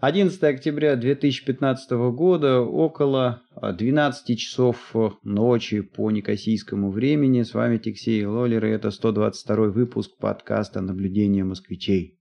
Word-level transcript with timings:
11 0.00 0.44
октября 0.44 0.94
2015 0.94 1.90
года, 2.12 2.60
около 2.60 3.42
12 3.60 4.38
часов 4.38 4.94
ночи 5.24 5.80
по 5.80 6.12
некосийскому 6.12 6.92
времени. 6.92 7.42
С 7.42 7.52
вами 7.52 7.78
Тиксей 7.78 8.24
Лоллер, 8.24 8.64
и 8.64 8.70
это 8.70 8.92
122 8.92 9.56
выпуск 9.70 10.12
подкаста 10.16 10.80
«Наблюдение 10.82 11.42
москвичей». 11.42 12.16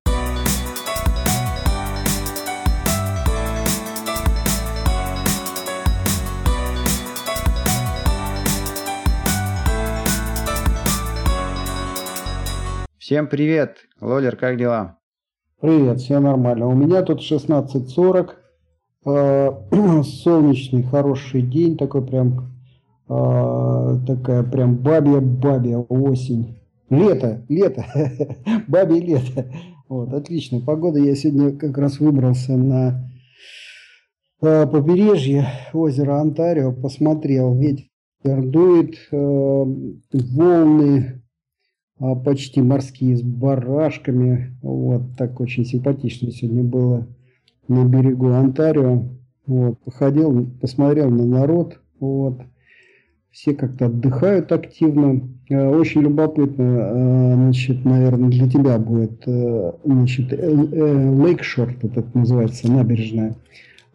Всем 12.98 13.28
привет! 13.28 13.88
Лоллер, 14.02 14.36
как 14.36 14.58
дела? 14.58 14.98
Привет, 15.60 16.02
все 16.02 16.20
нормально. 16.20 16.68
У 16.68 16.76
меня 16.76 17.02
тут 17.02 17.20
16.40. 17.20 18.30
Э, 19.08 19.52
солнечный, 20.04 20.84
хороший 20.84 21.42
день, 21.42 21.78
такой 21.78 22.06
прям 22.06 22.54
э, 23.10 23.98
такая 24.06 24.44
прям 24.44 24.76
бабья-бабья 24.76 25.80
осень. 25.80 26.60
Лето, 26.92 27.44
лето, 27.50 27.88
бабье 28.68 29.00
лето. 29.02 29.52
Вот, 29.90 30.14
отличная 30.14 30.62
погода. 30.62 31.00
Я 31.00 31.16
сегодня 31.16 31.58
как 31.58 31.76
раз 31.80 32.00
выбрался 32.00 32.56
на 32.56 33.10
э, 34.44 34.68
побережье 34.68 35.48
озера 35.74 36.22
Онтарио, 36.22 36.72
посмотрел, 36.72 37.56
ветер 37.56 37.88
дует, 38.24 38.94
волны 39.12 39.84
а, 40.14 41.27
почти 42.00 42.62
морские 42.62 43.18
с 43.18 43.22
барашками. 43.22 44.56
Вот 44.62 45.04
так 45.18 45.40
очень 45.40 45.66
симпатично 45.66 46.32
сегодня 46.32 46.64
было 46.64 47.08
на 47.68 47.86
берегу 47.86 48.30
Онтарио. 48.30 49.04
Вот, 49.46 49.80
походил, 49.80 50.48
посмотрел 50.62 51.10
на 51.10 51.26
народ. 51.26 51.80
Вот. 52.00 52.42
Все 53.32 53.54
как-то 53.54 53.86
отдыхают 53.86 54.52
активно. 54.52 55.22
Э, 55.50 55.70
очень 55.70 56.02
любопытно, 56.02 56.64
э, 56.64 57.34
значит, 57.36 57.86
наверное, 57.86 58.30
для 58.30 58.50
тебя 58.50 58.78
будет, 58.78 59.24
э, 59.26 59.72
значит, 59.86 60.32
Лейкшор, 60.32 61.76
это 61.82 62.04
называется, 62.14 62.72
набережная. 62.72 63.36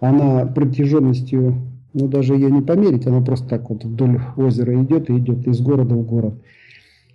Она 0.00 0.46
протяженностью, 0.46 1.56
ну 1.92 2.08
даже 2.08 2.34
ее 2.34 2.50
не 2.50 2.62
померить, 2.62 3.06
она 3.06 3.20
просто 3.20 3.48
так 3.48 3.68
вот 3.68 3.84
вдоль 3.84 4.20
озера 4.36 4.82
идет 4.82 5.10
и 5.10 5.18
идет 5.18 5.46
из 5.46 5.60
города 5.60 5.94
в 5.94 6.06
город. 6.06 6.34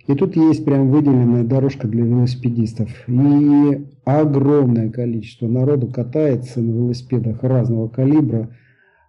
И 0.08 0.14
тут 0.14 0.36
есть 0.36 0.64
прям 0.64 0.90
выделенная 0.90 1.44
дорожка 1.44 1.86
для 1.86 2.02
велосипедистов. 2.02 2.90
И 3.06 3.86
огромное 4.04 4.90
количество 4.90 5.46
народу 5.46 5.88
катается 5.88 6.60
на 6.60 6.70
велосипедах 6.70 7.42
разного 7.42 7.88
калибра. 7.88 8.48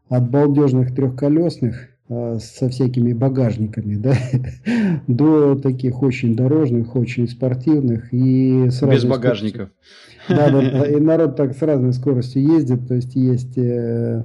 От 0.09 0.30
балдежных 0.30 0.94
трехколесных 0.94 1.89
а, 2.09 2.39
со 2.39 2.67
всякими 2.67 3.14
багажниками, 3.14 3.95
да, 3.95 4.16
до 5.08 5.55
таких 5.55 6.02
очень 6.02 6.36
дорожных, 6.36 6.95
очень 6.95 7.27
спортивных 7.27 8.11
и 8.11 8.70
с 8.72 8.81
без 8.81 9.05
багажников. 9.05 9.70
Да, 10.27 10.50
да, 10.50 10.61
да, 10.61 10.86
и 10.86 11.00
народ 11.00 11.36
так 11.36 11.55
с 11.55 11.61
разной 11.61 11.94
скоростью 11.94 12.42
ездит, 12.42 12.88
то 12.88 12.95
есть 12.95 13.16
есть 13.16 13.55
Э, 13.58 14.23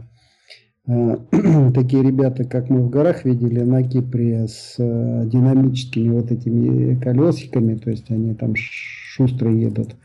такие 1.75 2.03
ребята, 2.03 2.45
как 2.45 2.69
мы 2.69 2.83
в 2.83 2.91
горах 2.91 3.25
видели 3.25 3.61
на 3.61 3.83
Кипре, 3.83 4.47
с 4.47 4.75
э, 4.79 5.23
динамическими 5.27 6.11
вот 6.11 6.31
этими 6.31 6.95
колесиками, 6.97 7.75
то 7.77 7.91
есть 7.91 8.11
они 8.11 8.35
там 8.35 8.55
шустро 8.55 9.51
едут. 9.51 9.97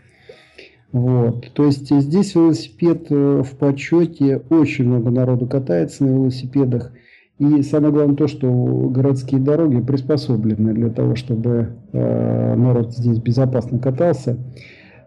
Вот. 0.92 1.52
То 1.54 1.66
есть 1.66 1.94
здесь 1.94 2.34
велосипед 2.34 3.08
э, 3.10 3.44
в 3.44 3.58
почете, 3.58 4.42
очень 4.50 4.86
много 4.86 5.12
народу 5.12 5.48
катается 5.48 6.06
на 6.06 6.12
велосипедах. 6.12 6.94
И 7.40 7.62
самое 7.62 7.94
главное 7.94 8.16
то, 8.16 8.28
что 8.28 8.50
городские 8.90 9.40
дороги 9.40 9.82
приспособлены 9.82 10.74
для 10.74 10.90
того, 10.90 11.16
чтобы 11.16 11.76
э, 11.92 12.56
народ 12.56 12.94
здесь 12.94 13.20
безопасно 13.20 13.80
катался. 13.80 14.38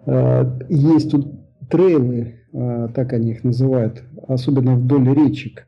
Э, 0.06 0.58
есть 0.68 1.10
тут 1.10 1.32
трейлы, 1.68 2.34
э, 2.52 2.88
так 2.94 3.12
они 3.12 3.32
их 3.32 3.44
называют, 3.44 4.02
особенно 4.28 4.76
вдоль 4.76 5.08
речек. 5.14 5.66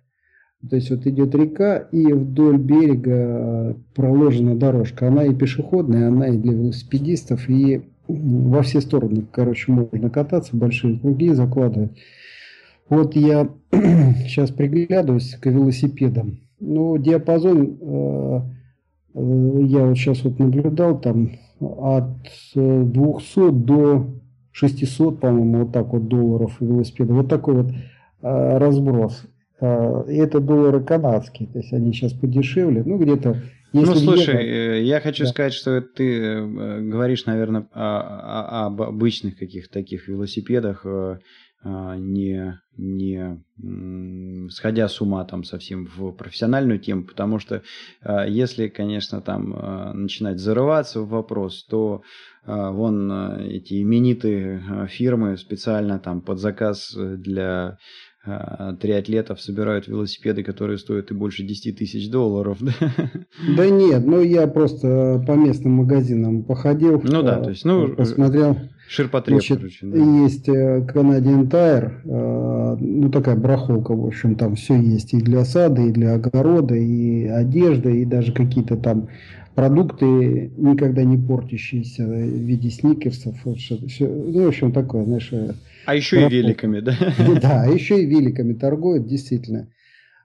То 0.71 0.77
есть 0.77 0.91
вот 0.91 1.07
идет 1.07 1.35
река, 1.35 1.79
и 1.79 2.13
вдоль 2.13 2.59
берега 2.59 3.77
проложена 3.95 4.57
дорожка. 4.57 5.09
Она 5.09 5.25
и 5.25 5.35
пешеходная, 5.35 6.09
она 6.09 6.29
и 6.29 6.39
для 6.39 6.53
велосипедистов, 6.53 7.49
и 7.49 7.83
во 8.09 8.63
все 8.63 8.81
стороны, 8.81 9.25
короче, 9.31 9.73
можно 9.73 10.11
кататься, 10.11 10.57
большие 10.57 10.99
круги 10.99 11.31
закладывать. 11.33 11.93
Вот 12.89 13.17
я 13.17 13.49
сейчас 13.73 14.51
приглядываюсь 14.51 15.35
к 15.35 15.47
велосипедам. 15.47 16.39
Ну, 16.61 16.97
диапазон 16.99 17.79
э, 17.81 18.41
э, 19.15 19.59
я 19.65 19.87
вот 19.87 19.97
сейчас 19.97 20.23
вот 20.25 20.39
наблюдал 20.39 21.01
там 21.01 21.33
от 21.61 22.05
200 22.55 23.51
до 23.53 24.07
600, 24.53 25.21
по-моему, 25.21 25.65
вот 25.65 25.73
так 25.73 25.93
вот 25.93 26.09
долларов 26.09 26.57
велосипеда. 26.61 27.15
Вот 27.15 27.29
такой 27.29 27.63
вот 27.63 27.73
э, 28.23 28.59
разброс. 28.59 29.25
А, 29.61 30.05
и 30.09 30.17
это 30.17 30.41
доллары 30.41 30.83
канадские, 30.83 31.49
то 31.49 31.59
есть 31.59 31.73
они 31.73 31.93
сейчас 31.93 32.13
подешевле, 32.13 32.83
ну 32.85 32.99
где-то 32.99 33.37
ну, 33.75 33.87
слушай, 33.87 34.37
э, 34.37 34.83
я 34.85 35.01
хочу 35.01 35.25
да. 35.25 35.31
сказать, 35.31 35.53
что 35.53 35.81
ты 35.81 36.17
э, 36.17 36.81
говоришь, 36.81 37.27
наверное, 37.27 37.67
о, 37.73 38.63
о, 38.63 38.67
об 38.67 38.83
обычных 38.83 39.37
каких-то 39.37 39.73
таких 39.73 40.07
велосипедах, 40.07 40.87
э, 40.87 41.19
не, 41.65 42.61
не 42.77 43.43
сходя 44.51 44.87
с 44.87 45.01
ума 45.01 45.25
там 45.25 45.45
совсем 45.45 45.87
в 45.87 46.13
профессиональную 46.13 46.79
тему, 46.79 47.05
потому 47.05 47.39
что 47.39 47.63
если, 48.27 48.69
конечно, 48.69 49.23
там 49.23 49.95
начинать 49.95 50.41
зарываться 50.41 51.01
в 51.01 51.09
вопрос, 51.09 51.65
то 51.65 52.03
вон 52.45 53.11
эти 53.41 53.81
именитые 53.81 54.89
фирмы 54.91 55.39
специально 55.39 55.99
там 55.99 56.21
под 56.21 56.39
заказ 56.39 56.95
для 56.95 57.63
а, 57.67 57.77
триатлетов 58.81 59.41
собирают 59.41 59.87
велосипеды, 59.87 60.43
которые 60.43 60.79
стоят 60.79 61.11
и 61.11 61.15
больше 61.15 61.43
10 61.43 61.77
тысяч 61.77 62.11
долларов. 62.11 62.59
Да 63.57 63.69
нет, 63.69 64.07
ну 64.07 64.23
я 64.23 64.47
просто 64.47 65.23
по 65.27 65.33
местным 65.33 65.73
магазинам 65.73 66.43
походил. 66.43 67.01
Ну 67.05 67.23
да, 67.23 67.41
то 67.41 67.51
есть, 67.51 67.65
ну, 67.65 67.95
посмотрел. 67.95 68.57
Ширпотреб, 68.87 69.37
Значит, 69.37 69.59
короче. 69.59 69.87
Да. 69.87 69.99
Есть 70.25 70.49
э, 70.49 70.87
Canadian 70.93 71.49
Tire, 71.49 71.93
э, 72.05 72.77
ну 72.81 73.11
такая 73.11 73.35
браховка, 73.35 73.95
в 73.95 74.07
общем, 74.07 74.37
там 74.37 74.57
все 74.57 74.79
есть 74.79 75.15
и 75.15 75.21
для 75.21 75.45
сада, 75.45 75.83
и 75.83 75.91
для 75.91 76.15
огорода, 76.15 76.75
и 76.75 77.27
одежда, 77.27 77.89
и 77.89 78.05
даже 78.05 78.33
какие-то 78.33 78.77
там 78.77 79.09
продукты, 79.55 80.53
никогда 80.57 81.03
не 81.03 81.17
портящиеся 81.17 82.05
в 82.05 82.13
виде 82.13 82.71
сникерсов. 82.71 83.37
Ну, 83.45 83.55
в 84.45 84.49
общем, 84.49 84.73
такое, 84.73 85.05
знаешь, 85.05 85.29
э, 85.33 85.53
а 85.87 85.95
еще 85.95 86.27
и 86.27 86.29
великами, 86.29 86.81
да? 86.81 86.97
Да, 87.41 87.63
а 87.63 87.67
еще 87.67 88.03
и 88.03 88.07
великами 88.07 88.55
торгуют, 88.55 89.07
действительно. 89.07 89.69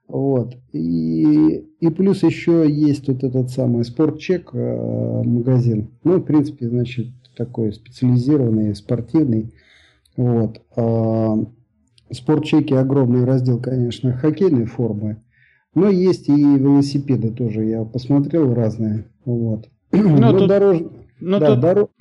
Вот. 0.07 0.55
И, 0.73 1.65
и 1.79 1.89
плюс 1.89 2.23
еще 2.23 2.65
есть 2.67 3.07
вот 3.07 3.23
этот 3.23 3.51
самый 3.51 3.85
спортчек 3.85 4.49
э, 4.53 5.21
магазин. 5.23 5.91
Ну, 6.03 6.17
в 6.17 6.23
принципе, 6.23 6.67
значит, 6.67 7.07
такой 7.37 7.73
специализированный, 7.73 8.75
спортивный. 8.75 9.53
Вот. 10.17 10.61
А, 10.75 11.37
спортчеки 12.11 12.73
огромный 12.73 13.23
раздел, 13.23 13.59
конечно, 13.59 14.13
хоккейной 14.13 14.65
формы. 14.65 15.23
Но 15.75 15.89
есть 15.89 16.27
и 16.27 16.33
велосипеды 16.33 17.31
тоже. 17.31 17.65
Я 17.65 17.83
посмотрел 17.83 18.53
разные. 18.53 19.05
Вот. 19.25 19.69
Ну, 19.91 20.17
Но 20.17 20.37
тут... 20.37 20.49
дорож... 20.49 20.81
Ну, 21.19 21.39
да, 21.39 21.75
тут... 21.75 21.91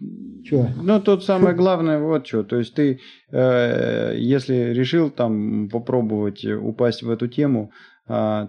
Че? 0.44 0.74
Ну, 0.82 1.00
тут 1.00 1.24
самое 1.24 1.54
главное, 1.54 1.98
вот 1.98 2.26
что. 2.26 2.42
То 2.42 2.56
есть 2.56 2.74
ты, 2.74 3.00
э, 3.30 4.14
если 4.16 4.72
решил 4.72 5.10
там 5.10 5.68
попробовать 5.68 6.44
упасть 6.44 7.02
в 7.02 7.10
эту 7.10 7.28
тему, 7.28 7.72
э, 8.08 8.46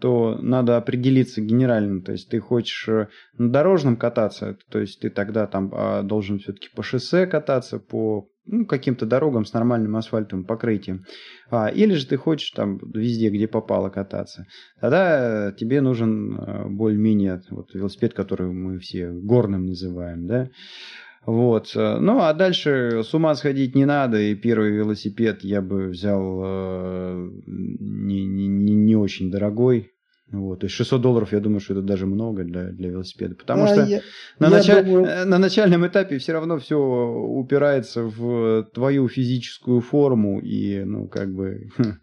то 0.00 0.38
надо 0.40 0.76
определиться 0.76 1.40
генерально. 1.40 2.02
То 2.02 2.12
есть 2.12 2.28
ты 2.28 2.40
хочешь 2.40 2.88
э, 2.88 3.08
на 3.38 3.50
дорожном 3.50 3.96
кататься, 3.96 4.56
то 4.70 4.78
есть 4.78 5.00
ты 5.00 5.10
тогда 5.10 5.46
там 5.46 5.72
э, 5.72 6.02
должен 6.02 6.38
все-таки 6.38 6.68
по 6.74 6.82
шоссе 6.82 7.26
кататься, 7.26 7.78
по 7.78 8.28
ну, 8.48 8.66
каким-то 8.66 9.06
дорогам 9.06 9.44
с 9.44 9.52
нормальным 9.52 9.96
асфальтовым 9.96 10.44
покрытием. 10.44 11.04
А, 11.50 11.68
или 11.68 11.94
же 11.94 12.06
ты 12.06 12.16
хочешь 12.16 12.50
там 12.50 12.78
везде, 12.92 13.28
где 13.28 13.46
попало 13.46 13.90
кататься. 13.90 14.46
Тогда 14.80 15.52
тебе 15.52 15.80
нужен 15.80 16.34
э, 16.34 16.68
более-менее 16.68 17.42
вот, 17.50 17.74
велосипед, 17.74 18.14
который 18.14 18.50
мы 18.50 18.78
все 18.78 19.10
горным 19.10 19.66
называем, 19.66 20.26
да. 20.26 20.48
Вот. 21.26 21.72
Э, 21.76 21.98
ну, 21.98 22.20
а 22.20 22.32
дальше 22.32 23.02
с 23.04 23.12
ума 23.14 23.34
сходить 23.34 23.74
не 23.74 23.84
надо, 23.84 24.18
и 24.18 24.34
первый 24.34 24.70
велосипед 24.70 25.44
я 25.44 25.60
бы 25.60 25.88
взял 25.88 26.40
э, 26.42 27.30
не, 27.46 28.24
не, 28.24 28.48
не 28.48 28.96
очень 28.96 29.30
дорогой, 29.30 29.92
Вот, 30.30 30.60
то 30.60 30.66
есть 30.66 30.76
600 30.76 31.00
долларов, 31.00 31.32
я 31.32 31.40
думаю, 31.40 31.60
что 31.60 31.72
это 31.72 31.82
даже 31.82 32.04
много 32.04 32.44
для, 32.44 32.64
для 32.64 32.90
велосипеда. 32.90 33.34
Потому 33.34 33.64
да, 33.64 33.68
что 33.68 33.84
я, 33.84 34.00
на, 34.38 34.46
я 34.46 34.50
началь... 34.50 34.84
думаю... 34.84 35.06
Э, 35.06 35.24
на 35.24 35.38
начальном 35.38 35.86
этапе 35.86 36.18
все 36.18 36.32
равно 36.32 36.58
все 36.58 36.76
упирается 36.76 38.02
в 38.02 38.64
твою 38.74 39.08
физическую 39.08 39.80
форму 39.80 40.38
и, 40.40 40.84
ну, 40.84 41.08
как 41.08 41.32
бы 41.32 41.70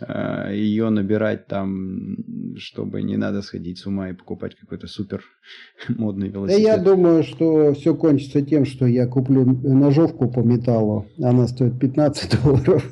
ее 0.00 0.90
набирать 0.90 1.46
там, 1.46 2.16
чтобы 2.56 3.02
не 3.02 3.16
надо 3.16 3.42
сходить 3.42 3.78
с 3.78 3.86
ума 3.86 4.10
и 4.10 4.12
покупать 4.12 4.56
какой-то 4.56 4.88
супер 4.88 5.22
модный 5.88 6.28
велосипед. 6.28 6.64
Да 6.64 6.70
я 6.72 6.78
думаю, 6.78 7.22
что 7.22 7.74
все 7.74 7.94
кончится 7.94 8.42
тем, 8.42 8.64
что 8.64 8.86
я 8.86 9.06
куплю 9.06 9.44
ножовку 9.44 10.28
по 10.28 10.40
металлу, 10.40 11.06
она 11.22 11.46
стоит 11.46 11.78
15 11.78 12.42
долларов. 12.44 12.84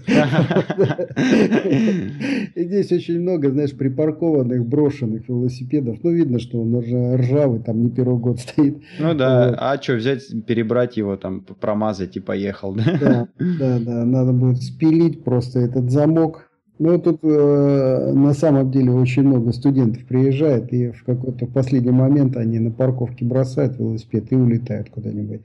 Здесь 2.55 2.93
очень 2.93 3.21
много, 3.21 3.51
знаешь, 3.51 3.73
припаркованных, 3.73 4.65
брошенных 4.67 5.29
велосипедов. 5.29 5.99
Ну, 6.03 6.13
видно, 6.13 6.39
что 6.39 6.61
он 6.61 6.75
уже 6.75 7.17
ржавый, 7.17 7.61
там 7.61 7.83
не 7.83 7.91
первый 7.91 8.19
год 8.19 8.39
стоит. 8.39 8.81
Ну 9.01 9.15
да, 9.15 9.57
а 9.59 9.81
что, 9.83 9.95
взять, 9.95 10.23
перебрать 10.47 10.97
его, 10.97 11.17
там, 11.17 11.41
промазать 11.41 12.17
и 12.17 12.21
поехал, 12.21 12.75
Да, 12.75 13.29
да, 13.39 13.79
да, 13.81 14.05
надо 14.05 14.33
будет 14.33 14.63
спилить 14.63 15.25
просто 15.25 15.61
этот 15.61 15.91
замок, 15.91 16.52
ну, 16.83 16.99
тут 16.99 17.21
э, 17.23 18.13
на 18.13 18.35
самом 18.35 18.73
деле 18.73 18.91
очень 18.91 19.23
много 19.23 19.53
студентов 19.53 20.05
приезжает, 20.05 20.73
и 20.73 20.91
в 20.91 21.05
какой-то 21.05 21.47
последний 21.47 21.93
момент 21.93 22.37
они 22.37 22.59
на 22.59 22.73
парковке 22.73 23.25
бросают 23.25 23.79
велосипед 23.79 24.33
и 24.33 24.35
улетают 24.35 24.91
куда-нибудь. 24.91 25.43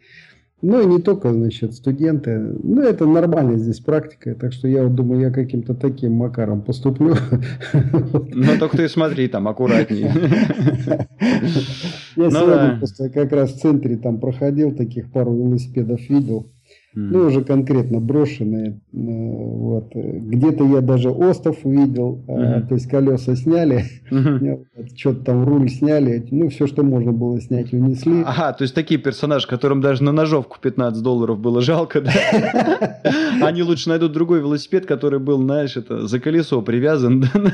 Ну, 0.63 0.81
и 0.81 0.87
не 0.87 0.99
только, 0.99 1.31
значит, 1.31 1.75
студенты. 1.75 2.39
Ну, 2.39 2.81
это 2.81 3.05
нормально 3.05 3.59
здесь 3.59 3.79
практика. 3.79 4.33
Так 4.33 4.51
что 4.51 4.67
я 4.67 4.81
вот 4.81 4.95
думаю, 4.95 5.21
я 5.21 5.29
каким-то 5.29 5.75
таким 5.75 6.13
макаром 6.13 6.63
поступлю. 6.63 7.13
Ну, 8.33 8.57
только 8.59 8.77
ты 8.77 8.89
смотри 8.89 9.27
там 9.27 9.47
аккуратнее. 9.47 10.11
Я 12.15 12.23
ну 12.23 12.31
сегодня 12.31 12.77
просто 12.79 13.11
как 13.11 13.31
раз 13.31 13.53
в 13.53 13.59
центре 13.59 13.95
там 13.95 14.19
проходил, 14.19 14.71
таких 14.71 15.11
пару 15.11 15.35
велосипедов 15.35 15.99
видел. 16.09 16.51
Ну, 16.99 17.27
уже 17.27 17.43
конкретно 17.43 17.99
брошенные. 17.99 18.69
Э, 18.71 18.73
вот. 18.91 19.91
Где-то 19.93 20.65
я 20.65 20.81
даже 20.81 21.11
остов 21.11 21.57
увидел, 21.63 22.23
mm-hmm. 22.27 22.67
то 22.67 22.73
есть 22.73 22.89
колеса 22.89 23.35
сняли, 23.35 23.85
mm-hmm. 24.09 24.95
что-то 24.95 25.25
там 25.25 25.45
руль 25.45 25.69
сняли, 25.69 26.27
ну, 26.31 26.49
все, 26.49 26.65
что 26.65 26.81
можно 26.81 27.11
было 27.11 27.39
снять, 27.39 27.71
унесли. 27.71 28.23
Ага, 28.25 28.53
то 28.53 28.63
есть 28.63 28.73
такие 28.73 28.99
персонажи, 28.99 29.47
которым 29.47 29.79
даже 29.79 30.03
на 30.03 30.11
ножовку 30.11 30.57
15 30.59 31.03
долларов 31.03 31.39
было 31.39 31.61
жалко, 31.61 32.01
да? 32.01 32.11
Они 33.43 33.61
лучше 33.61 33.89
найдут 33.89 34.13
другой 34.13 34.39
велосипед, 34.39 34.87
который 34.87 35.19
был, 35.19 35.39
знаешь, 35.39 35.77
это 35.77 36.07
за 36.07 36.19
колесо 36.19 36.63
привязан, 36.63 37.25
ну 37.35 37.49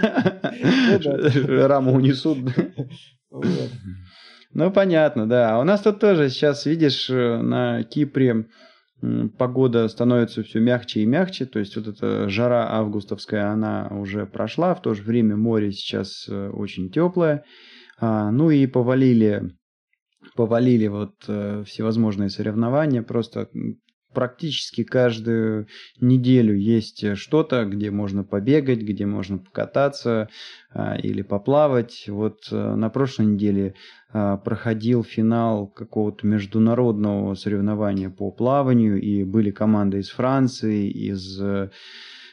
раму 1.67 1.91
унесут. 1.91 2.37
Ну, 4.53 4.71
понятно, 4.71 5.27
да. 5.27 5.55
А 5.55 5.59
у 5.59 5.63
нас 5.63 5.81
тут 5.81 5.99
тоже 5.99 6.29
сейчас, 6.29 6.65
видишь, 6.65 7.09
э, 7.09 7.41
на 7.41 7.83
Кипре 7.83 8.45
погода 9.37 9.87
становится 9.87 10.43
все 10.43 10.59
мягче 10.59 11.01
и 11.01 11.05
мягче, 11.05 11.45
то 11.45 11.59
есть 11.59 11.75
вот 11.75 11.87
эта 11.87 12.29
жара 12.29 12.69
августовская, 12.71 13.51
она 13.51 13.87
уже 13.91 14.25
прошла, 14.25 14.73
в 14.75 14.81
то 14.81 14.93
же 14.93 15.03
время 15.03 15.35
море 15.35 15.71
сейчас 15.71 16.27
э, 16.29 16.49
очень 16.49 16.89
теплое, 16.89 17.43
а, 17.99 18.31
ну 18.31 18.49
и 18.49 18.65
повалили, 18.65 19.55
повалили 20.35 20.87
вот 20.87 21.15
э, 21.27 21.63
всевозможные 21.65 22.29
соревнования, 22.29 23.01
просто 23.01 23.49
практически 24.13 24.83
каждую 24.83 25.67
неделю 25.99 26.55
есть 26.55 27.17
что-то, 27.17 27.65
где 27.65 27.91
можно 27.91 28.23
побегать, 28.23 28.81
где 28.81 29.05
можно 29.05 29.37
покататься 29.37 30.29
а, 30.71 30.95
или 30.95 31.21
поплавать. 31.21 32.05
Вот 32.07 32.47
а, 32.51 32.75
на 32.75 32.89
прошлой 32.89 33.27
неделе 33.27 33.75
а, 34.11 34.37
проходил 34.37 35.03
финал 35.03 35.67
какого-то 35.67 36.25
международного 36.27 37.33
соревнования 37.35 38.09
по 38.09 38.31
плаванию, 38.31 39.01
и 39.01 39.23
были 39.23 39.51
команды 39.51 39.99
из 39.99 40.09
Франции, 40.09 40.89
из 40.89 41.39
э, 41.41 41.69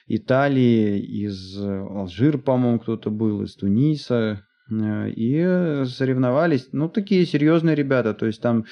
Италии, 0.07 0.99
из 0.99 1.59
Алжира, 1.59 2.39
по-моему, 2.39 2.81
кто-то 2.81 3.11
был, 3.11 3.43
из 3.43 3.55
Туниса, 3.55 4.45
э, 4.71 5.11
и 5.11 5.85
соревновались, 5.87 6.69
ну, 6.73 6.89
такие 6.89 7.25
серьезные 7.25 7.75
ребята, 7.75 8.13
то 8.13 8.27
есть 8.27 8.43
там 8.43 8.65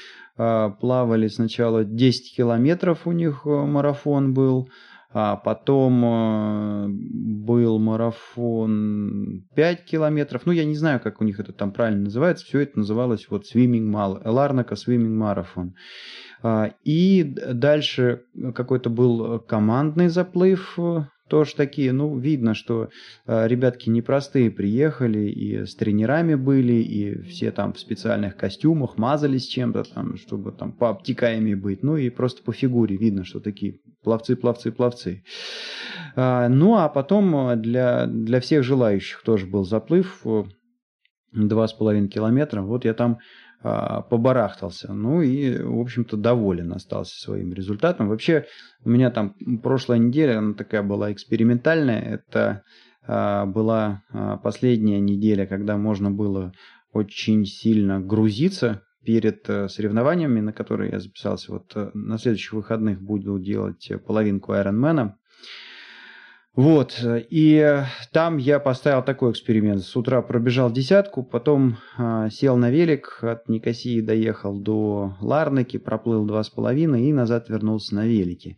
плавали 0.80 1.26
сначала 1.28 1.84
10 1.84 2.36
километров 2.36 3.06
у 3.06 3.12
них 3.12 3.42
э, 3.44 3.48
марафон 3.48 4.34
был, 4.34 4.68
а 5.10 5.36
потом 5.36 6.04
э, 6.04 6.86
был 6.88 7.78
марафон 7.78 9.48
5 9.56 9.84
километров. 9.84 10.42
Ну, 10.44 10.52
я 10.52 10.64
не 10.64 10.76
знаю, 10.76 11.00
как 11.00 11.20
у 11.20 11.24
них 11.24 11.40
это 11.40 11.52
там 11.52 11.72
правильно 11.72 12.04
называется. 12.04 12.44
Все 12.44 12.60
это 12.60 12.78
называлось 12.78 13.26
вот 13.28 13.44
Swimming 13.52 13.90
Mal, 13.90 14.20
Ларнака 14.24 14.74
Marathon. 14.74 15.70
А, 16.42 16.70
и 16.84 17.24
дальше 17.24 18.22
какой-то 18.54 18.90
был 18.90 19.40
командный 19.40 20.08
заплыв 20.08 20.78
э, 20.78 21.04
тоже 21.28 21.54
такие, 21.54 21.92
ну, 21.92 22.16
видно, 22.18 22.54
что 22.54 22.88
э, 23.26 23.46
ребятки 23.46 23.88
непростые 23.88 24.50
приехали, 24.50 25.28
и 25.28 25.64
с 25.64 25.74
тренерами 25.74 26.34
были, 26.34 26.74
и 26.74 27.22
все 27.22 27.52
там 27.52 27.72
в 27.72 27.78
специальных 27.78 28.36
костюмах 28.36 28.98
мазались 28.98 29.46
чем-то 29.46 29.84
там, 29.84 30.16
чтобы 30.16 30.52
там 30.52 30.72
по 30.72 30.90
обтекаемее 30.90 31.56
быть, 31.56 31.82
ну 31.82 31.96
и 31.96 32.10
просто 32.10 32.42
по 32.42 32.52
фигуре 32.52 32.96
видно, 32.96 33.24
что 33.24 33.40
такие 33.40 33.80
пловцы, 34.02 34.36
пловцы, 34.36 34.72
пловцы. 34.72 35.24
А, 36.16 36.48
ну, 36.48 36.76
а 36.76 36.88
потом 36.88 37.60
для, 37.60 38.06
для 38.06 38.40
всех 38.40 38.64
желающих 38.64 39.22
тоже 39.22 39.46
был 39.46 39.64
заплыв, 39.64 40.22
э, 40.24 40.44
два 41.32 41.68
с 41.68 41.72
половиной 41.72 42.08
километра, 42.08 42.62
вот 42.62 42.84
я 42.84 42.94
там 42.94 43.18
побарахтался. 43.62 44.92
Ну 44.92 45.20
и, 45.20 45.60
в 45.60 45.80
общем-то, 45.80 46.16
доволен 46.16 46.72
остался 46.72 47.20
своим 47.20 47.52
результатом. 47.52 48.08
Вообще, 48.08 48.46
у 48.84 48.90
меня 48.90 49.10
там 49.10 49.34
прошлая 49.62 49.98
неделя, 49.98 50.38
она 50.38 50.54
такая 50.54 50.82
была 50.82 51.12
экспериментальная. 51.12 52.00
Это 52.00 52.62
а, 53.06 53.46
была 53.46 54.02
а, 54.10 54.36
последняя 54.36 55.00
неделя, 55.00 55.46
когда 55.46 55.76
можно 55.76 56.10
было 56.10 56.52
очень 56.92 57.46
сильно 57.46 58.00
грузиться 58.00 58.82
перед 59.04 59.48
э, 59.48 59.68
соревнованиями, 59.68 60.40
на 60.40 60.52
которые 60.52 60.90
я 60.90 61.00
записался. 61.00 61.52
Вот 61.52 61.72
э, 61.74 61.90
на 61.94 62.18
следующих 62.18 62.52
выходных 62.52 63.00
буду 63.00 63.38
делать 63.38 63.90
половинку 64.06 64.52
Ironman. 64.52 65.12
Вот, 66.58 67.00
и 67.04 67.84
там 68.12 68.36
я 68.36 68.58
поставил 68.58 69.04
такой 69.04 69.30
эксперимент. 69.30 69.82
С 69.82 69.94
утра 69.94 70.20
пробежал 70.22 70.72
десятку, 70.72 71.22
потом 71.22 71.76
э, 71.96 72.30
сел 72.32 72.56
на 72.56 72.68
велик, 72.68 73.20
от 73.22 73.48
Никосии 73.48 74.00
доехал 74.00 74.58
до 74.58 75.14
Ларнаки, 75.20 75.76
проплыл 75.76 76.26
два 76.26 76.42
с 76.42 76.50
половиной 76.50 77.04
и 77.04 77.12
назад 77.12 77.48
вернулся 77.48 77.94
на 77.94 78.08
велике. 78.08 78.56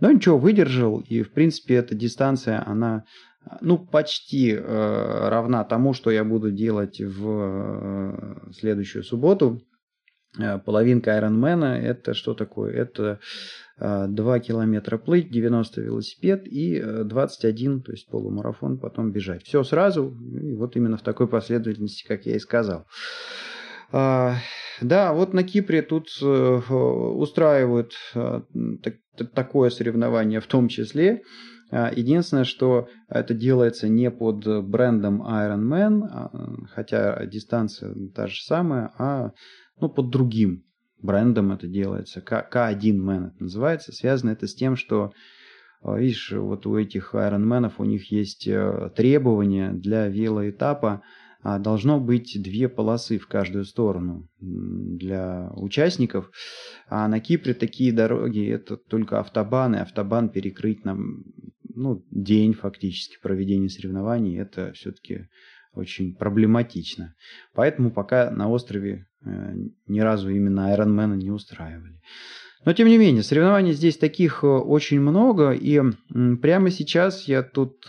Но 0.00 0.10
ничего, 0.10 0.38
выдержал, 0.38 1.00
и 1.00 1.20
в 1.20 1.34
принципе 1.34 1.74
эта 1.74 1.94
дистанция, 1.94 2.66
она 2.66 3.04
ну, 3.60 3.76
почти 3.76 4.52
э, 4.52 5.28
равна 5.28 5.62
тому, 5.64 5.92
что 5.92 6.10
я 6.10 6.24
буду 6.24 6.50
делать 6.50 7.02
в 7.02 7.28
э, 7.28 8.50
следующую 8.54 9.04
субботу. 9.04 9.60
Э, 10.38 10.58
половинка 10.58 11.10
Ironman 11.18 11.64
это 11.64 12.14
что 12.14 12.32
такое? 12.32 12.72
Это 12.72 13.20
2 13.78 14.36
э, 14.36 14.40
километра 14.40 14.98
плыть, 14.98 15.30
90 15.30 15.80
велосипед 15.80 16.46
и 16.46 16.80
21, 16.80 17.78
э, 17.78 17.80
то 17.82 17.92
есть 17.92 18.08
полумарафон, 18.08 18.78
потом 18.78 19.12
бежать. 19.12 19.44
Все 19.44 19.62
сразу, 19.64 20.16
и 20.40 20.54
вот 20.54 20.76
именно 20.76 20.96
в 20.96 21.02
такой 21.02 21.28
последовательности, 21.28 22.06
как 22.06 22.26
я 22.26 22.36
и 22.36 22.38
сказал. 22.38 22.86
А, 23.90 24.36
да, 24.80 25.12
вот 25.12 25.34
на 25.34 25.42
Кипре 25.42 25.82
тут 25.82 26.08
устраивают 26.22 27.92
такое 29.34 29.70
соревнование 29.70 30.40
в 30.40 30.46
том 30.46 30.68
числе. 30.68 31.22
А, 31.70 31.90
единственное, 31.94 32.44
что 32.44 32.88
это 33.08 33.32
делается 33.32 33.88
не 33.88 34.10
под 34.10 34.64
брендом 34.64 35.22
Ironman, 35.22 36.02
а, 36.04 36.30
хотя 36.70 37.24
дистанция 37.26 37.94
та 38.14 38.26
же 38.26 38.42
самая, 38.42 38.92
а 38.98 39.32
ну, 39.80 39.88
под 39.88 40.10
другим 40.10 40.64
брендом 41.02 41.52
это 41.52 41.66
делается. 41.66 42.20
К1 42.20 42.96
Man 42.96 43.28
это 43.28 43.42
называется. 43.42 43.92
Связано 43.92 44.30
это 44.30 44.46
с 44.46 44.54
тем, 44.54 44.76
что 44.76 45.12
э, 45.84 45.98
Видишь, 45.98 46.32
вот 46.32 46.66
у 46.66 46.76
этих 46.76 47.14
айронменов 47.14 47.80
у 47.80 47.84
них 47.84 48.10
есть 48.10 48.46
э, 48.46 48.90
требования 48.94 49.72
для 49.72 50.08
велоэтапа. 50.08 51.02
А, 51.44 51.58
должно 51.58 51.98
быть 51.98 52.40
две 52.40 52.68
полосы 52.68 53.18
в 53.18 53.26
каждую 53.26 53.64
сторону 53.64 54.28
для 54.40 55.50
участников. 55.56 56.30
А 56.88 57.08
на 57.08 57.18
Кипре 57.18 57.52
такие 57.52 57.92
дороги 57.92 58.48
это 58.48 58.76
только 58.76 59.18
автобаны. 59.18 59.76
Автобан 59.76 60.28
перекрыть 60.28 60.84
нам 60.84 61.24
ну, 61.74 62.04
день 62.10 62.54
фактически 62.54 63.20
проведения 63.20 63.68
соревнований. 63.68 64.38
Это 64.38 64.72
все-таки 64.72 65.28
очень 65.72 66.14
проблематично. 66.14 67.14
Поэтому 67.54 67.90
пока 67.90 68.30
на 68.30 68.48
острове 68.48 69.06
ни 69.24 70.00
разу 70.00 70.30
именно 70.30 70.74
Ironman 70.74 71.16
не 71.16 71.30
устраивали. 71.30 72.00
Но 72.64 72.72
тем 72.74 72.86
не 72.86 72.96
менее, 72.96 73.24
соревнований 73.24 73.72
здесь 73.72 73.98
таких 73.98 74.44
очень 74.44 75.00
много, 75.00 75.50
и 75.50 75.80
прямо 76.40 76.70
сейчас 76.70 77.26
я 77.26 77.42
тут, 77.42 77.84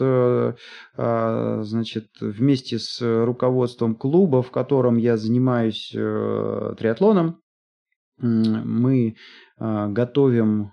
значит, 0.97 2.07
вместе 2.19 2.79
с 2.79 2.99
руководством 3.25 3.93
клуба, 3.95 4.41
в 4.41 4.49
котором 4.49 4.97
я 4.97 5.15
занимаюсь 5.17 5.89
триатлоном, 5.91 7.39
мы 8.19 9.15
готовим 9.59 10.71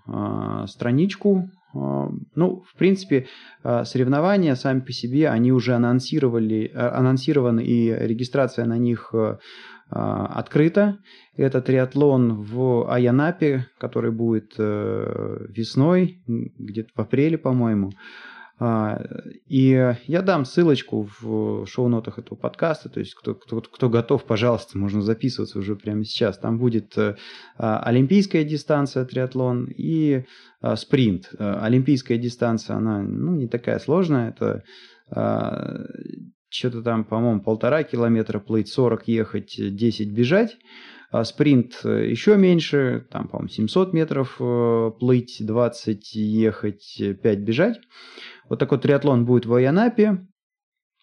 страничку 0.66 1.50
ну, 1.72 2.64
в 2.66 2.74
принципе, 2.76 3.28
соревнования 3.62 4.56
сами 4.56 4.80
по 4.80 4.92
себе, 4.92 5.28
они 5.28 5.52
уже 5.52 5.74
анонсировали, 5.74 6.68
анонсированы, 6.74 7.64
и 7.64 7.90
регистрация 7.90 8.64
на 8.64 8.76
них 8.76 9.14
открыта. 9.90 10.98
Это 11.36 11.60
триатлон 11.60 12.42
в 12.42 12.92
Аянапе, 12.92 13.66
который 13.78 14.12
будет 14.12 14.54
э, 14.58 15.46
весной, 15.48 16.22
где-то 16.26 16.90
в 16.94 17.00
апреле, 17.00 17.38
по-моему. 17.38 17.90
А, 18.62 19.02
и 19.46 19.94
я 20.06 20.22
дам 20.22 20.44
ссылочку 20.44 21.08
в 21.20 21.64
шоу-нотах 21.64 22.18
этого 22.18 22.36
подкаста, 22.36 22.90
то 22.90 23.00
есть 23.00 23.14
кто, 23.14 23.34
кто, 23.34 23.62
кто 23.62 23.88
готов, 23.88 24.24
пожалуйста, 24.24 24.76
можно 24.76 25.00
записываться 25.00 25.58
уже 25.58 25.76
прямо 25.76 26.04
сейчас. 26.04 26.38
Там 26.38 26.58
будет 26.58 26.96
э, 26.98 27.16
а, 27.56 27.80
олимпийская 27.82 28.44
дистанция 28.44 29.06
триатлон 29.06 29.64
и 29.74 30.26
а, 30.60 30.76
спринт. 30.76 31.30
Э, 31.38 31.58
олимпийская 31.62 32.18
дистанция, 32.18 32.76
она 32.76 33.02
ну, 33.02 33.34
не 33.34 33.48
такая 33.48 33.78
сложная, 33.78 34.28
это 34.28 34.62
что-то 36.50 36.82
там, 36.82 37.04
по-моему, 37.04 37.40
полтора 37.40 37.82
километра 37.82 38.38
плыть, 38.38 38.68
40 38.68 39.08
ехать, 39.08 39.54
10 39.56 40.12
бежать. 40.12 40.56
А 41.10 41.24
спринт 41.24 41.80
э, 41.84 42.08
еще 42.08 42.36
меньше, 42.36 43.06
там, 43.10 43.28
по-моему, 43.28 43.48
700 43.48 43.92
метров 43.92 44.36
плыть, 44.98 45.38
20 45.40 46.14
ехать, 46.14 47.02
5 47.22 47.38
бежать. 47.38 47.80
Вот 48.48 48.58
такой 48.58 48.78
триатлон 48.78 49.24
будет 49.24 49.46
в 49.46 49.54
Аянапе. 49.54 50.26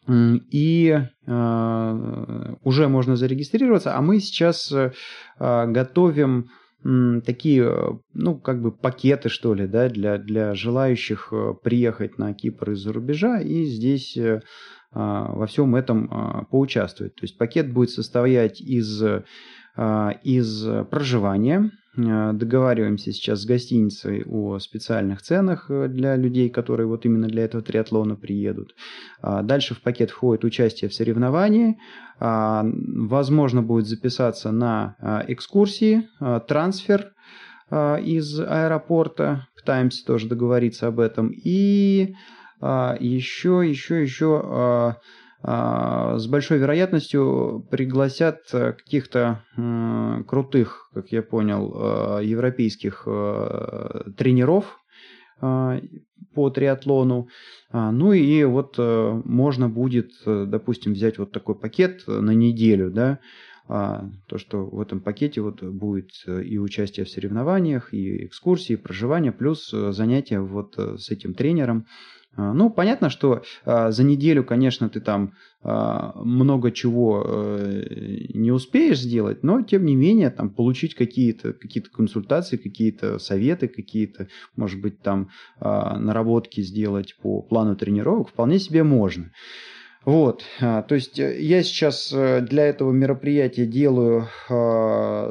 И 0.09 0.97
э, 1.27 2.55
уже 2.63 2.87
можно 2.87 3.15
зарегистрироваться, 3.17 3.97
а 3.97 4.01
мы 4.01 4.21
сейчас 4.21 4.71
э, 4.71 4.91
готовим 5.37 6.49
э, 6.85 7.21
такие, 7.25 7.99
ну, 8.13 8.39
как 8.39 8.61
бы 8.61 8.71
пакеты, 8.71 9.27
что 9.27 9.53
ли, 9.53 9.67
да, 9.67 9.89
для, 9.89 10.17
для 10.17 10.55
желающих 10.55 11.33
э, 11.33 11.55
приехать 11.61 12.17
на 12.17 12.33
Кипр 12.33 12.71
из-за 12.71 12.93
рубежа 12.93 13.41
и 13.41 13.65
здесь 13.65 14.15
э, 14.15 14.43
во 14.91 15.45
всем 15.47 15.75
этом 15.75 16.09
э, 16.09 16.45
поучаствовать. 16.49 17.15
То 17.15 17.23
есть 17.23 17.37
пакет 17.37 17.71
будет 17.71 17.89
состоять 17.89 18.61
из, 18.61 19.01
э, 19.03 19.23
из 20.23 20.65
проживания, 20.89 21.71
договариваемся 21.97 23.11
сейчас 23.11 23.41
с 23.41 23.45
гостиницей 23.45 24.23
о 24.23 24.59
специальных 24.59 25.23
ценах 25.23 25.65
э, 25.69 25.87
для 25.87 26.15
людей, 26.15 26.49
которые 26.49 26.85
вот 26.85 27.05
именно 27.05 27.27
для 27.27 27.43
этого 27.43 27.63
триатлона 27.63 28.15
приедут. 28.15 28.75
А 29.21 29.41
дальше 29.41 29.73
в 29.73 29.81
пакет 29.81 30.11
входит 30.11 30.43
участие 30.43 30.89
в 30.89 30.93
соревновании. 30.93 31.79
А, 32.19 32.63
возможно 32.63 33.63
будет 33.63 33.87
записаться 33.87 34.51
на 34.51 34.95
а, 34.99 35.25
экскурсии, 35.27 36.07
трансфер 36.47 37.13
из 37.69 38.39
аэропорта. 38.39 39.47
Пытаемся 39.55 40.05
тоже 40.05 40.29
договориться 40.29 40.87
об 40.87 41.01
этом. 41.01 41.33
И 41.33 42.15
еще, 42.61 43.63
еще, 43.67 44.01
еще 44.01 44.95
а, 45.43 46.17
с 46.17 46.27
большой 46.27 46.57
вероятностью 46.57 47.65
пригласят 47.69 48.41
э, 48.53 48.73
каких-то 48.73 49.43
крутых, 50.27 50.89
как 50.93 51.11
я 51.11 51.21
понял, 51.21 52.19
э, 52.19 52.25
европейских 52.25 53.03
э, 53.05 54.11
тренеров 54.17 54.79
по 55.39 56.49
триатлону. 56.49 57.27
А, 57.69 57.91
ну 57.91 58.11
и 58.11 58.43
вот 58.43 58.77
можно 58.77 59.69
будет, 59.69 60.11
допустим, 60.25 60.93
взять 60.93 61.19
вот 61.19 61.31
такой 61.31 61.53
пакет 61.53 62.03
на 62.07 62.31
неделю, 62.31 62.89
да, 62.89 63.19
а, 63.67 64.09
то, 64.27 64.39
что 64.39 64.65
в 64.65 64.81
этом 64.81 64.99
пакете 64.99 65.41
вот 65.41 65.61
будет 65.61 66.09
и 66.27 66.57
участие 66.57 67.05
в 67.05 67.09
соревнованиях, 67.09 67.93
и 67.93 68.25
экскурсии, 68.25 68.73
и 68.73 68.77
проживание, 68.77 69.31
плюс 69.31 69.69
занятия 69.69 70.39
вот 70.39 70.75
с 70.75 71.11
этим 71.11 71.35
тренером. 71.35 71.85
А, 72.37 72.53
ну, 72.53 72.69
понятно, 72.69 73.09
что 73.09 73.41
а, 73.65 73.91
за 73.91 74.03
неделю, 74.03 74.43
конечно, 74.43 74.89
ты 74.89 75.01
там 75.01 75.33
а, 75.63 76.13
много 76.23 76.71
чего 76.71 77.23
а, 77.25 77.83
не 78.33 78.51
успеешь 78.51 79.01
сделать, 79.01 79.43
но 79.43 79.63
тем 79.63 79.85
не 79.85 79.95
менее 79.95 80.29
там 80.29 80.51
получить 80.51 80.93
какие-то 80.93 81.53
какие 81.53 81.83
консультации, 81.83 82.57
какие-то 82.57 83.17
советы, 83.17 83.67
какие-то, 83.67 84.27
может 84.55 84.79
быть, 84.79 85.01
там 85.01 85.29
а, 85.59 85.97
наработки 85.97 86.61
сделать 86.61 87.17
по 87.21 87.41
плану 87.41 87.75
тренировок 87.75 88.29
вполне 88.29 88.59
себе 88.59 88.83
можно. 88.83 89.31
Вот, 90.05 90.45
то 90.59 90.85
есть 90.91 91.19
э, 91.19 91.41
я 91.41 91.61
сейчас 91.63 92.13
э, 92.13 92.39
для 92.39 92.67
этого 92.67 92.93
мероприятия 92.93 93.65
делаю 93.65 94.29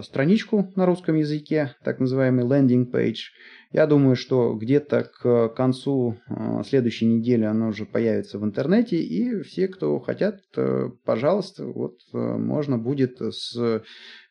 страничку 0.02 0.70
на 0.76 0.84
русском 0.84 1.14
языке, 1.14 1.74
так 1.82 1.98
называемый 1.98 2.44
landing 2.44 2.90
page. 2.90 3.30
Я 3.72 3.86
думаю, 3.86 4.16
что 4.16 4.54
где-то 4.54 5.04
к 5.04 5.48
концу 5.50 6.18
а, 6.28 6.62
следующей 6.62 7.06
недели 7.06 7.44
она 7.44 7.68
уже 7.68 7.84
появится 7.84 8.38
в 8.38 8.44
интернете, 8.44 8.96
и 8.96 9.42
все, 9.42 9.68
кто 9.68 9.98
хотят, 10.00 10.40
э, 10.56 10.90
пожалуйста, 11.04 11.66
вот 11.66 11.98
можно 12.12 12.78
будет 12.78 13.20
с 13.20 13.82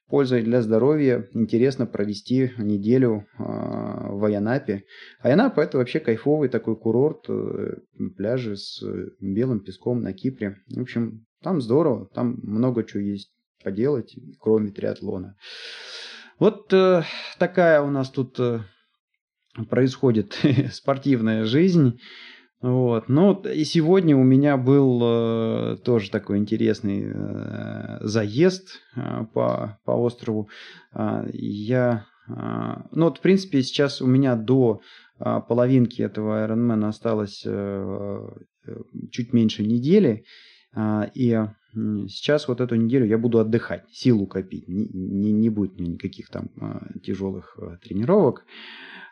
пользой 0.07 0.43
для 0.43 0.61
здоровья 0.61 1.27
интересно 1.33 1.85
провести 1.85 2.51
неделю 2.57 3.25
э, 3.37 3.43
в 3.43 4.23
Аянапе. 4.25 4.83
Аянапа 5.19 5.61
это 5.61 5.77
вообще 5.77 5.99
кайфовый 5.99 6.49
такой 6.49 6.75
курорт, 6.75 7.25
э, 7.27 7.77
пляжи 8.15 8.55
с 8.55 8.83
белым 9.19 9.61
песком 9.61 10.01
на 10.01 10.13
Кипре. 10.13 10.57
В 10.67 10.81
общем, 10.81 11.25
там 11.41 11.61
здорово, 11.61 12.07
там 12.13 12.39
много 12.43 12.83
чего 12.83 13.01
есть 13.01 13.31
поделать, 13.63 14.15
кроме 14.39 14.71
триатлона. 14.71 15.35
Вот 16.37 16.71
э, 16.73 17.03
такая 17.39 17.81
у 17.81 17.89
нас 17.89 18.09
тут 18.09 18.39
э, 18.39 18.59
происходит 19.69 20.37
спортивная 20.71 21.45
жизнь. 21.45 21.99
Вот. 22.61 23.09
Ну, 23.09 23.41
и 23.43 23.63
сегодня 23.63 24.17
у 24.17 24.23
меня 24.23 24.57
был 24.57 24.99
э, 25.03 25.77
тоже 25.83 26.09
такой 26.09 26.39
интересный 26.39 27.11
э, 27.13 27.97
заезд 28.01 28.79
э, 28.95 29.25
по, 29.33 29.77
по 29.85 29.91
острову. 29.91 30.49
Э, 30.93 31.27
я, 31.31 32.05
э, 32.27 32.31
ну, 32.91 33.05
вот, 33.05 33.19
в 33.19 33.21
принципе, 33.21 33.61
сейчас 33.61 34.01
у 34.01 34.07
меня 34.07 34.35
до 34.35 34.81
э, 35.19 35.41
половинки 35.47 36.01
этого 36.01 36.43
Ironman 36.47 36.87
осталось 36.87 37.43
э, 37.45 38.29
чуть 39.11 39.33
меньше 39.33 39.63
недели. 39.63 40.25
Э, 40.75 41.03
и 41.13 41.37
сейчас 42.07 42.47
вот 42.47 42.61
эту 42.61 42.75
неделю 42.75 43.05
я 43.05 43.17
буду 43.17 43.39
отдыхать, 43.39 43.83
силу 43.91 44.25
копить. 44.25 44.67
Не, 44.67 44.87
не, 44.87 45.31
не 45.33 45.49
будет 45.49 45.79
никаких 45.79 46.29
там 46.29 46.49
э, 46.59 46.99
тяжелых 47.03 47.57
э, 47.61 47.77
тренировок. 47.83 48.45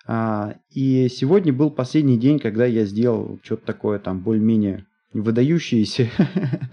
И 0.08 1.08
сегодня 1.10 1.54
был 1.54 1.72
последний 1.72 2.18
день, 2.18 2.40
когда 2.40 2.66
я 2.66 2.86
сделал 2.86 3.40
что-то 3.44 3.66
такое 3.66 4.00
там 4.00 4.20
более-менее 4.20 4.86
выдающиеся. 5.14 6.10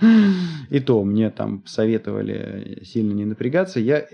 И 0.70 0.80
то 0.80 1.04
мне 1.04 1.30
там 1.30 1.64
советовали 1.66 2.82
сильно 2.84 3.12
не 3.12 3.25
напрягаться. 3.25 3.80
Я 3.80 4.06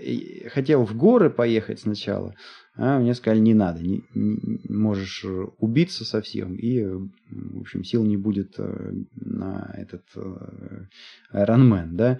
хотел 0.49 0.85
в 0.85 0.95
горы 0.95 1.29
поехать 1.29 1.79
сначала, 1.79 2.35
а 2.75 2.99
мне 2.99 3.13
сказали, 3.13 3.39
не 3.39 3.53
надо, 3.53 3.81
не, 3.81 4.03
не, 4.13 4.59
можешь 4.69 5.25
убиться 5.57 6.05
совсем, 6.05 6.55
и, 6.55 6.83
в 6.83 7.61
общем, 7.61 7.83
сил 7.83 8.03
не 8.03 8.17
будет 8.17 8.53
э, 8.59 8.93
на 9.15 9.73
этот 9.75 10.03
э, 10.15 10.85
Ironman, 11.33 11.87
да. 11.93 12.19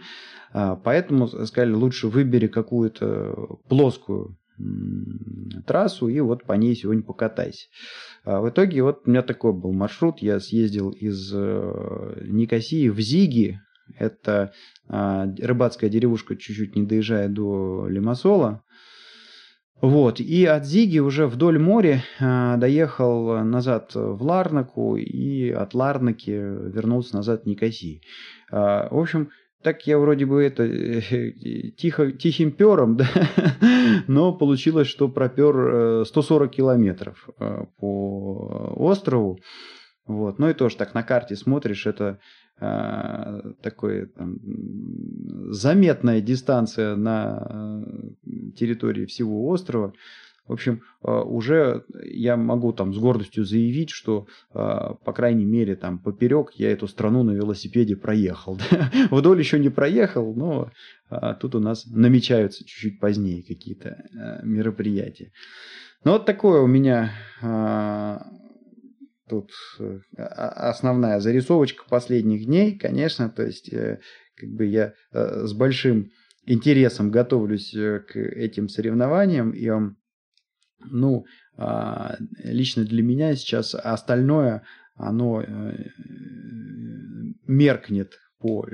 А, 0.52 0.76
поэтому 0.76 1.28
сказали, 1.28 1.74
лучше 1.74 2.08
выбери 2.08 2.48
какую-то 2.48 3.60
плоскую 3.68 4.36
трассу 5.66 6.08
и 6.08 6.20
вот 6.20 6.44
по 6.44 6.54
ней 6.54 6.76
сегодня 6.76 7.04
покатайся. 7.04 7.68
А 8.24 8.42
в 8.42 8.50
итоге 8.50 8.82
вот 8.84 9.04
у 9.06 9.10
меня 9.10 9.22
такой 9.22 9.54
был 9.54 9.74
маршрут. 9.74 10.20
Я 10.20 10.40
съездил 10.40 10.90
из 10.92 11.32
э, 11.34 12.24
Никосии 12.26 12.90
в 12.90 13.00
Зиги. 13.00 13.60
Это 13.98 14.52
а, 14.90 15.26
рыбацкая 15.40 15.90
деревушка, 15.90 16.36
чуть-чуть 16.36 16.76
не 16.76 16.84
доезжая 16.84 17.30
до 17.30 17.88
Лимассола. 17.88 18.64
Вот, 19.80 20.20
и 20.20 20.44
от 20.44 20.66
Зиги 20.66 21.00
уже 21.00 21.28
вдоль 21.28 21.60
моря 21.60 22.04
э, 22.20 22.56
доехал 22.58 23.44
назад 23.44 23.92
в 23.94 24.24
Ларнаку 24.24 24.98
и 24.98 25.52
от 25.52 25.76
Ларнаки 25.76 26.32
вернулся 26.32 27.16
назад 27.16 27.44
в 27.44 27.46
Никосии. 27.46 28.02
Э, 28.52 28.88
в 28.90 28.98
общем, 28.98 29.30
так 29.68 29.86
я 29.86 29.98
вроде 30.00 30.26
бы 30.26 30.42
это 30.42 30.64
э, 30.64 31.72
тихо, 31.76 32.14
тихим 32.14 32.52
пером, 32.54 32.96
да, 32.96 33.06
но 34.08 34.32
получилось, 34.32 34.88
что 34.88 35.10
пропер 35.10 36.06
140 36.06 36.50
э, 36.50 36.56
километров 36.56 37.30
э, 37.38 37.66
по 37.78 38.74
острову. 38.78 39.40
Вот. 40.06 40.40
Ну 40.40 40.50
и 40.50 40.54
тоже 40.54 40.78
так 40.78 40.94
на 40.94 41.04
карте 41.04 41.36
смотришь, 41.36 41.86
это 41.86 42.18
э, 42.62 43.42
такой 43.62 44.06
там, 44.06 44.38
заметная 45.52 46.22
дистанция 46.22 46.96
на 46.96 47.84
территории 48.56 49.06
всего 49.06 49.50
острова. 49.50 49.92
В 50.48 50.54
общем, 50.54 50.82
уже 51.02 51.84
я 52.04 52.38
могу 52.38 52.74
там 52.74 52.94
с 52.94 52.98
гордостью 52.98 53.44
заявить, 53.44 53.90
что, 53.90 54.28
по 54.54 55.14
крайней 55.14 55.46
мере, 55.46 55.76
там 55.76 56.00
поперек 56.00 56.52
я 56.56 56.72
эту 56.72 56.88
страну 56.88 57.24
на 57.24 57.32
велосипеде 57.32 57.96
проехал. 57.96 58.58
Вдоль 59.12 59.40
еще 59.40 59.60
не 59.60 59.70
проехал, 59.70 60.34
но 60.34 60.72
тут 61.40 61.56
у 61.56 61.60
нас 61.60 61.86
намечаются 61.86 62.66
чуть-чуть 62.66 63.00
позднее 63.00 63.44
какие-то 63.44 64.06
мероприятия. 64.44 65.32
Ну 66.04 66.14
вот 66.14 66.26
такое 66.26 66.62
у 66.62 66.68
меня 66.68 67.12
тут 69.30 69.52
э, 69.80 70.00
основная 70.18 71.20
зарисовочка 71.20 71.84
последних 71.90 72.46
дней, 72.46 72.78
конечно, 72.78 73.30
то 73.30 73.44
есть 73.44 73.72
э, 73.72 74.00
как 74.36 74.50
бы 74.50 74.66
я 74.66 74.94
э, 75.12 75.46
с 75.46 75.54
большим 75.54 76.12
интересом 76.46 77.12
готовлюсь 77.12 77.72
к 77.72 78.16
этим 78.16 78.70
соревнованиям, 78.70 79.52
и 79.52 79.68
ну, 80.92 81.26
а, 81.58 82.16
лично 82.44 82.84
для 82.84 83.04
меня 83.04 83.36
сейчас 83.36 83.76
остальное, 83.76 84.64
оно 84.96 85.44
меркнет 87.48 88.14
по 88.40 88.66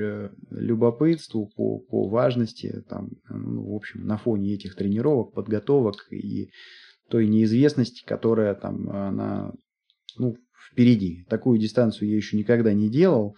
любопытству, 0.50 1.50
по, 1.56 1.80
по 1.80 2.10
важности, 2.10 2.84
там, 2.90 3.10
ну, 3.30 3.72
в 3.72 3.76
общем, 3.76 4.06
на 4.06 4.18
фоне 4.18 4.56
этих 4.56 4.76
тренировок, 4.76 5.34
подготовок 5.34 5.96
и 6.12 6.50
той 7.10 7.28
неизвестности, 7.28 8.04
которая 8.06 8.56
там, 8.56 8.90
она 8.90 9.52
ну, 10.18 10.36
впереди. 10.72 11.26
Такую 11.30 11.60
дистанцию 11.60 12.10
я 12.10 12.16
еще 12.16 12.38
никогда 12.38 12.74
не 12.74 12.90
делал. 12.90 13.36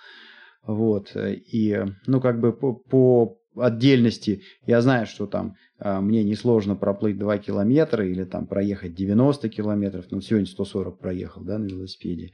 Вот. 0.64 1.16
И, 1.16 1.80
ну, 2.08 2.22
как 2.22 2.40
бы 2.40 2.54
по, 2.54 2.74
по 2.74 3.38
отдельности 3.56 4.42
я 4.66 4.82
знаю, 4.82 5.06
что 5.06 5.28
там 5.28 5.56
а, 5.80 6.02
мне 6.02 6.24
несложно 6.24 6.76
проплыть 6.76 7.18
2 7.18 7.38
километра 7.40 8.06
или 8.08 8.24
там 8.24 8.48
проехать 8.48 8.96
90 8.96 9.50
километров. 9.50 10.06
Ну, 10.12 10.22
сегодня 10.22 10.48
140 10.48 11.00
проехал, 11.00 11.42
да, 11.44 11.58
на 11.58 11.66
велосипеде. 11.66 12.32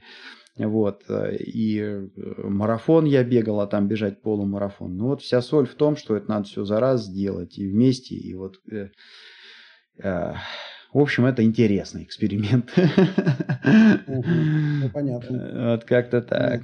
Вот. 0.58 1.04
И 1.08 1.78
э, 1.80 2.08
марафон 2.42 3.06
я 3.06 3.24
бегал, 3.24 3.60
а 3.60 3.66
там 3.66 3.88
бежать 3.88 4.20
полумарафон. 4.20 4.96
Ну, 4.96 5.06
вот 5.08 5.22
вся 5.22 5.40
соль 5.40 5.66
в 5.66 5.74
том, 5.74 5.96
что 5.96 6.14
это 6.14 6.28
надо 6.28 6.44
все 6.44 6.64
за 6.64 6.78
раз 6.78 7.06
сделать 7.06 7.58
и 7.58 7.66
вместе. 7.66 8.14
И 8.14 8.34
вот 8.34 8.56
э, 8.70 8.90
э, 10.02 10.34
в 10.92 10.98
общем, 10.98 11.24
это 11.24 11.42
интересный 11.42 12.04
эксперимент. 12.04 12.70
Ну, 14.06 14.90
понятно. 14.92 15.70
Вот 15.72 15.84
как-то 15.84 16.20
так. 16.20 16.62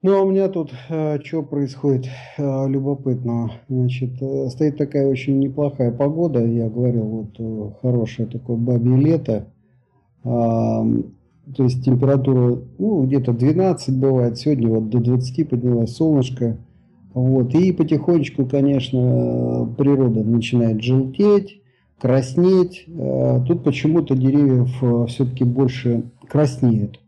Ну, 0.00 0.16
а 0.16 0.22
у 0.22 0.30
меня 0.30 0.48
тут 0.48 0.72
э, 0.88 1.18
что 1.24 1.42
происходит 1.42 2.06
э, 2.36 2.68
любопытно. 2.68 3.50
Значит, 3.68 4.22
э, 4.22 4.48
стоит 4.48 4.78
такая 4.78 5.08
очень 5.08 5.40
неплохая 5.40 5.90
погода. 5.90 6.44
Я 6.46 6.68
говорил, 6.68 7.04
вот 7.04 7.30
э, 7.40 7.70
хорошее 7.82 8.28
такое 8.28 8.56
бабье 8.56 8.96
лето. 8.96 9.48
Э, 10.22 10.28
то 11.56 11.64
есть 11.64 11.84
температура, 11.84 12.60
ну, 12.78 13.06
где-то 13.06 13.32
12 13.32 13.98
бывает. 13.98 14.38
Сегодня 14.38 14.68
вот 14.68 14.88
до 14.88 15.00
20 15.00 15.48
поднялась 15.48 15.96
солнышко. 15.96 16.58
Вот. 17.12 17.52
И 17.56 17.72
потихонечку, 17.72 18.46
конечно, 18.46 19.68
природа 19.76 20.22
начинает 20.22 20.80
желтеть 20.80 21.60
краснеть. 22.00 22.84
Э, 22.86 23.40
тут 23.44 23.64
почему-то 23.64 24.14
деревьев 24.14 24.80
э, 24.80 25.06
все-таки 25.08 25.42
больше 25.42 26.04
краснеют. 26.28 27.00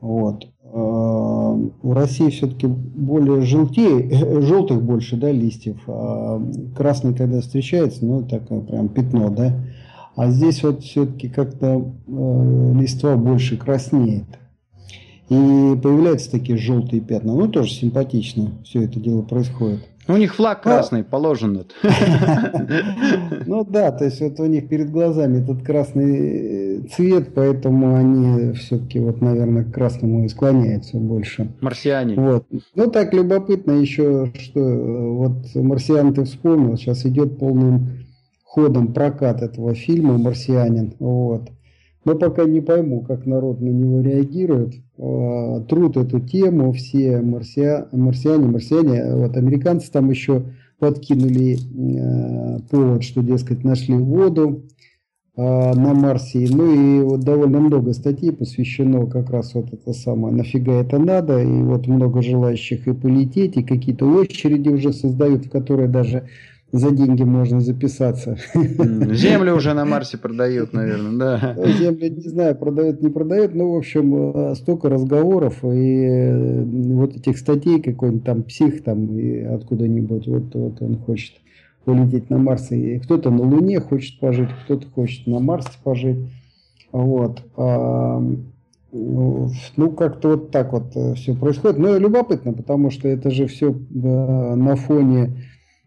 Вот. 0.00 0.46
Э, 0.76 0.76
в 0.76 1.92
России 1.92 2.30
все-таки 2.30 2.66
более 2.66 3.42
желтее, 3.42 4.42
желтых 4.42 4.82
больше, 4.82 5.16
да, 5.16 5.30
листьев. 5.30 5.80
А 5.86 6.42
красный, 6.76 7.14
когда 7.14 7.40
встречается, 7.40 8.04
ну, 8.04 8.22
такое 8.22 8.60
прям 8.60 8.88
пятно, 8.88 9.30
да. 9.30 9.54
А 10.16 10.30
здесь 10.30 10.64
вот 10.64 10.82
все-таки 10.82 11.28
как-то 11.28 11.92
э, 12.08 12.74
листва 12.76 13.16
больше 13.16 13.56
краснеет. 13.56 14.24
И 15.28 15.34
появляются 15.80 16.30
такие 16.32 16.58
желтые 16.58 17.00
пятна. 17.00 17.34
Ну, 17.34 17.46
тоже 17.48 17.72
симпатично 17.72 18.50
все 18.64 18.82
это 18.82 18.98
дело 18.98 19.22
происходит. 19.22 19.80
У 20.06 20.16
них 20.16 20.34
флаг 20.34 20.62
красный 20.62 21.00
а... 21.00 21.04
положен. 21.04 21.64
Ну 23.46 23.64
да, 23.64 23.92
то 23.92 24.04
есть 24.04 24.20
вот 24.20 24.40
у 24.40 24.46
них 24.46 24.68
перед 24.68 24.90
глазами 24.90 25.42
этот 25.42 25.62
красный 25.62 26.78
э, 26.78 26.80
цвет, 26.94 27.34
поэтому 27.34 27.94
они 27.94 28.52
все-таки 28.52 28.98
вот, 28.98 29.20
наверное, 29.20 29.64
к 29.64 29.72
красному 29.72 30.24
и 30.24 30.28
склоняются 30.28 30.96
больше. 30.96 31.48
Марсиане. 31.60 32.14
Вот. 32.16 32.46
Ну 32.74 32.90
так 32.90 33.12
любопытно 33.12 33.72
еще, 33.72 34.32
что 34.38 34.60
э, 34.60 35.08
вот 35.10 35.54
«Марсиан» 35.54 36.14
ты 36.14 36.24
вспомнил, 36.24 36.76
сейчас 36.76 37.04
идет 37.04 37.38
полным 37.38 38.04
ходом 38.44 38.92
прокат 38.92 39.42
этого 39.42 39.74
фильма 39.74 40.16
«Марсианин». 40.16 40.94
Вот. 40.98 41.50
Но 42.04 42.14
пока 42.14 42.44
не 42.44 42.60
пойму, 42.60 43.00
как 43.02 43.24
народ 43.24 43.60
на 43.60 43.68
него 43.68 44.00
реагирует. 44.00 44.74
А, 44.98 45.60
труд 45.62 45.96
эту 45.96 46.20
тему, 46.20 46.72
все 46.72 47.20
марсиа, 47.20 47.88
марсиане, 47.92 48.46
марсиане, 48.46 49.14
вот 49.14 49.36
американцы 49.36 49.90
там 49.90 50.10
еще 50.10 50.42
подкинули 50.78 51.56
э, 51.56 52.58
повод, 52.70 53.02
что, 53.04 53.22
дескать, 53.22 53.64
нашли 53.64 53.94
воду 53.94 54.64
э, 55.36 55.40
на 55.40 55.94
Марсе. 55.94 56.46
Ну 56.50 56.74
и 56.74 57.02
вот 57.02 57.20
довольно 57.20 57.60
много 57.60 57.92
статей 57.94 58.32
посвящено 58.32 59.06
как 59.06 59.30
раз 59.30 59.54
вот 59.54 59.72
это 59.72 59.92
самое, 59.92 60.34
нафига 60.34 60.74
это 60.74 60.98
надо, 60.98 61.40
и 61.40 61.62
вот 61.62 61.86
много 61.86 62.22
желающих 62.22 62.86
и 62.86 62.92
полететь, 62.92 63.56
и 63.56 63.62
какие-то 63.62 64.06
очереди 64.06 64.68
уже 64.68 64.92
создают, 64.92 65.46
в 65.46 65.50
которые 65.50 65.88
даже 65.88 66.28
за 66.74 66.90
деньги 66.90 67.22
можно 67.22 67.60
записаться. 67.60 68.36
Землю 68.52 69.54
уже 69.54 69.74
на 69.74 69.84
Марсе 69.84 70.18
продают, 70.18 70.72
наверное, 70.72 71.12
да. 71.56 71.56
Землю, 71.78 72.10
не 72.10 72.28
знаю, 72.28 72.56
продают, 72.56 73.00
не 73.00 73.10
продают, 73.10 73.54
но, 73.54 73.72
в 73.72 73.76
общем, 73.76 74.32
э, 74.34 74.54
столько 74.56 74.88
разговоров 74.88 75.64
и 75.64 76.04
э, 76.04 76.64
вот 76.64 77.16
этих 77.16 77.38
статей, 77.38 77.80
какой-нибудь 77.80 78.24
там 78.24 78.42
псих 78.42 78.82
там 78.82 79.08
откуда-нибудь, 79.54 80.26
вот, 80.26 80.54
вот 80.54 80.82
он 80.82 80.96
хочет 80.96 81.34
полететь 81.84 82.28
на 82.28 82.38
Марс, 82.38 82.72
и 82.72 82.98
кто-то 82.98 83.30
на 83.30 83.42
Луне 83.42 83.78
хочет 83.78 84.18
пожить, 84.18 84.48
кто-то 84.64 84.88
хочет 84.88 85.28
на 85.28 85.38
Марсе 85.38 85.70
пожить, 85.84 86.18
вот. 86.90 87.40
А, 87.56 88.20
ну, 88.90 89.90
как-то 89.96 90.30
вот 90.30 90.50
так 90.50 90.72
вот 90.72 90.96
э, 90.96 91.14
все 91.14 91.34
происходит. 91.34 91.78
Но 91.78 91.96
любопытно, 91.98 92.52
потому 92.52 92.90
что 92.90 93.08
это 93.08 93.30
же 93.30 93.46
все 93.46 93.76
на 93.90 94.76
фоне 94.76 95.36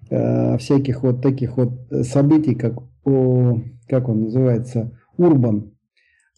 э, 0.10 0.58
всяких 0.58 1.04
вот 1.04 1.22
таких 1.22 1.58
вот 1.58 1.72
событий, 2.04 2.56
как, 2.56 2.74
о, 3.06 3.62
как 3.88 4.10
он 4.10 4.24
называется, 4.24 4.92
Урбан. 5.18 5.72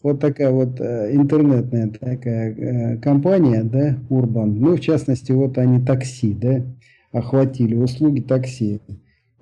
Вот 0.02 0.18
такая 0.18 0.50
вот 0.50 0.80
э, 0.80 1.14
интернетная 1.14 1.88
такая 1.88 2.54
э, 2.54 2.96
компания, 2.98 3.62
да, 3.62 3.98
Урбан. 4.08 4.58
Ну, 4.58 4.76
в 4.76 4.80
частности, 4.80 5.32
вот 5.32 5.58
они 5.58 5.84
такси, 5.84 6.32
да, 6.32 6.62
охватили, 7.12 7.74
услуги 7.74 8.20
такси. 8.20 8.80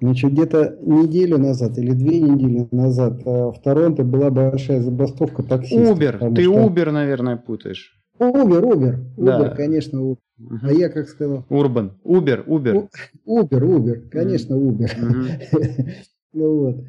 Значит, 0.00 0.32
где-то 0.32 0.78
неделю 0.80 1.38
назад 1.38 1.76
или 1.78 1.92
две 1.92 2.20
недели 2.20 2.68
назад 2.72 3.20
э, 3.24 3.30
в 3.30 3.54
Торонто 3.62 4.04
была 4.04 4.30
большая 4.30 4.80
забастовка 4.80 5.42
таксистов. 5.42 5.98
Uber, 5.98 6.34
ты 6.34 6.42
что... 6.42 6.66
Uber, 6.66 6.90
наверное, 6.90 7.36
путаешь. 7.36 7.97
Uber, 8.18 8.62
Uber, 8.62 8.98
Uber, 9.16 9.56
конечно, 9.56 9.98
Uber. 9.98 10.18
Угу. 10.38 10.58
А 10.62 10.72
я 10.72 10.88
как 10.88 11.08
сказал? 11.08 11.44
Урбан. 11.48 11.92
Uber, 12.04 12.44
Uber. 12.46 12.88
Uber, 13.26 13.60
Uber, 13.60 14.08
конечно, 14.10 14.54
Uber. 14.54 14.90
ну 16.32 16.58
вот. 16.58 16.84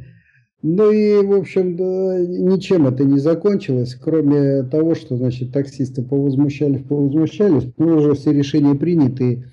Ну 0.62 0.92
и, 0.92 1.26
в 1.26 1.34
общем, 1.34 1.78
да, 1.78 2.20
ничем 2.20 2.86
это 2.86 3.06
не 3.06 3.18
закончилось, 3.18 3.96
кроме 3.96 4.63
того, 4.63 4.94
что, 4.94 5.15
значит, 5.15 5.54
таксисты 5.54 6.02
повозмущались, 6.04 6.82
повозмущались, 6.82 7.72
но 7.78 7.98
уже 7.98 8.13
все 8.15 8.34
решения 8.34 8.76
приняты, 8.76 9.46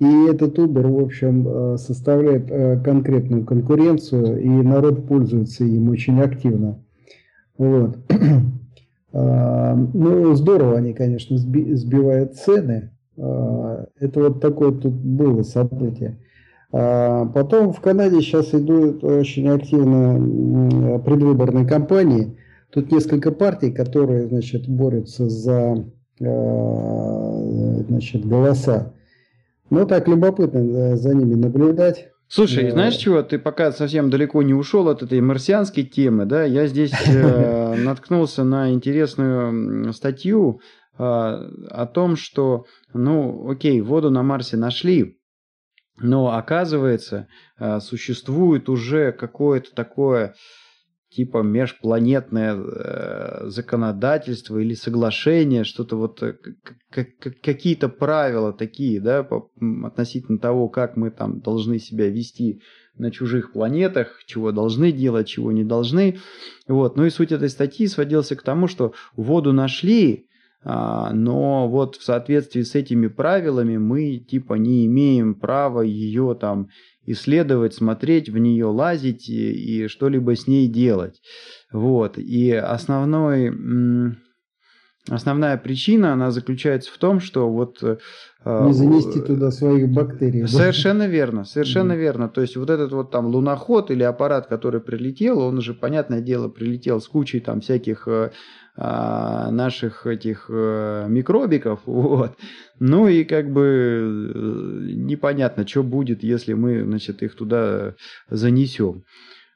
и 0.00 0.26
этот 0.28 0.58
Uber, 0.58 0.86
в 0.86 1.02
общем, 1.02 1.46
э, 1.48 1.76
составляет 1.78 2.50
э, 2.50 2.78
конкретную 2.82 3.44
конкуренцию, 3.46 4.42
и 4.42 4.48
народ 4.48 5.06
пользуется 5.06 5.64
им 5.64 5.88
очень 5.88 6.20
активно. 6.20 6.82
Вот. 7.56 7.98
А, 9.12 9.74
ну, 9.74 10.34
здорово 10.34 10.76
они, 10.78 10.92
конечно, 10.92 11.36
сбивают 11.36 12.36
цены. 12.36 12.90
А, 13.18 13.86
это 13.98 14.20
вот 14.20 14.40
такое 14.40 14.72
тут 14.72 14.92
было 14.92 15.42
событие. 15.42 16.18
А, 16.72 17.26
потом 17.26 17.72
в 17.72 17.80
Канаде 17.80 18.20
сейчас 18.20 18.54
идут 18.54 19.02
очень 19.02 19.48
активно 19.48 20.98
предвыборные 21.00 21.66
кампании. 21.66 22.36
Тут 22.70 22.92
несколько 22.92 23.32
партий, 23.32 23.72
которые, 23.72 24.28
значит, 24.28 24.68
борются 24.68 25.28
за 25.28 25.84
значит, 27.88 28.26
голоса. 28.26 28.92
Ну, 29.70 29.86
так 29.86 30.06
любопытно 30.06 30.96
за 30.96 31.14
ними 31.14 31.34
наблюдать. 31.34 32.09
Слушай, 32.32 32.66
да. 32.66 32.70
знаешь 32.70 32.94
чего, 32.94 33.24
ты 33.24 33.40
пока 33.40 33.72
совсем 33.72 34.08
далеко 34.08 34.40
не 34.42 34.54
ушел 34.54 34.88
от 34.88 35.02
этой 35.02 35.20
марсианской 35.20 35.82
темы, 35.82 36.26
да, 36.26 36.44
я 36.44 36.68
здесь 36.68 36.92
э, 37.08 37.74
наткнулся 37.84 38.44
на 38.44 38.70
интересную 38.70 39.92
статью 39.92 40.60
э, 40.96 41.02
о 41.02 41.86
том, 41.92 42.14
что, 42.14 42.66
ну, 42.94 43.50
окей, 43.50 43.80
воду 43.80 44.10
на 44.10 44.22
Марсе 44.22 44.56
нашли, 44.56 45.18
но 45.98 46.32
оказывается, 46.32 47.26
э, 47.58 47.80
существует 47.80 48.68
уже 48.68 49.10
какое-то 49.10 49.74
такое 49.74 50.34
типа 51.10 51.38
межпланетное 51.38 52.54
э, 52.56 53.48
законодательство 53.48 54.58
или 54.58 54.74
соглашение, 54.74 55.64
что-то 55.64 55.96
вот 55.96 56.22
э, 56.22 56.36
какие-то 56.90 57.88
правила 57.88 58.52
такие, 58.52 59.00
да, 59.00 59.24
по, 59.24 59.50
относительно 59.84 60.38
того, 60.38 60.68
как 60.68 60.96
мы 60.96 61.10
там 61.10 61.40
должны 61.40 61.78
себя 61.78 62.08
вести 62.08 62.62
на 62.96 63.10
чужих 63.10 63.52
планетах, 63.52 64.22
чего 64.26 64.52
должны 64.52 64.92
делать, 64.92 65.26
чего 65.26 65.50
не 65.50 65.64
должны. 65.64 66.18
Вот. 66.68 66.96
Ну 66.96 67.06
и 67.06 67.10
суть 67.10 67.32
этой 67.32 67.48
статьи 67.48 67.86
сводился 67.88 68.36
к 68.36 68.42
тому, 68.42 68.68
что 68.68 68.94
воду 69.16 69.52
нашли, 69.52 70.28
а, 70.62 71.12
но 71.12 71.68
вот 71.68 71.96
в 71.96 72.04
соответствии 72.04 72.62
с 72.62 72.74
этими 72.74 73.08
правилами 73.08 73.78
мы 73.78 74.18
типа 74.18 74.54
не 74.54 74.86
имеем 74.86 75.34
права 75.34 75.80
ее 75.80 76.36
там 76.38 76.68
исследовать, 77.06 77.74
смотреть 77.74 78.28
в 78.28 78.38
нее, 78.38 78.66
лазить 78.66 79.28
и, 79.28 79.84
и 79.84 79.88
что-либо 79.88 80.36
с 80.36 80.46
ней 80.46 80.68
делать. 80.68 81.20
Вот. 81.72 82.18
И 82.18 82.52
основной, 82.52 83.50
основная 85.08 85.56
причина, 85.56 86.12
она 86.12 86.30
заключается 86.30 86.92
в 86.92 86.98
том, 86.98 87.20
что 87.20 87.50
вот... 87.50 87.82
Э, 87.82 87.96
не 88.44 88.72
занести 88.72 89.20
туда 89.20 89.50
своих 89.50 89.90
бактерий. 89.90 90.46
Совершенно 90.46 91.06
верно, 91.06 91.44
совершенно 91.44 91.92
mm. 91.92 91.98
верно. 91.98 92.28
То 92.28 92.40
есть 92.40 92.56
вот 92.56 92.70
этот 92.70 92.92
вот 92.92 93.10
там 93.10 93.26
луноход 93.26 93.90
или 93.90 94.02
аппарат, 94.02 94.46
который 94.46 94.80
прилетел, 94.80 95.40
он 95.40 95.58
уже, 95.58 95.74
понятное 95.74 96.20
дело, 96.20 96.48
прилетел 96.48 97.00
с 97.00 97.08
кучей 97.08 97.40
там 97.40 97.60
всяких 97.60 98.08
э, 98.08 98.30
а, 98.76 99.50
наших 99.50 100.06
этих 100.06 100.46
э, 100.48 101.06
микробиков, 101.08 101.80
вот. 101.86 102.36
Ну 102.78 103.08
и 103.08 103.24
как 103.24 103.52
бы 103.52 103.62
э, 103.62 104.38
непонятно, 104.94 105.66
что 105.66 105.82
будет, 105.82 106.22
если 106.22 106.54
мы, 106.54 106.82
значит, 106.84 107.22
их 107.22 107.34
туда 107.34 107.94
занесем. 108.30 109.04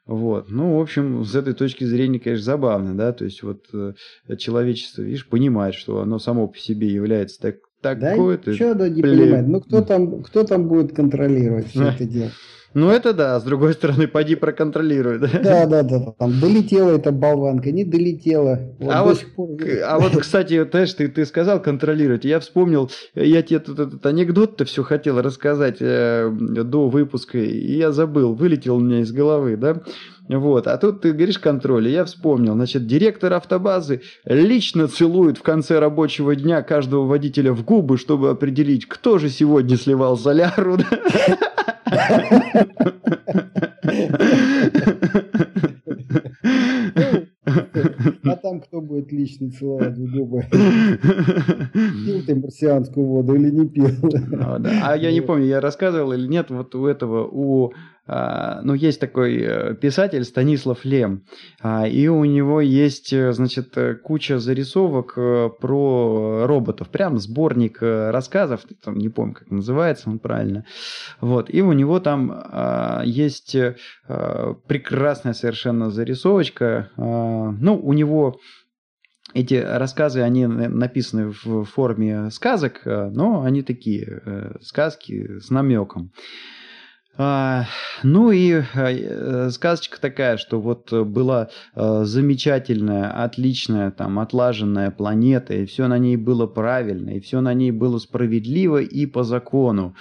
Вот. 0.07 0.51
Ну, 0.51 0.77
в 0.77 0.83
общем, 0.83 1.25
с 1.25 1.35
этой 1.35 1.55
точки 1.55 1.85
зрения, 1.85 2.21
конечно, 2.21 2.45
забавно, 2.45 2.95
да, 2.95 3.13
то 3.13 3.25
есть 3.25 3.43
вот 3.43 3.67
э, 3.73 3.95
человечество, 4.37 5.01
видишь, 5.01 5.27
понимает, 5.27 5.75
что 5.75 6.01
оно 6.01 6.19
само 6.19 6.47
по 6.47 6.59
себе 6.59 6.89
является 6.89 7.41
так, 7.41 7.57
такое. 7.85 8.41
Да, 8.45 8.53
что 8.53 8.73
оно 8.73 8.87
не 8.87 9.03
понимает? 9.03 9.47
Ну, 9.47 9.61
кто 9.61 9.81
там, 9.83 10.23
кто 10.23 10.45
там 10.45 10.69
будет 10.69 10.95
контролировать 10.95 11.69
все 11.69 11.85
это 11.85 12.05
дело? 12.05 12.31
Ну 12.75 12.91
это 12.91 13.13
да, 13.13 13.39
с 13.39 13.45
другой 13.45 13.73
стороны, 13.75 14.09
поди 14.09 14.35
проконтролируй. 14.35 15.21
Да, 15.21 15.29
да, 15.29 15.67
да, 15.67 15.83
да. 15.83 16.13
Там 16.19 16.41
долетела 16.41 16.91
эта 16.91 17.13
болванка, 17.13 17.71
не 17.71 17.85
долетела. 17.85 18.59
Вот 18.81 18.93
а, 18.93 19.05
вот, 19.05 19.25
пор... 19.37 19.49
а 19.85 20.01
вот, 20.01 20.21
кстати, 20.21 20.69
знаешь, 20.69 20.93
ты, 20.93 21.07
ты 21.07 21.25
сказал 21.25 21.63
контролировать. 21.63 22.25
Я 22.25 22.41
вспомнил, 22.41 22.91
я 23.15 23.43
тебе 23.43 23.61
тут 23.61 23.79
этот 23.79 24.05
анекдот-то 24.05 24.65
все 24.65 24.83
хотел 24.83 25.23
рассказать 25.23 25.77
э, 25.79 26.29
до 26.31 26.89
выпуска, 26.89 27.39
и 27.39 27.77
я 27.77 27.93
забыл, 27.93 28.35
вылетел 28.35 28.77
у 28.77 28.81
меня 28.81 29.01
из 29.01 29.13
головы, 29.13 29.57
да. 29.57 29.81
Вот, 30.29 30.67
а 30.67 30.79
тут 30.79 31.03
ты 31.03 31.13
говоришь 31.13 31.39
контроль, 31.39 31.89
и 31.89 31.93
я 31.93 32.05
вспомнил. 32.05 32.55
Значит, 32.55 32.87
директор 32.87 33.33
автобазы 33.35 34.01
лично 34.25 34.89
целует 34.89 35.37
в 35.37 35.43
конце 35.43 35.79
рабочего 35.79 36.35
дня 36.35 36.63
каждого 36.63 37.07
водителя 37.07 37.53
в 37.53 37.65
губы, 37.65 37.99
чтобы 37.99 38.31
определить, 38.31 38.87
кто 38.87 39.19
же 39.19 39.29
сегодня 39.29 39.77
сливал 39.77 40.17
соляру. 40.17 40.79
А 48.25 48.37
там 48.37 48.61
кто 48.61 48.81
будет 48.81 49.13
лично 49.13 49.51
целовать 49.51 49.97
в 49.99 50.11
губы? 50.11 50.45
Пил 52.07 52.23
ты 52.27 52.35
марсианскую 52.35 53.07
воду 53.07 53.35
или 53.35 53.51
не 53.51 53.69
пил? 53.69 53.89
А, 54.41 54.59
а 54.83 54.97
я 54.97 55.13
не 55.13 55.21
помню, 55.21 55.45
я 55.47 55.61
рассказывал 55.61 56.13
или 56.13 56.27
нет, 56.27 56.51
вот 56.51 56.75
у 56.75 56.87
этого, 56.87 57.29
у 57.31 57.73
ну, 58.07 58.75
есть 58.75 59.01
такой 59.01 59.39
э, 59.41 59.75
писатель 59.75 60.25
Станислав 60.25 60.85
Лем, 60.85 61.25
а, 61.63 61.89
и 61.89 62.07
у 62.09 62.25
него 62.25 62.61
есть, 62.61 63.15
э, 63.15 63.33
значит, 63.33 63.79
э, 63.79 63.95
куча 63.95 64.39
зарисовок 64.39 65.15
про 65.15 66.47
роботов, 66.47 66.91
прям 66.91 67.19
сборник 67.19 67.79
рассказов, 67.81 68.61
там, 68.83 68.99
не 68.99 69.09
помню, 69.09 69.35
как 69.35 69.51
называется 69.51 70.11
он 70.11 70.19
правильно, 70.19 70.67
вот, 71.23 71.49
и 71.49 71.63
у 71.63 71.73
него 71.73 71.99
там 71.99 72.31
а, 72.35 73.03
есть 73.07 73.57
прекрасная 74.07 75.33
совершенно 75.33 75.91
зарисовочка, 75.91 76.91
ну, 76.97 77.81
у 77.83 77.93
него 77.95 78.39
эти 79.33 79.55
рассказы, 79.55 80.21
они 80.21 80.47
написаны 80.47 81.33
в 81.45 81.65
форме 81.65 82.31
сказок, 82.31 82.83
но 82.85 83.43
они 83.43 83.63
такие 83.63 84.57
сказки 84.61 85.39
с 85.39 85.51
намеком. 85.51 86.13
А, 87.17 87.67
ну 88.03 88.33
и 88.33 88.61
э, 88.75 89.51
сказочка 89.51 90.01
такая, 90.01 90.37
что 90.37 90.61
вот 90.61 90.93
была 90.93 91.49
э, 91.75 92.05
замечательная, 92.05 93.23
отличная, 93.23 93.93
там, 93.93 94.19
отлаженная 94.19 94.91
планета, 94.91 95.55
и 95.55 95.65
все 95.65 95.87
на 95.87 95.99
ней 95.99 96.17
было 96.17 96.49
правильно, 96.49 97.11
и 97.11 97.21
все 97.21 97.41
на 97.41 97.55
ней 97.55 97.71
было 97.71 97.99
справедливо 97.99 98.83
и 98.83 99.07
по 99.07 99.23
закону. 99.23 99.95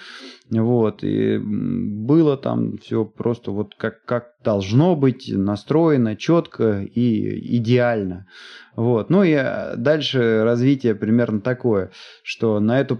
Вот, 0.49 1.03
и 1.03 1.37
было 1.37 2.35
там 2.35 2.77
все 2.77 3.05
просто 3.05 3.51
вот 3.51 3.75
как, 3.75 4.03
как 4.05 4.33
должно 4.43 4.95
быть, 4.95 5.31
настроено 5.31 6.15
четко 6.15 6.81
и 6.81 7.57
идеально. 7.57 8.27
Вот. 8.75 9.11
Ну 9.11 9.23
и 9.23 9.31
э, 9.31 9.75
дальше 9.77 10.43
развитие 10.43 10.95
примерно 10.95 11.41
такое, 11.41 11.91
что 12.23 12.59
на 12.59 12.79
эту 12.79 12.97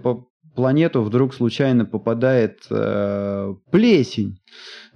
планету 0.54 1.02
вдруг 1.02 1.34
случайно 1.34 1.84
попадает 1.84 2.60
э, 2.70 3.54
плесень. 3.70 4.38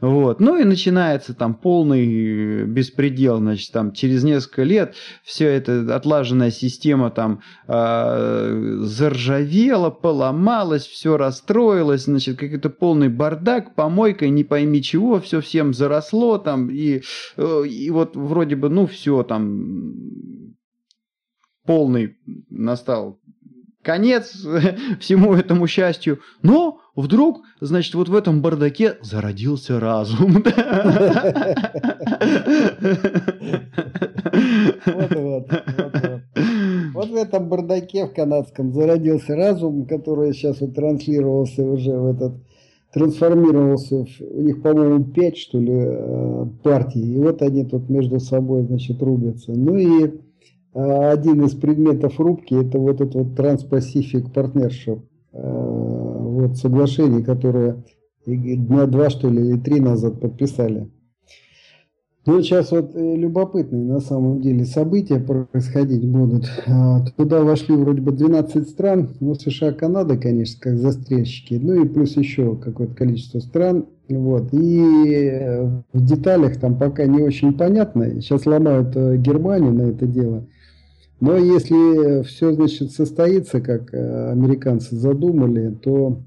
Вот. 0.00 0.38
Ну 0.38 0.56
и 0.56 0.64
начинается 0.64 1.34
там 1.34 1.54
полный 1.54 2.64
беспредел, 2.64 3.38
значит, 3.38 3.72
там 3.72 3.92
через 3.92 4.22
несколько 4.22 4.62
лет 4.62 4.94
вся 5.24 5.46
эта 5.46 5.94
отлаженная 5.94 6.52
система 6.52 7.10
там 7.10 7.40
э, 7.66 8.78
заржавела, 8.82 9.90
поломалась, 9.90 10.86
все 10.86 11.16
расстроилось, 11.16 12.04
значит, 12.04 12.38
какой-то 12.38 12.70
полный 12.70 13.08
бардак, 13.08 13.74
помойка, 13.74 14.28
не 14.28 14.44
пойми 14.44 14.82
чего, 14.82 15.20
все 15.20 15.40
всем 15.40 15.74
заросло 15.74 16.38
там, 16.38 16.70
и, 16.70 17.02
э, 17.36 17.66
и 17.66 17.90
вот 17.90 18.16
вроде 18.16 18.54
бы, 18.54 18.68
ну 18.68 18.86
все 18.86 19.24
там 19.24 20.54
полный 21.66 22.16
настал 22.48 23.20
конец 23.88 24.46
всему 25.00 25.32
этому 25.32 25.66
счастью. 25.66 26.18
Но 26.42 26.80
вдруг, 26.94 27.40
значит, 27.62 27.94
вот 27.94 28.10
в 28.10 28.14
этом 28.14 28.42
бардаке 28.42 28.98
зародился 29.00 29.80
разум. 29.80 30.44
Вот, 36.94 37.10
в 37.10 37.14
этом 37.14 37.48
бардаке 37.48 38.06
в 38.06 38.12
канадском 38.12 38.72
зародился 38.72 39.36
разум, 39.36 39.86
который 39.86 40.32
сейчас 40.32 40.60
вот 40.60 40.74
транслировался 40.74 41.62
уже 41.62 41.92
в 41.92 42.06
этот 42.10 42.32
трансформировался, 42.92 44.04
в, 44.04 44.20
у 44.20 44.42
них, 44.42 44.62
по-моему, 44.62 45.04
пять, 45.04 45.36
что 45.36 45.58
ли, 45.60 45.72
э, 45.72 46.46
партий, 46.64 47.14
и 47.14 47.18
вот 47.18 47.42
они 47.42 47.64
тут 47.64 47.88
между 47.88 48.18
собой, 48.18 48.64
значит, 48.64 49.00
рубятся. 49.00 49.52
Ну 49.52 49.76
и 49.76 50.10
один 50.78 51.44
из 51.44 51.54
предметов 51.54 52.20
рубки 52.20 52.54
это 52.54 52.78
вот 52.78 53.00
этот 53.00 53.14
вот 53.14 53.38
Trans-Pacific 53.38 54.32
Partnership, 54.32 55.00
а, 55.32 55.40
вот 55.40 56.56
соглашение, 56.56 57.24
которое 57.24 57.82
дня 58.26 58.86
два 58.86 59.10
что 59.10 59.28
ли 59.28 59.48
или 59.48 59.58
три 59.58 59.80
назад 59.80 60.20
подписали. 60.20 60.88
Ну, 62.26 62.42
сейчас 62.42 62.72
вот 62.72 62.94
э, 62.94 63.16
любопытные 63.16 63.84
на 63.84 64.00
самом 64.00 64.42
деле 64.42 64.66
события 64.66 65.18
происходить 65.18 66.06
будут. 66.06 66.44
Туда 67.16 67.42
вошли 67.42 67.74
вроде 67.74 68.02
бы 68.02 68.12
12 68.12 68.68
стран, 68.68 69.16
ну, 69.20 69.34
США, 69.34 69.72
Канада, 69.72 70.18
конечно, 70.18 70.60
как 70.60 70.76
застрельщики, 70.76 71.54
ну 71.54 71.82
и 71.82 71.88
плюс 71.88 72.18
еще 72.18 72.54
какое-то 72.54 72.94
количество 72.94 73.38
стран. 73.38 73.86
Вот. 74.10 74.52
И 74.52 74.78
э, 74.78 75.64
в 75.94 76.04
деталях 76.04 76.60
там 76.60 76.78
пока 76.78 77.06
не 77.06 77.22
очень 77.22 77.54
понятно. 77.54 78.20
Сейчас 78.20 78.44
ломают 78.44 78.94
э, 78.94 79.16
Германию 79.16 79.72
на 79.72 79.82
это 79.82 80.06
дело. 80.06 80.44
Но 81.20 81.36
если 81.36 82.22
все 82.22 82.52
значит, 82.52 82.92
состоится, 82.92 83.60
как 83.60 83.92
э, 83.92 84.30
американцы 84.30 84.96
задумали, 84.96 85.74
то 85.82 86.20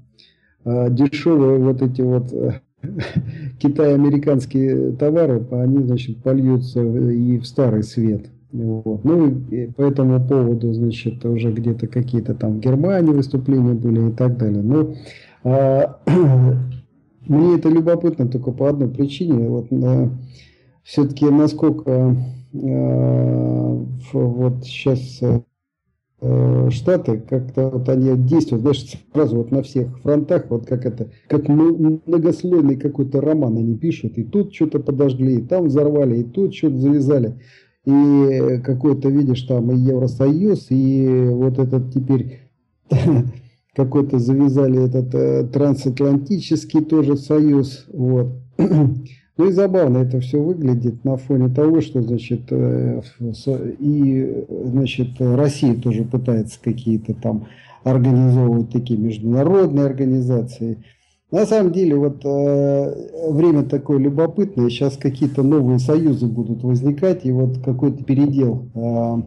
э, 0.64 0.90
дешевые 0.90 1.58
вот 1.58 1.80
эти 1.80 2.02
вот 2.02 2.32
э, 2.32 2.60
китайо-американские 3.58 4.92
товары, 4.92 5.46
они 5.50 5.82
значит, 5.84 6.18
польются 6.22 6.82
и 6.82 7.38
в 7.38 7.46
старый 7.46 7.82
свет. 7.82 8.26
Вот. 8.52 9.02
Ну 9.04 9.28
и 9.50 9.66
по 9.68 9.82
этому 9.82 10.22
поводу, 10.26 10.74
значит, 10.74 11.24
уже 11.24 11.52
где-то 11.52 11.86
какие-то 11.86 12.34
там 12.34 12.58
в 12.58 12.60
Германии 12.60 13.12
выступления 13.12 13.72
были 13.72 14.10
и 14.10 14.12
так 14.12 14.36
далее. 14.36 14.62
Но 14.62 14.94
а, 15.42 15.98
мне 17.26 17.56
это 17.56 17.70
любопытно 17.70 18.28
только 18.28 18.52
по 18.52 18.68
одной 18.68 18.90
причине. 18.90 19.48
Вот, 19.48 19.70
все-таки 20.82 21.26
насколько 21.26 22.16
Э, 22.54 23.84
вот 24.12 24.64
сейчас 24.64 25.20
э, 25.22 26.70
Штаты, 26.70 27.18
как-то 27.18 27.70
вот 27.70 27.88
они 27.88 28.16
действуют, 28.16 28.62
знаешь, 28.62 28.84
сразу 29.12 29.38
вот 29.38 29.50
на 29.50 29.62
всех 29.62 29.98
фронтах, 30.00 30.46
вот 30.50 30.66
как 30.66 30.86
это, 30.86 31.08
как 31.26 31.48
многослойный 31.48 32.76
какой-то 32.76 33.20
роман 33.20 33.56
они 33.56 33.76
пишут, 33.76 34.18
и 34.18 34.22
тут 34.22 34.54
что-то 34.54 34.78
подожгли, 34.78 35.38
и 35.38 35.42
там 35.42 35.66
взорвали, 35.66 36.18
и 36.18 36.24
тут 36.24 36.54
что-то 36.54 36.78
завязали. 36.78 37.40
И 37.84 38.60
какой-то, 38.64 39.08
видишь, 39.08 39.42
там 39.42 39.72
и 39.72 39.76
Евросоюз, 39.76 40.66
и 40.70 41.26
вот 41.30 41.58
этот 41.58 41.92
теперь 41.92 42.42
какой-то 43.74 44.20
завязали 44.20 44.84
этот 44.84 45.12
э, 45.14 45.44
трансатлантический 45.52 46.84
тоже 46.84 47.16
союз, 47.16 47.86
вот. 47.92 48.28
Ну 49.38 49.48
и 49.48 49.52
забавно 49.52 49.98
это 49.98 50.20
все 50.20 50.40
выглядит 50.40 51.04
на 51.04 51.16
фоне 51.16 51.48
того, 51.48 51.80
что 51.80 52.02
значит 52.02 52.42
э, 52.50 53.00
и 53.78 54.44
значит 54.48 55.08
Россия 55.18 55.74
тоже 55.74 56.04
пытается 56.04 56.60
какие-то 56.62 57.14
там 57.14 57.46
организовывать 57.82 58.70
такие 58.70 58.98
международные 58.98 59.86
организации. 59.86 60.84
На 61.30 61.46
самом 61.46 61.72
деле 61.72 61.96
вот 61.96 62.22
э, 62.26 63.30
время 63.30 63.62
такое 63.62 63.98
любопытное, 63.98 64.68
сейчас 64.68 64.98
какие-то 64.98 65.42
новые 65.42 65.78
союзы 65.78 66.26
будут 66.26 66.62
возникать, 66.62 67.24
и 67.24 67.32
вот 67.32 67.58
какой-то 67.64 68.04
передел 68.04 68.68
э, 68.74 69.22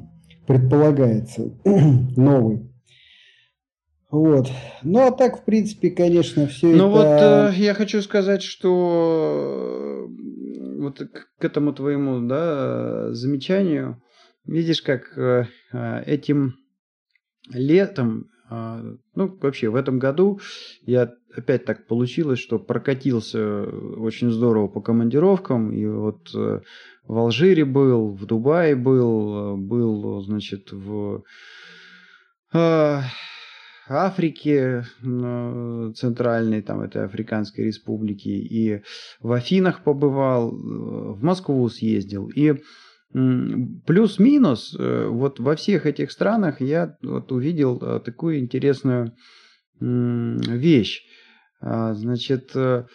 предполагается 0.46 1.50
новый. 2.16 2.70
Вот. 4.16 4.48
Ну 4.82 5.06
а 5.06 5.12
так, 5.12 5.42
в 5.42 5.44
принципе, 5.44 5.90
конечно, 5.90 6.48
все 6.48 6.68
ну, 6.68 6.74
это... 6.74 6.82
Ну 6.84 6.90
вот 6.90 7.06
э, 7.06 7.54
я 7.58 7.74
хочу 7.74 8.02
сказать, 8.02 8.44
что 8.44 10.08
э, 10.08 10.80
вот 10.80 11.02
к 11.38 11.44
этому 11.44 11.74
твоему 11.74 12.26
да, 12.26 13.14
замечанию, 13.14 14.02
видишь, 14.46 14.82
как 14.82 15.18
э, 15.18 15.48
э 15.74 16.04
этим 16.06 16.54
летом, 17.52 18.30
э, 18.50 18.96
ну 19.16 19.38
вообще 19.42 19.68
в 19.68 19.76
этом 19.76 20.00
году 20.00 20.40
я 20.84 21.12
опять 21.36 21.66
так 21.66 21.86
получилось, 21.86 22.40
что 22.40 22.58
прокатился 22.58 23.64
очень 23.66 24.32
здорово 24.32 24.70
по 24.70 24.80
командировкам, 24.80 25.74
и 25.74 25.86
вот 25.88 26.34
э, 26.34 26.62
в 27.06 27.18
Алжире 27.18 27.66
был, 27.66 28.14
в 28.14 28.26
Дубае 28.26 28.78
был, 28.78 29.58
был, 29.58 30.22
значит, 30.22 30.72
в... 30.72 31.24
Э, 32.54 33.02
Африки 33.88 34.84
центральной, 35.02 36.62
там 36.62 36.82
этой 36.82 37.06
Африканской 37.06 37.66
республики, 37.66 38.30
и 38.30 38.82
в 39.20 39.32
Афинах 39.32 39.84
побывал, 39.84 40.52
в 40.52 41.24
Москву 41.24 41.68
съездил. 41.70 42.30
И 42.30 42.56
плюс-минус 43.86 44.76
э, 44.78 45.08
вот 45.08 45.40
во 45.40 45.56
всех 45.56 45.86
этих 45.86 46.12
странах 46.12 46.60
я 46.60 46.98
вот 47.02 47.32
увидел 47.32 47.80
э, 47.82 48.02
такую 48.04 48.40
интересную 48.40 49.14
вещь. 49.80 51.02
А, 51.62 51.94
значит, 51.94 52.52
э, 52.56 52.86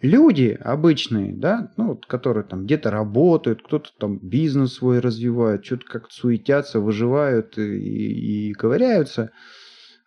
люди 0.00 0.58
обычные, 0.60 1.32
да, 1.32 1.72
ну, 1.76 1.88
вот, 1.88 2.06
которые 2.06 2.44
там 2.44 2.64
где-то 2.64 2.90
работают, 2.90 3.62
кто-то 3.62 3.90
там 3.98 4.18
бизнес 4.18 4.74
свой 4.74 4.98
развивает, 4.98 5.64
что-то 5.64 5.84
как-то 5.86 6.12
суетятся, 6.14 6.80
выживают 6.80 7.56
и, 7.58 8.48
и 8.48 8.52
ковыряются– 8.54 9.30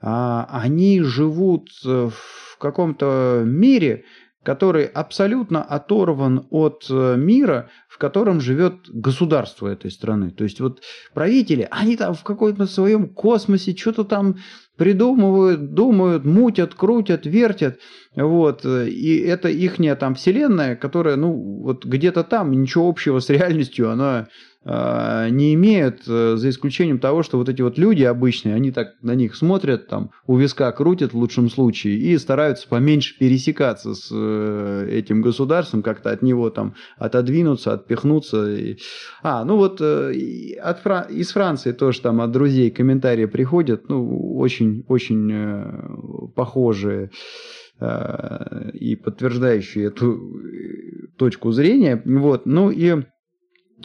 они 0.02 1.02
живут 1.02 1.70
э, 1.86 2.10
в 2.12 2.58
каком-то 2.58 3.44
мире, 3.46 4.06
который 4.44 4.86
абсолютно 4.86 5.62
оторван 5.62 6.48
от 6.50 6.88
э, 6.90 7.16
мира, 7.16 7.70
в 7.88 8.00
котором 8.00 8.42
живет 8.42 8.90
государство 8.90 9.68
этой 9.68 9.92
страны. 9.92 10.32
То 10.32 10.44
есть 10.44 10.60
вот 10.60 10.82
правители, 11.14 11.68
они 11.70 11.96
там 11.96 12.16
в 12.16 12.24
каком-то 12.24 12.66
своем 12.66 13.10
космосе 13.10 13.76
что-то 13.76 14.04
там 14.04 14.38
придумывают, 14.78 15.76
думают, 15.76 16.26
мутят, 16.26 16.74
крутят, 16.74 17.28
вертят. 17.28 17.78
Вот. 18.16 18.66
И 18.66 19.18
это 19.18 19.48
ихняя 19.50 19.96
там 19.96 20.16
вселенная, 20.16 20.76
которая, 20.76 21.18
ну, 21.18 21.34
вот 21.62 21.86
где-то 21.86 22.24
там, 22.24 22.52
ничего 22.52 22.90
общего 22.90 23.20
с 23.20 23.30
реальностью, 23.30 23.92
она 23.92 24.06
а, 24.12 24.28
не 24.64 25.56
имеют, 25.56 26.04
э, 26.08 26.36
за 26.36 26.50
исключением 26.50 27.00
того, 27.00 27.24
что 27.24 27.38
вот 27.38 27.50
эти 27.50 27.64
вот 27.64 27.80
люди 27.80 28.04
обычные, 28.04 28.54
они 28.54 28.72
так 28.72 28.90
на 29.02 29.16
них 29.16 29.36
смотрят, 29.36 29.88
там 29.88 30.12
у 30.28 30.38
виска 30.38 30.72
крутят 30.72 31.14
в 31.14 31.18
лучшем 31.18 31.50
случае 31.50 31.96
и 31.96 32.16
стараются 32.20 32.68
поменьше 32.68 33.18
пересекаться 33.18 33.96
с 33.96 34.10
э, 34.12 34.88
этим 34.92 35.24
государством, 35.24 35.82
как-то 35.82 36.12
от 36.12 36.22
него 36.22 36.52
там 36.52 36.76
отодвинуться, 36.98 37.74
отпихнуться. 37.74 38.56
А, 39.24 39.44
ну 39.46 39.58
вот 39.58 39.82
э, 39.82 40.56
от 40.62 40.80
Фран... 40.82 41.06
из 41.10 41.32
Франции 41.32 41.72
тоже 41.72 42.02
там 42.02 42.22
от 42.22 42.32
друзей 42.32 42.70
комментарии 42.70 43.26
приходят, 43.26 43.90
ну, 43.90 44.38
очень-очень 44.38 46.32
похожие 46.36 47.10
и 48.74 48.96
подтверждающие 48.96 49.88
эту 49.88 50.20
точку 51.18 51.52
зрения. 51.52 52.00
Вот, 52.06 52.46
ну 52.46 52.70
и 52.70 53.04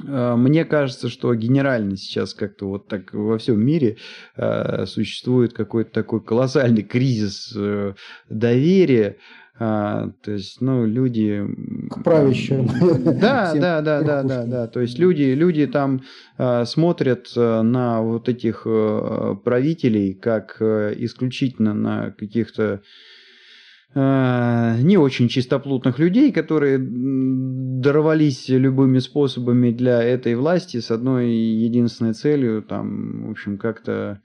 мне 0.02 0.64
кажется, 0.64 1.08
что 1.08 1.34
генерально 1.34 1.96
сейчас 1.96 2.34
как-то 2.34 2.68
вот 2.68 2.88
так 2.88 3.12
во 3.12 3.38
всем 3.38 3.64
мире 3.64 3.96
э, 4.36 4.86
существует 4.86 5.52
какой-то 5.52 5.90
такой 5.90 6.20
колоссальный 6.20 6.82
кризис 6.82 7.52
э, 7.56 7.94
доверия. 8.28 9.16
А, 9.58 10.10
то 10.22 10.32
есть, 10.32 10.60
ну, 10.60 10.84
люди... 10.84 11.42
К 11.90 12.02
правящим. 12.02 12.68
Да, 13.20 13.54
да, 13.54 13.80
да, 13.80 14.02
да, 14.02 14.22
да, 14.22 14.44
да. 14.44 14.66
То 14.66 14.80
есть, 14.80 14.98
люди, 14.98 15.22
люди 15.22 15.66
там 15.66 16.02
а, 16.36 16.66
смотрят 16.66 17.28
на 17.34 18.02
вот 18.02 18.28
этих 18.28 18.64
правителей 18.64 20.12
как 20.14 20.60
исключительно 20.60 21.72
на 21.72 22.10
каких-то 22.10 22.64
Э, 22.64 22.78
не 23.96 24.98
очень 24.98 25.28
чистоплотных 25.28 25.98
людей, 25.98 26.30
которые 26.30 26.78
дорвались 26.78 28.48
любыми 28.48 28.98
способами 28.98 29.70
для 29.70 30.02
этой 30.02 30.34
власти 30.34 30.80
с 30.80 30.90
одной 30.90 31.30
единственной 31.30 32.12
целью, 32.12 32.62
там, 32.62 33.28
в 33.28 33.30
общем, 33.30 33.56
как-то 33.56 34.20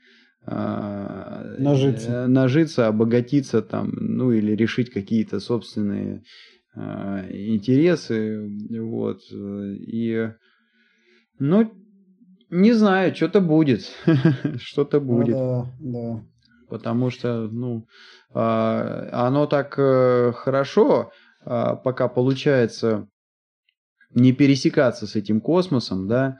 э, 0.45 1.55
нажиться. 1.57 2.11
Э, 2.11 2.27
нажиться, 2.27 2.87
обогатиться 2.87 3.61
там, 3.61 3.91
ну 3.93 4.33
или 4.33 4.53
решить 4.55 4.89
какие-то 4.89 5.39
собственные 5.39 6.23
интересы, 6.73 8.49
вот, 8.69 9.19
и, 9.31 10.31
ну, 11.37 11.69
не 12.49 12.73
знаю, 12.73 13.15
что-то 13.15 13.41
будет, 13.41 13.89
что-то 14.57 14.99
ну 14.99 15.05
будет. 15.05 15.35
Ну, 15.35 15.65
да, 15.79 15.91
да. 15.91 16.30
Потому 16.71 17.09
что, 17.09 17.49
ну, 17.51 17.85
а, 18.33 19.09
оно 19.11 19.45
так 19.45 19.75
э, 19.77 20.31
хорошо, 20.33 21.11
а, 21.43 21.75
пока 21.75 22.07
получается 22.07 23.09
не 24.15 24.31
пересекаться 24.31 25.05
с 25.05 25.17
этим 25.17 25.41
космосом, 25.41 26.07
да, 26.07 26.37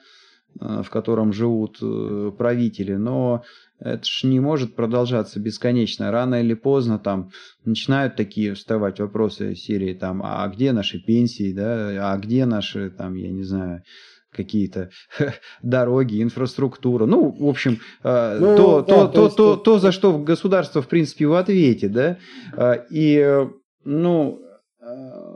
а, 0.57 0.83
в 0.83 0.89
котором 0.89 1.33
живут 1.33 1.79
э, 1.81 2.31
правители, 2.37 2.95
но 2.95 3.43
это 3.79 4.05
ж 4.05 4.23
не 4.23 4.39
может 4.39 4.73
продолжаться 4.73 5.41
бесконечно. 5.41 6.11
Рано 6.11 6.35
или 6.35 6.53
поздно 6.53 6.97
там 6.97 7.31
начинают 7.65 8.15
такие 8.15 8.53
вставать 8.53 9.01
вопросы 9.01 9.53
серии 9.55 9.93
там, 9.93 10.21
а 10.23 10.47
где 10.47 10.71
наши 10.71 10.97
пенсии, 10.97 11.51
да, 11.51 12.13
а 12.13 12.17
где 12.17 12.45
наши 12.45 12.89
там, 12.89 13.15
я 13.15 13.31
не 13.31 13.43
знаю, 13.43 13.83
какие-то 14.31 14.89
дороги, 15.61 16.21
инфраструктура. 16.21 17.05
Ну, 17.05 17.31
в 17.31 17.47
общем, 17.47 17.79
э, 18.03 18.37
ну, 18.39 18.55
то, 18.55 18.81
да, 18.81 18.95
то, 18.95 19.07
то, 19.07 19.23
есть... 19.25 19.35
то, 19.35 19.55
то, 19.55 19.79
за 19.79 19.91
что 19.91 20.17
государство, 20.17 20.81
в 20.81 20.87
принципе, 20.87 21.27
в 21.27 21.33
ответе, 21.33 21.87
да. 21.87 22.17
Э, 22.55 22.85
и, 22.89 23.47
ну... 23.83 24.39
Э, 24.81 25.31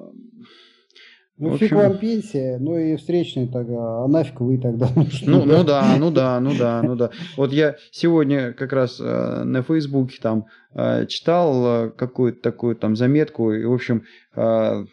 ну, 1.38 1.53
общем... 1.53 1.67
фиг 1.67 1.77
вам 1.77 1.97
пенсия, 1.97 2.58
ну 2.60 2.77
и 2.77 2.95
встречный 2.95 3.47
тогда, 3.47 4.03
а 4.03 4.08
нафиг 4.08 4.39
вы 4.39 4.58
тогда 4.58 4.88
нужны? 4.95 5.29
Ну, 5.29 5.43
ну 5.43 5.63
да, 5.65 5.95
ну 5.99 6.10
да, 6.10 6.39
ну 6.39 6.55
да, 6.58 6.81
ну 6.81 6.95
да. 6.95 7.10
Вот 7.36 7.51
я 7.51 7.75
сегодня 7.91 8.53
как 8.53 8.71
раз 8.71 9.01
э, 9.01 9.43
на 9.43 9.62
Фейсбуке 9.62 10.17
там 10.21 10.45
э, 10.73 11.05
читал 11.08 11.88
э, 11.88 11.89
какую-то 11.89 12.41
такую 12.41 12.77
там 12.77 12.95
заметку, 12.95 13.51
и, 13.51 13.65
в 13.65 13.73
общем, 13.73 14.03
э, 14.36 14.86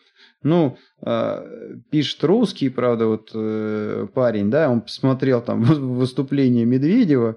ну, 0.43 0.77
э, 1.05 1.77
пишет 1.91 2.23
русский, 2.25 2.69
правда, 2.69 3.07
вот 3.07 3.31
э, 3.35 4.07
парень, 4.15 4.51
да, 4.51 4.71
он 4.71 4.81
посмотрел 4.81 5.41
там 5.43 5.63
выступление 5.99 6.65
Медведева, 6.65 7.37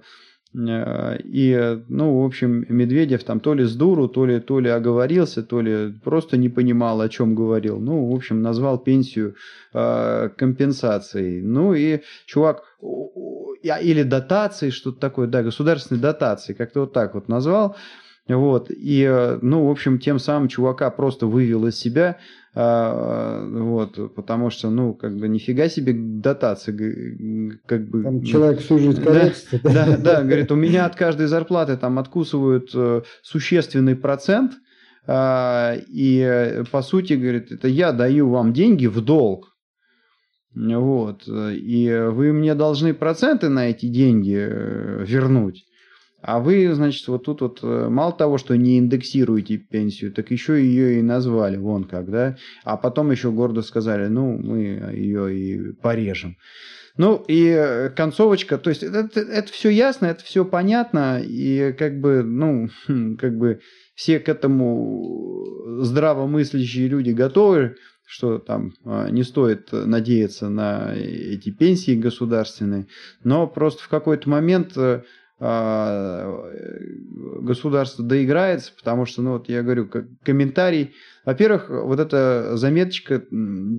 э, 0.53 1.17
и, 1.23 1.79
ну, 1.87 2.21
в 2.21 2.25
общем, 2.25 2.65
Медведев 2.69 3.23
там 3.23 3.39
то 3.39 3.53
ли 3.53 3.65
с 3.65 3.75
дуру, 3.75 4.07
то 4.07 4.25
ли, 4.25 4.39
то 4.39 4.59
ли 4.59 4.69
оговорился, 4.69 5.43
то 5.43 5.61
ли 5.61 5.93
просто 6.03 6.37
не 6.37 6.49
понимал, 6.49 7.01
о 7.01 7.09
чем 7.09 7.35
говорил. 7.35 7.79
Ну, 7.79 8.11
в 8.11 8.15
общем, 8.15 8.41
назвал 8.41 8.77
пенсию 8.77 9.35
э, 9.73 10.29
компенсацией. 10.37 11.41
Ну, 11.41 11.73
и 11.73 12.01
чувак, 12.25 12.63
или 12.81 14.03
дотацией, 14.03 14.71
что-то 14.71 14.99
такое, 14.99 15.27
да, 15.27 15.43
государственной 15.43 16.01
дотации, 16.01 16.53
как-то 16.53 16.81
вот 16.81 16.93
так 16.93 17.15
вот 17.15 17.27
назвал. 17.27 17.75
Вот. 18.27 18.69
И, 18.69 19.37
ну, 19.41 19.67
в 19.67 19.71
общем, 19.71 19.99
тем 19.99 20.19
самым 20.19 20.47
чувака 20.47 20.89
просто 20.89 21.27
вывел 21.27 21.67
из 21.67 21.75
себя. 21.75 22.17
А, 22.57 23.45
вот, 23.49 24.15
потому 24.15 24.49
что, 24.49 24.69
ну, 24.69 24.93
как 24.93 25.17
бы 25.17 25.27
нифига 25.27 25.67
себе 25.67 25.93
дотации, 25.93 27.59
как 27.65 27.89
бы... 27.89 28.01
Там 28.01 28.23
человек 28.23 28.61
всю 28.61 28.79
жизнь 28.79 29.03
корячится. 29.03 29.59
Да, 29.61 29.85
да, 29.85 29.97
да, 29.97 30.23
говорит, 30.23 30.51
у 30.53 30.55
меня 30.55 30.85
от 30.85 30.95
каждой 30.95 31.27
зарплаты 31.27 31.75
там 31.75 31.99
откусывают 31.99 32.69
э, 32.73 33.01
существенный 33.23 33.97
процент, 33.97 34.53
а, 35.05 35.75
и, 35.89 36.63
по 36.71 36.81
сути, 36.81 37.13
говорит, 37.13 37.51
это 37.51 37.67
я 37.67 37.91
даю 37.91 38.29
вам 38.29 38.53
деньги 38.53 38.87
в 38.87 39.01
долг, 39.01 39.53
вот, 40.55 41.23
и 41.27 42.07
вы 42.09 42.31
мне 42.31 42.55
должны 42.55 42.93
проценты 42.93 43.49
на 43.49 43.69
эти 43.69 43.87
деньги 43.87 44.37
э, 44.37 45.03
вернуть. 45.05 45.65
А 46.27 46.39
вы, 46.39 46.73
значит, 46.73 47.07
вот 47.07 47.25
тут 47.25 47.41
вот 47.41 47.59
э, 47.61 47.87
мало 47.87 48.11
того, 48.11 48.39
что 48.39 48.57
не 48.57 48.79
индексируете 48.79 49.57
пенсию, 49.57 50.11
так 50.11 50.31
еще 50.31 50.59
ее 50.59 50.97
и 50.97 51.03
назвали, 51.03 51.57
вон 51.57 51.83
как, 51.83 52.09
да? 52.09 52.35
А 52.63 52.77
потом 52.77 53.11
еще 53.11 53.31
гордо 53.31 53.61
сказали, 53.61 54.07
ну, 54.07 54.35
мы 54.35 54.57
ее 54.93 55.37
и 55.37 55.73
порежем. 55.73 56.37
Ну, 56.97 57.23
и 57.27 57.49
э, 57.49 57.89
концовочка, 57.91 58.57
то 58.57 58.71
есть 58.71 58.81
это, 58.81 59.19
это, 59.19 59.51
все 59.51 59.69
ясно, 59.69 60.07
это 60.07 60.23
все 60.23 60.45
понятно, 60.45 61.21
и 61.23 61.71
как 61.73 61.99
бы, 61.99 62.23
ну, 62.23 62.69
как 63.19 63.37
бы 63.37 63.59
все 63.93 64.19
к 64.19 64.27
этому 64.27 65.83
здравомыслящие 65.83 66.87
люди 66.87 67.11
готовы, 67.11 67.75
что 68.07 68.39
там 68.39 68.73
а, 68.83 69.09
не 69.09 69.23
стоит 69.23 69.69
надеяться 69.71 70.49
на 70.49 70.95
эти 70.95 71.51
пенсии 71.51 71.95
государственные, 71.95 72.87
но 73.23 73.45
просто 73.45 73.83
в 73.83 73.89
какой-то 73.89 74.27
момент 74.27 74.75
э, 74.75 75.03
государство 77.41 78.05
доиграется, 78.05 78.71
потому 78.77 79.05
что, 79.05 79.21
ну 79.21 79.33
вот 79.33 79.49
я 79.49 79.63
говорю, 79.63 79.87
как 79.87 80.05
комментарий, 80.23 80.93
во-первых, 81.25 81.69
вот 81.69 81.99
эта 81.99 82.55
заметочка 82.55 83.21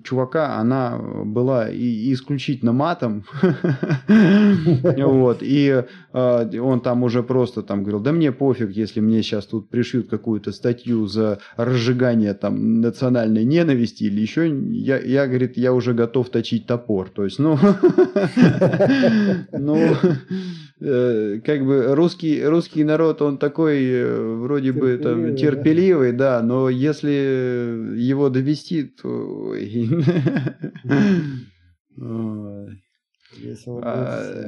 чувака, 0.04 0.56
она 0.56 0.98
была 0.98 1.70
и 1.70 2.12
исключительно 2.12 2.72
матом, 2.72 3.24
вот, 4.08 5.38
и 5.40 5.84
а, 6.12 6.50
он 6.60 6.80
там 6.80 7.04
уже 7.04 7.22
просто 7.22 7.62
там 7.62 7.82
говорил, 7.82 8.00
да 8.00 8.12
мне 8.12 8.32
пофиг, 8.32 8.70
если 8.72 9.00
мне 9.00 9.22
сейчас 9.22 9.46
тут 9.46 9.70
пришьют 9.70 10.10
какую-то 10.10 10.52
статью 10.52 11.06
за 11.06 11.38
разжигание 11.56 12.34
там 12.34 12.80
национальной 12.80 13.44
ненависти 13.44 14.04
или 14.04 14.20
еще, 14.20 14.48
я, 14.72 14.98
я 14.98 15.26
говорит, 15.26 15.56
я 15.56 15.72
уже 15.72 15.94
готов 15.94 16.28
точить 16.30 16.66
топор, 16.66 17.08
то 17.08 17.24
есть, 17.24 17.38
ну, 17.38 17.56
ну, 19.52 19.96
Э, 20.78 21.40
как 21.42 21.64
бы 21.64 21.94
русский, 21.94 22.44
русский 22.44 22.84
народ, 22.84 23.22
он 23.22 23.38
такой 23.38 23.82
э, 23.82 24.34
вроде 24.36 24.72
терпеливый, 24.72 24.96
бы 24.98 25.02
там 25.02 25.36
терпеливый, 25.36 26.12
да. 26.12 26.40
да, 26.40 26.46
но 26.46 26.68
если 26.68 27.96
его 27.96 28.28
довести, 28.28 28.84
то... 28.84 29.54
А, 33.82 34.44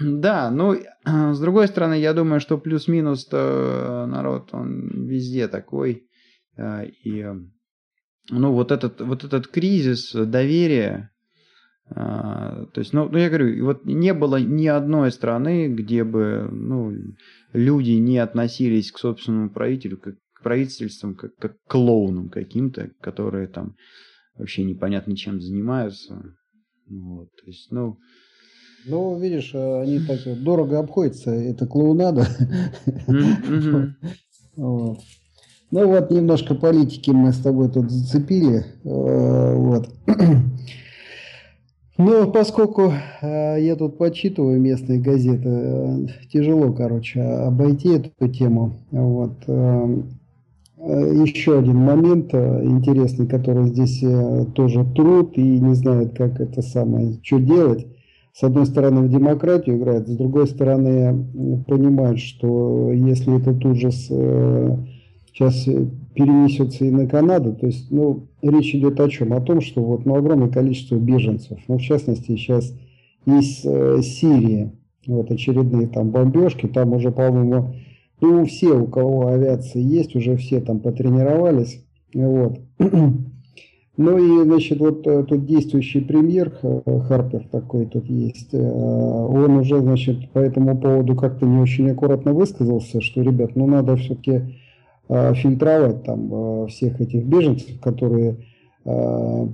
да, 0.00 0.50
ну, 0.50 0.76
с 1.04 1.40
другой 1.40 1.68
стороны, 1.68 2.00
я 2.00 2.14
думаю, 2.14 2.40
что 2.40 2.56
плюс-минус 2.56 3.30
народ, 3.30 4.48
он 4.52 5.06
везде 5.06 5.46
такой. 5.46 6.08
И, 6.58 7.26
ну, 8.30 8.52
вот 8.52 8.72
этот, 8.72 9.00
вот 9.02 9.24
этот 9.24 9.48
кризис 9.48 10.12
доверия, 10.12 11.10
а, 11.88 12.66
то 12.72 12.80
есть, 12.80 12.92
ну, 12.92 13.08
ну, 13.08 13.18
я 13.18 13.28
говорю, 13.28 13.64
вот 13.64 13.84
не 13.84 14.12
было 14.12 14.36
ни 14.40 14.66
одной 14.66 15.12
страны, 15.12 15.68
где 15.68 16.02
бы 16.02 16.48
ну, 16.50 16.92
люди 17.52 17.92
не 17.92 18.18
относились 18.18 18.90
к 18.90 18.98
собственному 18.98 19.50
правителю, 19.50 19.98
как 19.98 20.14
к 20.34 20.42
правительствам, 20.42 21.14
как, 21.14 21.36
как 21.36 21.52
к 21.52 21.70
клоунам 21.70 22.28
каким-то, 22.28 22.90
которые 23.00 23.46
там 23.46 23.76
вообще 24.36 24.64
непонятно 24.64 25.16
чем 25.16 25.40
занимаются. 25.40 26.34
Вот, 26.88 27.28
то 27.36 27.46
есть, 27.46 27.70
ну... 27.70 27.98
Ну, 28.88 29.18
видишь, 29.18 29.52
они 29.54 29.98
так 30.00 30.20
дорого 30.42 30.78
обходятся, 30.78 31.30
это 31.30 31.66
клоунада. 31.66 32.26
Вот. 34.56 35.00
Ну 35.70 35.88
вот, 35.88 36.10
немножко 36.10 36.54
политики 36.54 37.10
мы 37.10 37.32
с 37.32 37.38
тобой 37.40 37.70
тут 37.70 37.90
зацепили. 37.90 38.64
Э, 38.84 39.54
вот. 39.54 39.90
Ну, 41.98 42.30
поскольку 42.30 42.92
э, 43.22 43.56
я 43.60 43.74
тут 43.74 43.96
почитываю 43.96 44.60
местные 44.60 45.00
газеты, 45.00 45.48
э, 45.48 46.06
тяжело, 46.30 46.72
короче, 46.72 47.22
обойти 47.22 47.94
эту 47.94 48.28
тему. 48.28 48.74
Вот. 48.90 49.32
Э, 49.46 50.02
э 50.78 51.22
еще 51.24 51.58
один 51.58 51.76
момент 51.76 52.34
э, 52.34 52.64
интересный, 52.64 53.26
который 53.26 53.68
здесь 53.68 54.02
э, 54.02 54.44
тоже 54.54 54.84
труд 54.94 55.38
и 55.38 55.42
не 55.42 55.74
знают, 55.74 56.14
как 56.14 56.38
это 56.38 56.60
самое, 56.60 57.14
что 57.22 57.38
делать. 57.38 57.86
С 58.34 58.42
одной 58.42 58.66
стороны, 58.66 59.00
в 59.00 59.08
демократию 59.08 59.78
играет, 59.78 60.06
с 60.06 60.14
другой 60.14 60.46
стороны, 60.46 61.64
понимают, 61.66 62.18
что 62.18 62.92
если 62.92 63.40
этот 63.40 63.64
ужас 63.64 64.10
сейчас 65.36 65.64
перенесется 66.14 66.84
и 66.84 66.90
на 66.90 67.06
Канаду. 67.06 67.54
То 67.54 67.66
есть, 67.66 67.90
ну, 67.90 68.26
речь 68.42 68.74
идет 68.74 68.98
о 69.00 69.08
чем? 69.08 69.34
О 69.34 69.40
том, 69.40 69.60
что 69.60 69.82
вот 69.82 70.06
ну, 70.06 70.16
огромное 70.16 70.48
количество 70.48 70.96
беженцев, 70.96 71.58
ну, 71.68 71.76
в 71.76 71.82
частности, 71.82 72.36
сейчас 72.36 72.72
из 73.26 73.64
э, 73.64 74.00
Сирии, 74.02 74.72
вот 75.06 75.30
очередные 75.30 75.88
там 75.88 76.10
бомбежки, 76.10 76.66
там 76.66 76.94
уже, 76.94 77.10
по-моему, 77.10 77.74
ну, 78.20 78.46
все, 78.46 78.78
у 78.78 78.86
кого 78.86 79.28
авиация 79.28 79.82
есть, 79.82 80.16
уже 80.16 80.36
все 80.36 80.60
там 80.60 80.80
потренировались, 80.80 81.84
вот. 82.14 82.60
Ну 83.98 84.18
и, 84.18 84.44
значит, 84.44 84.78
вот 84.78 85.06
э, 85.06 85.24
тут 85.24 85.46
действующий 85.46 86.02
премьер 86.02 86.52
э, 86.62 87.00
Харпер 87.08 87.48
такой 87.50 87.86
тут 87.86 88.04
есть, 88.10 88.52
э, 88.52 88.58
он 88.58 89.56
уже, 89.56 89.80
значит, 89.80 90.30
по 90.32 90.38
этому 90.38 90.76
поводу 90.76 91.16
как-то 91.16 91.46
не 91.46 91.58
очень 91.58 91.88
аккуратно 91.88 92.34
высказался, 92.34 93.00
что, 93.00 93.22
ребят, 93.22 93.56
ну 93.56 93.66
надо 93.66 93.96
все-таки 93.96 94.32
Э, 94.32 94.65
фильтровать 95.08 96.02
там 96.02 96.28
э, 96.32 96.66
всех 96.68 97.00
этих 97.00 97.24
беженцев, 97.24 97.80
которые 97.80 98.36
э, 98.84 99.46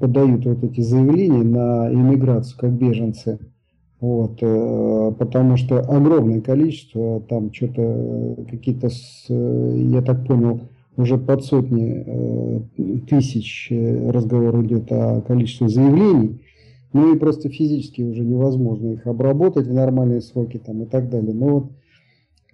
подают 0.00 0.46
вот 0.46 0.64
эти 0.64 0.80
заявления 0.80 1.42
на 1.42 1.92
иммиграцию 1.92 2.58
как 2.58 2.72
беженцы. 2.72 3.38
Вот, 4.00 4.38
потому 5.16 5.56
что 5.56 5.80
огромное 5.80 6.42
количество, 6.42 7.20
там 7.22 7.50
что-то 7.54 8.36
какие-то, 8.50 8.90
я 9.28 10.02
так 10.02 10.26
понял, 10.26 10.60
уже 10.98 11.16
под 11.16 11.42
сотни 11.42 12.66
тысяч 13.08 13.68
разговор 13.70 14.62
идет 14.62 14.92
о 14.92 15.22
количестве 15.22 15.68
заявлений, 15.70 16.38
ну 16.92 17.14
и 17.14 17.18
просто 17.18 17.48
физически 17.48 18.02
уже 18.02 18.24
невозможно 18.24 18.88
их 18.88 19.06
обработать 19.06 19.68
в 19.68 19.72
нормальные 19.72 20.20
сроки 20.20 20.58
там 20.58 20.82
и 20.82 20.86
так 20.86 21.08
далее. 21.08 21.32
Но 21.32 21.70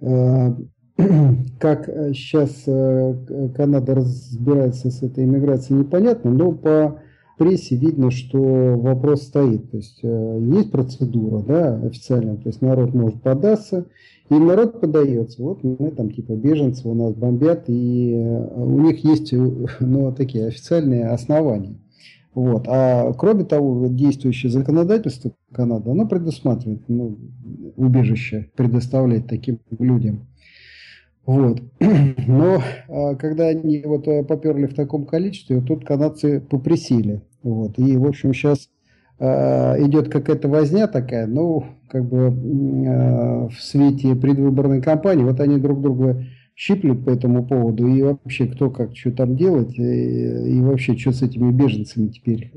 вот 0.01 0.57
как 1.58 1.86
сейчас 2.14 2.62
э, 2.66 3.14
э, 3.28 3.48
Канада 3.54 3.94
разбирается 3.94 4.90
с 4.90 5.02
этой 5.02 5.24
иммиграцией, 5.24 5.80
непонятно, 5.80 6.30
но 6.30 6.52
по 6.52 7.00
прессе 7.38 7.76
видно, 7.76 8.10
что 8.10 8.38
вопрос 8.76 9.22
стоит. 9.22 9.70
То 9.70 9.76
есть 9.76 10.00
э, 10.02 10.38
есть 10.40 10.70
процедура 10.70 11.42
да, 11.42 11.76
официальная, 11.76 12.36
то 12.36 12.48
есть 12.48 12.60
народ 12.62 12.94
может 12.94 13.22
податься, 13.22 13.86
и 14.28 14.34
народ 14.34 14.80
подается. 14.80 15.42
Вот 15.42 15.64
мы 15.64 15.90
там 15.90 16.10
типа 16.10 16.32
беженцы 16.32 16.86
у 16.88 16.94
нас 16.94 17.14
бомбят, 17.14 17.64
и 17.68 18.14
у 18.54 18.80
них 18.80 19.04
есть 19.04 19.32
ну, 19.80 20.12
такие 20.12 20.46
официальные 20.46 21.08
основания. 21.08 21.76
Вот. 22.32 22.66
А 22.68 23.12
кроме 23.14 23.44
того, 23.44 23.88
действующее 23.88 24.52
законодательство 24.52 25.32
Канады, 25.52 25.90
оно 25.90 26.06
предусматривает 26.06 26.82
ну, 26.86 27.18
убежище 27.76 28.50
предоставлять 28.54 29.26
таким 29.26 29.58
людям. 29.78 30.30
Вот. 31.31 31.62
Но 32.27 32.61
а, 32.88 33.14
когда 33.14 33.47
они 33.47 33.81
вот 33.85 34.09
э, 34.09 34.25
поперли 34.25 34.66
в 34.66 34.75
таком 34.75 35.07
количестве, 35.07 35.61
тут 35.61 35.85
канадцы 35.85 36.40
поприсели. 36.40 37.23
Вот. 37.45 37.79
И, 37.79 37.97
в 37.97 38.05
общем, 38.05 38.35
сейчас 38.35 38.69
а, 39.21 39.77
идет 39.79 40.09
какая-то 40.09 40.49
возня 40.49 40.88
такая, 40.88 41.29
ну, 41.29 41.66
как 41.88 42.05
бы 42.05 42.27
а, 42.27 43.49
в 43.49 43.62
свете 43.62 44.16
предвыборной 44.16 44.83
кампании, 44.83 45.23
вот 45.23 45.38
они 45.38 45.59
друг 45.59 45.81
друга 45.81 46.25
щиплют 46.57 47.05
по 47.05 47.11
этому 47.11 47.47
поводу, 47.47 47.87
и 47.87 48.03
вообще 48.03 48.47
кто 48.47 48.69
как, 48.69 48.97
что 48.97 49.12
там 49.12 49.37
делать, 49.37 49.79
и, 49.79 50.57
и 50.59 50.61
вообще, 50.61 50.97
что 50.97 51.12
с 51.12 51.23
этими 51.23 51.53
беженцами 51.53 52.09
теперь. 52.09 52.53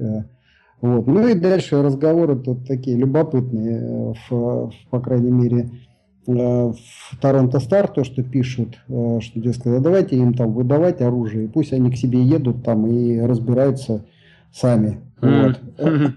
Вот. 0.82 1.06
Ну 1.06 1.28
и 1.28 1.36
дальше 1.36 1.84
разговоры 1.84 2.38
тут 2.38 2.68
такие 2.68 2.98
любопытные, 2.98 3.78
э, 3.78 4.14
в, 4.30 4.32
в, 4.32 4.74
по 4.90 5.00
крайней 5.00 5.32
мере, 5.32 5.70
Э, 5.70 5.93
в 6.26 6.76
Торонто 7.22 7.60
Стар 7.60 7.88
то, 7.88 8.04
что 8.04 8.24
пишут, 8.24 8.80
э, 8.88 9.20
что, 9.22 9.40
дескать, 9.40 9.82
давайте 9.82 10.18
им 10.18 10.34
там 10.34 10.54
выдавать 10.54 11.02
оружие, 11.02 11.46
и 11.46 11.48
пусть 11.48 11.74
они 11.74 11.92
к 11.92 11.98
себе 11.98 12.22
едут 12.24 12.64
там 12.64 12.88
и 12.88 13.20
разбираются 13.20 14.06
сами. 14.52 15.00
Вот. 15.22 15.60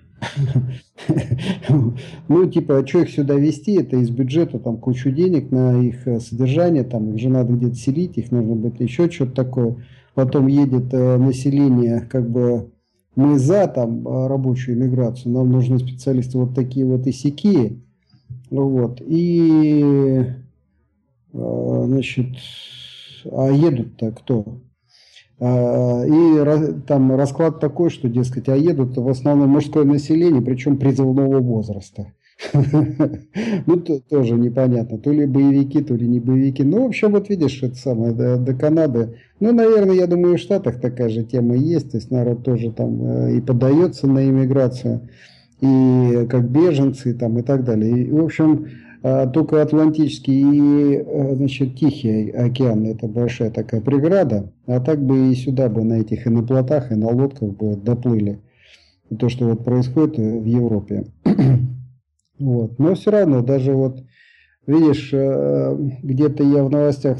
Ну, 2.29 2.51
типа, 2.51 2.79
а 2.79 2.87
что 2.87 3.01
их 3.01 3.11
сюда 3.11 3.35
вести? 3.35 3.75
Это 3.75 3.99
из 3.99 4.09
бюджета 4.09 4.59
там 4.59 4.79
кучу 4.79 5.11
денег 5.11 5.51
на 5.51 5.81
их 5.81 6.07
э, 6.07 6.21
содержание, 6.21 6.85
там 6.85 7.11
их 7.11 7.21
же 7.21 7.29
надо 7.29 7.53
где-то 7.53 7.75
селить, 7.75 8.17
их 8.17 8.33
нужно 8.33 8.55
будет 8.55 8.81
еще 8.81 9.11
что-то 9.11 9.33
такое. 9.33 9.85
Потом 10.15 10.47
едет 10.47 10.93
э, 10.93 11.19
население, 11.19 12.01
как 12.01 12.31
бы 12.31 12.71
мы 13.15 13.39
за 13.39 13.67
там 13.67 14.07
рабочую 14.07 14.79
иммиграцию, 14.79 15.33
нам 15.33 15.51
нужны 15.51 15.79
специалисты 15.79 16.39
вот 16.39 16.55
такие 16.55 16.87
вот 16.87 17.07
и 17.07 17.13
сякие. 17.13 17.83
Вот. 18.51 19.01
И, 19.01 20.25
значит, 21.33 22.27
а 23.31 23.51
едут-то 23.51 24.13
кто? 24.13 24.61
А, 25.39 26.05
и 26.07 26.81
там 26.87 27.15
расклад 27.15 27.61
такой, 27.61 27.91
что, 27.91 28.09
дескать, 28.09 28.49
а 28.49 28.57
едут 28.57 28.97
в 28.97 29.09
основном 29.09 29.51
мужское 29.51 29.85
население, 29.85 30.41
причем 30.41 30.79
призывного 30.79 31.41
возраста. 31.41 32.13
Ну, 33.67 33.81
тоже 34.11 34.35
непонятно. 34.35 34.99
То 34.99 35.11
ли 35.11 35.27
боевики, 35.27 35.83
то 35.83 35.95
ли 35.95 36.07
не 36.07 36.21
боевики. 36.21 36.63
Ну, 36.63 36.83
в 36.83 36.87
общем, 36.87 37.13
вот 37.13 37.29
видишь, 37.29 37.63
это 37.63 37.77
самое, 37.77 38.13
до, 38.13 38.55
Канады. 38.55 39.17
Ну, 39.41 39.53
наверное, 39.53 39.95
я 39.95 40.07
думаю, 40.07 40.37
в 40.37 40.41
Штатах 40.41 40.81
такая 40.81 41.09
же 41.09 41.25
тема 41.25 41.57
есть. 41.57 41.93
То 41.93 41.97
есть 41.97 42.11
народ 42.11 42.45
тоже 42.45 42.73
там 42.73 43.03
э, 43.05 43.37
и 43.37 43.41
поддается 43.41 44.07
на 44.07 44.29
иммиграцию, 44.29 45.09
и 45.61 46.27
как 46.29 46.49
беженцы 46.51 47.15
там 47.15 47.39
и 47.39 47.43
так 47.43 47.65
далее. 47.65 48.05
И, 48.05 48.11
в 48.11 48.23
общем, 48.23 48.67
а, 49.03 49.27
только 49.27 49.63
Атлантический 49.63 50.43
и 50.43 50.97
э, 50.97 51.37
значит, 51.37 51.77
Тихий 51.77 52.31
океан– 52.31 52.85
это 52.87 53.07
большая 53.07 53.51
такая 53.51 53.81
преграда, 53.81 54.53
а 54.67 54.81
так 54.81 55.01
бы 55.01 55.31
и 55.31 55.35
сюда 55.35 55.69
бы 55.69 55.85
на 55.85 56.01
этих 56.01 56.27
и 56.27 56.31
на 56.31 56.43
плотах, 56.43 56.91
и 56.91 56.97
на 56.97 57.09
лодках 57.09 57.51
бы 57.51 57.77
доплыли. 57.77 58.41
То, 59.19 59.29
что 59.29 59.47
вот 59.47 59.65
происходит 59.65 60.19
в 60.19 60.45
Европе. 60.45 61.07
вот. 62.41 62.79
Но 62.81 62.95
все 62.97 63.13
равно, 63.13 63.43
даже 63.43 63.75
вот, 63.75 64.03
видишь, 64.67 65.11
э, 65.13 65.77
где-то 66.03 66.43
я 66.43 66.65
в 66.65 66.71
новостях 66.71 67.19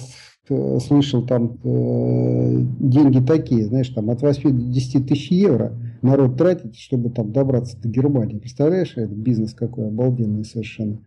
слышал 0.49 1.27
там 1.27 1.59
э, 1.63 2.65
деньги 2.81 3.25
такие, 3.25 3.67
знаешь, 3.67 3.89
там 3.91 4.11
от 4.11 4.23
8 4.23 4.43
до 4.51 4.73
10 4.73 5.09
тысяч 5.09 5.31
евро 5.31 5.73
народ 6.03 6.37
тратит, 6.37 6.77
чтобы 6.77 7.11
там 7.11 7.33
добраться 7.33 7.81
до 7.81 7.89
Германии. 7.89 8.39
Представляешь, 8.39 8.97
это 8.97 9.15
бизнес 9.15 9.55
какой 9.55 9.89
обалденный 9.89 10.45
совершенно 10.45 11.01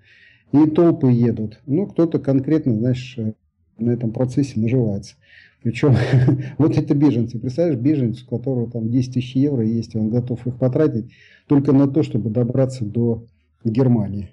и 0.52 0.70
толпы 0.70 1.12
едут. 1.12 1.60
Ну, 1.66 1.88
кто-то 1.88 2.20
конкретно, 2.20 2.76
знаешь, 2.76 3.16
э, 3.18 3.34
на 3.78 3.92
этом 3.92 4.12
процессе 4.12 4.60
наживается. 4.60 5.16
Причем 5.62 5.96
вот 6.58 6.78
это 6.78 6.96
беженцы. 6.96 7.40
Представляешь, 7.40 7.80
беженец, 7.80 8.24
у 8.24 8.30
которого 8.30 8.70
там 8.70 8.90
10 8.90 9.14
тысяч 9.14 9.36
евро 9.36 9.66
есть, 9.66 9.96
он 9.96 10.10
готов 10.10 10.46
их 10.48 10.58
потратить 10.58 11.12
только 11.48 11.72
на 11.72 11.88
то, 11.88 12.04
чтобы 12.04 12.30
добраться 12.30 12.86
до 12.86 13.26
Германии. 13.64 14.32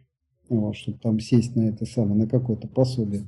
Вот, 0.48 0.76
чтобы 0.76 0.98
там 0.98 1.18
сесть 1.18 1.56
на 1.56 1.68
это 1.68 1.84
самое, 1.86 2.14
на 2.14 2.28
какое-то 2.28 2.68
пособие. 2.68 3.24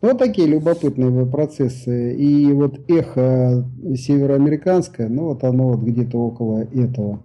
Вот 0.00 0.18
такие 0.18 0.46
любопытные 0.48 1.26
процессы. 1.26 2.14
И 2.14 2.52
вот 2.52 2.78
эхо 2.88 3.64
североамериканское, 3.96 5.08
ну 5.08 5.24
вот 5.28 5.44
оно 5.44 5.70
вот 5.70 5.80
где-то 5.80 6.18
около 6.18 6.62
этого. 6.64 7.24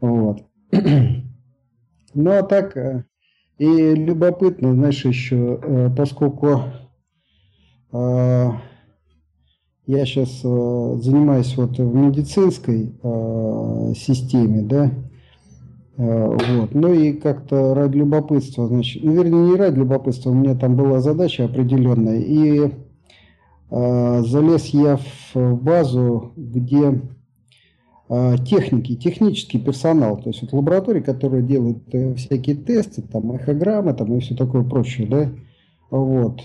Вот. 0.00 0.44
Ну 2.12 2.32
а 2.32 2.42
так, 2.42 2.76
э, 2.76 3.04
и 3.58 3.94
любопытно, 3.94 4.74
знаешь, 4.74 5.04
еще, 5.04 5.60
э, 5.62 5.90
поскольку 5.96 6.62
э, 7.92 8.50
я 9.86 10.06
сейчас 10.06 10.40
занимаюсь 10.40 11.56
вот 11.56 11.78
в 11.78 11.94
медицинской 11.94 12.94
системе, 13.94 14.62
да, 14.62 14.90
вот. 16.02 16.74
Ну 16.74 16.92
и 16.92 17.12
как-то 17.12 17.74
ради 17.74 17.98
любопытства, 17.98 18.66
значит, 18.66 19.02
ну, 19.04 19.12
вернее, 19.12 19.50
не 19.50 19.56
ради 19.56 19.78
любопытства, 19.78 20.30
у 20.30 20.34
меня 20.34 20.54
там 20.54 20.76
была 20.76 21.00
задача 21.00 21.44
определенная. 21.44 22.20
И 22.20 22.70
э, 23.70 24.22
залез 24.22 24.66
я 24.66 24.98
в 25.34 25.54
базу, 25.56 26.32
где 26.36 27.00
а, 28.12 28.36
техники, 28.38 28.96
технический 28.96 29.60
персонал, 29.60 30.16
то 30.16 30.30
есть 30.30 30.42
вот 30.42 30.52
лаборатории, 30.52 31.00
которые 31.00 31.44
делают 31.44 31.78
э, 31.94 32.14
всякие 32.14 32.56
тесты, 32.56 33.02
там 33.02 33.36
эхограммы, 33.36 33.94
там 33.94 34.12
и 34.16 34.18
все 34.18 34.34
такое 34.34 34.64
прочее, 34.64 35.06
да, 35.06 35.30
вот. 35.92 36.40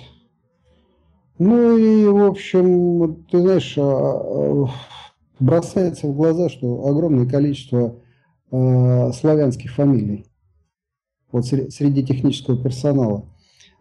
Ну 1.39 1.75
и, 1.75 2.05
в 2.05 2.23
общем, 2.23 3.25
ты 3.31 3.41
знаешь, 3.41 3.73
а, 3.79 3.81
а, 3.81 4.67
бросается 5.39 6.05
в 6.05 6.15
глаза, 6.15 6.49
что 6.49 6.85
огромное 6.85 7.25
количество 7.25 7.95
славянских 8.49 9.71
фамилий 9.71 10.25
вот 11.35 11.45
среди 11.45 12.03
технического 12.03 12.57
персонала. 12.57 13.25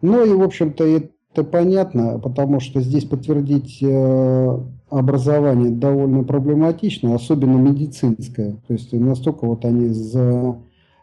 Ну 0.01 0.25
и, 0.25 0.33
в 0.33 0.43
общем-то, 0.43 0.83
это 0.85 1.43
понятно, 1.43 2.19
потому 2.19 2.59
что 2.59 2.81
здесь 2.81 3.05
подтвердить 3.05 3.81
э, 3.81 4.59
образование 4.89 5.71
довольно 5.71 6.23
проблематично, 6.23 7.15
особенно 7.15 7.57
медицинское. 7.57 8.57
То 8.67 8.73
есть 8.73 8.91
настолько 8.91 9.45
вот 9.45 9.63
они 9.65 9.87
за... 9.87 10.57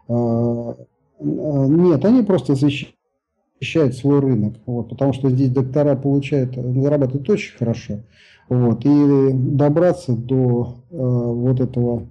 Э, 0.09 0.75
нет, 1.21 2.05
они 2.05 2.23
просто 2.23 2.55
защищают 2.55 3.95
свой 3.95 4.21
рынок, 4.21 4.57
вот, 4.67 4.91
потому 4.91 5.13
что 5.13 5.31
здесь 5.31 5.51
доктора 5.51 5.97
получают, 5.97 6.55
зарабатывают 6.55 7.31
очень 7.31 7.57
хорошо. 7.57 8.01
Вот, 8.49 8.85
и 8.85 9.31
добраться 9.33 10.13
до 10.15 10.77
э, 10.91 10.97
вот 10.97 11.61
этого 11.61 12.09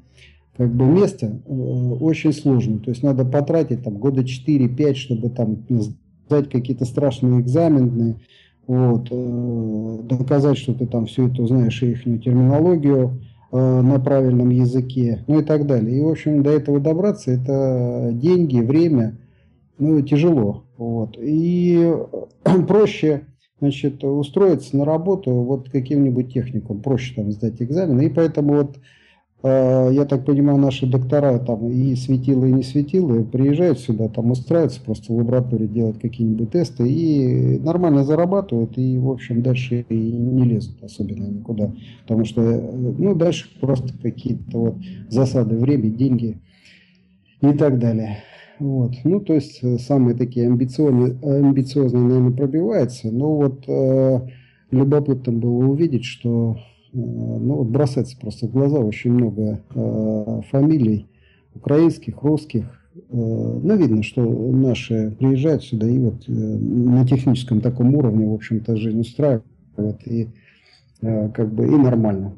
как 0.62 0.76
бы 0.76 0.86
места 0.86 1.26
э, 1.26 1.52
очень 1.52 2.34
сложно. 2.34 2.78
То 2.78 2.92
есть 2.92 3.02
надо 3.02 3.26
потратить 3.26 3.84
там 3.84 3.98
года 3.98 4.22
4-5, 4.22 4.94
чтобы 4.94 5.32
там 5.32 5.58
сдать 5.70 6.52
какие-то 6.52 6.86
страшные 6.86 7.42
экзамены, 7.42 8.18
вот, 8.68 9.08
э, 9.10 9.98
доказать, 10.04 10.60
что 10.60 10.76
ты 10.76 10.86
там 10.86 11.08
все 11.08 11.28
это 11.28 11.48
знаешь, 11.48 11.82
их 11.82 12.04
терминологию 12.04 13.22
э, 13.52 13.82
на 13.82 14.00
правильном 14.00 14.50
языке, 14.50 15.24
ну 15.26 15.40
и 15.40 15.44
так 15.44 15.66
далее. 15.66 15.98
И, 15.98 16.02
в 16.02 16.10
общем, 16.10 16.44
до 16.44 16.52
этого 16.52 16.80
добраться, 16.80 17.32
это 17.32 18.12
деньги, 18.14 18.60
время, 18.60 19.18
ну, 19.80 20.00
тяжело. 20.04 20.66
Вот. 20.78 21.18
И 21.20 21.92
проще, 22.68 23.22
значит, 23.60 24.04
устроиться 24.04 24.78
на 24.78 24.86
работу 24.86 25.32
вот 25.32 25.70
каким-нибудь 25.70 26.32
техником, 26.32 26.84
проще 26.84 27.16
там 27.16 27.32
сдать 27.32 27.60
экзамен. 27.64 28.00
И 28.02 28.10
поэтому 28.10 28.54
вот 28.54 28.78
я 29.44 30.06
так 30.06 30.24
понимаю, 30.26 30.60
наши 30.60 30.86
доктора 30.86 31.40
там 31.40 31.68
и 31.72 31.96
светилы, 31.96 32.50
и 32.50 32.54
не 32.54 32.62
светилы 32.62 33.24
приезжают 33.24 33.80
сюда, 33.80 34.08
там 34.08 34.30
устраиваются 34.30 34.82
просто 34.82 35.12
в 35.12 35.16
лаборатории 35.16 35.66
делать 35.66 36.00
какие-нибудь 36.00 36.52
тесты 36.52 36.88
и 36.88 37.58
нормально 37.60 38.04
зарабатывают, 38.04 38.78
и, 38.78 38.98
в 39.00 39.10
общем, 39.10 39.42
дальше 39.42 39.84
и 39.90 39.96
не 39.96 40.44
лезут 40.44 40.84
особенно 40.84 41.26
никуда. 41.26 41.72
Потому 42.04 42.26
что, 42.26 42.42
ну, 42.42 43.16
дальше 43.16 43.50
просто 43.60 43.90
какие-то 44.00 44.58
вот 44.60 44.76
засады, 45.10 45.58
время, 45.58 45.90
деньги 45.90 46.38
и 47.42 47.54
так 47.54 47.80
далее. 47.80 48.18
Вот. 48.60 48.94
Ну, 49.04 49.22
то 49.22 49.34
есть, 49.34 49.64
э, 49.64 49.80
самые 49.80 50.16
такие 50.16 50.46
амбициозные, 50.46 51.18
амбициозные 51.24 52.04
наверное, 52.04 52.32
пробиваются. 52.32 53.10
Но 53.12 53.36
вот 53.38 53.64
э, 53.68 54.20
любопытно 54.70 55.34
было 55.34 55.66
увидеть, 55.66 56.06
что 56.06 56.58
Э, 56.58 56.71
ну, 56.94 57.56
вот 57.56 57.68
бросается 57.68 58.18
просто 58.20 58.48
в 58.48 58.52
глаза 58.52 58.80
очень 58.80 59.12
много 59.12 59.62
э, 59.74 60.42
фамилий 60.50 61.08
украинских, 61.56 62.22
русских. 62.22 62.66
Э, 62.96 63.00
ну, 63.10 63.76
видно, 63.76 64.04
что 64.04 64.24
наши 64.24 65.12
приезжают 65.18 65.64
сюда 65.64 65.88
и 65.88 65.98
вот 65.98 66.28
э, 66.28 66.32
на 66.32 67.08
техническом 67.08 67.62
таком 67.62 67.96
уровне, 67.96 68.28
в 68.28 68.34
общем-то, 68.34 68.76
жизнь 68.76 69.00
устраивает 69.00 69.44
и 70.06 70.28
э, 71.02 71.30
как 71.30 71.54
бы 71.54 71.66
и 71.66 71.70
нормально. 71.70 72.38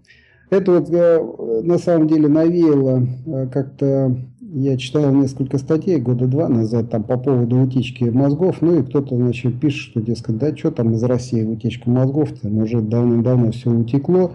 Это 0.49 0.71
вот 0.71 0.89
э, 0.91 1.61
на 1.63 1.79
самом 1.79 2.07
деле 2.07 2.27
навеяло 2.27 3.07
э, 3.25 3.47
как-то 3.51 4.15
я 4.53 4.77
читал 4.77 5.11
несколько 5.11 5.57
статей 5.57 5.99
года 5.99 6.27
два 6.27 6.47
назад 6.47 6.91
там 6.91 7.03
по 7.03 7.17
поводу 7.17 7.59
утечки 7.59 8.03
мозгов, 8.03 8.61
ну 8.61 8.79
и 8.79 8.83
кто-то, 8.83 9.15
значит, 9.15 9.59
пишет, 9.59 9.91
что, 9.91 10.01
дескать, 10.01 10.37
да, 10.37 10.55
что 10.55 10.69
там 10.69 10.93
из 10.93 11.03
России 11.03 11.43
утечка 11.43 11.89
мозгов, 11.89 12.29
там 12.39 12.59
уже 12.59 12.81
давно-давно 12.81 13.51
все 13.51 13.71
утекло, 13.71 14.33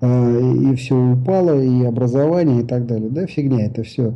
э, 0.00 0.52
и 0.72 0.74
все 0.76 0.94
упало, 0.94 1.62
и 1.62 1.84
образование, 1.84 2.62
и 2.62 2.64
так 2.64 2.86
далее. 2.86 3.10
Да, 3.10 3.26
фигня 3.26 3.66
это 3.66 3.82
все. 3.82 4.14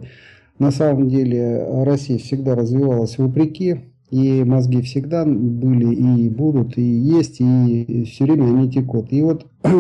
На 0.59 0.71
самом 0.71 1.09
деле 1.09 1.85
Россия 1.85 2.19
всегда 2.19 2.55
развивалась 2.55 3.19
вопреки, 3.19 3.92
и 4.13 4.45
мозги 4.45 4.81
всегда 4.83 5.25
были, 5.25 5.95
и 5.95 6.29
будут, 6.29 6.79
и 6.79 6.83
есть, 6.83 7.41
и 7.41 8.05
все 8.05 8.25
время 8.25 8.45
они 8.45 8.71
текут. 8.71 9.13
И 9.13 9.23
вот 9.23 9.47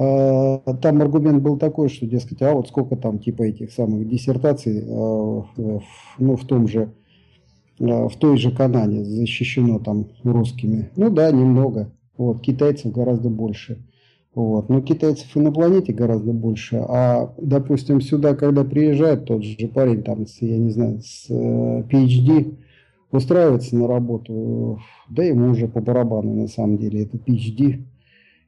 А, 0.00 0.58
там 0.80 1.02
аргумент 1.02 1.42
был 1.42 1.58
такой, 1.58 1.88
что, 1.88 2.06
дескать, 2.06 2.40
а 2.42 2.54
вот 2.54 2.68
сколько 2.68 2.94
там 2.94 3.18
типа 3.18 3.42
этих 3.42 3.72
самых 3.72 4.08
диссертаций 4.08 4.84
а, 4.88 5.44
ну, 5.56 6.36
в 6.36 6.44
том 6.46 6.68
же, 6.68 6.92
а, 7.80 8.08
в 8.08 8.14
той 8.16 8.38
же 8.38 8.52
Канане 8.52 9.04
защищено 9.04 9.80
там 9.80 10.06
русскими. 10.22 10.90
Ну 10.94 11.10
да, 11.10 11.32
немного. 11.32 11.90
Вот, 12.16 12.42
китайцев 12.42 12.92
гораздо 12.92 13.28
больше. 13.28 13.84
Вот. 14.36 14.68
Но 14.68 14.82
китайцев 14.82 15.36
и 15.36 15.40
на 15.40 15.50
планете 15.50 15.92
гораздо 15.92 16.32
больше. 16.32 16.76
А, 16.76 17.34
допустим, 17.36 18.00
сюда, 18.00 18.36
когда 18.36 18.62
приезжает 18.62 19.24
тот 19.24 19.42
же 19.42 19.66
парень, 19.66 20.04
там, 20.04 20.28
с, 20.28 20.40
я 20.40 20.58
не 20.58 20.70
знаю, 20.70 21.00
с 21.02 21.26
э, 21.28 21.82
PhD, 21.90 22.56
устраивается 23.10 23.76
на 23.76 23.86
работу, 23.86 24.80
да 25.08 25.22
ему 25.22 25.50
уже 25.50 25.68
по 25.68 25.80
барабану 25.80 26.34
на 26.34 26.48
самом 26.48 26.78
деле, 26.78 27.04
это 27.04 27.16
PhD. 27.16 27.84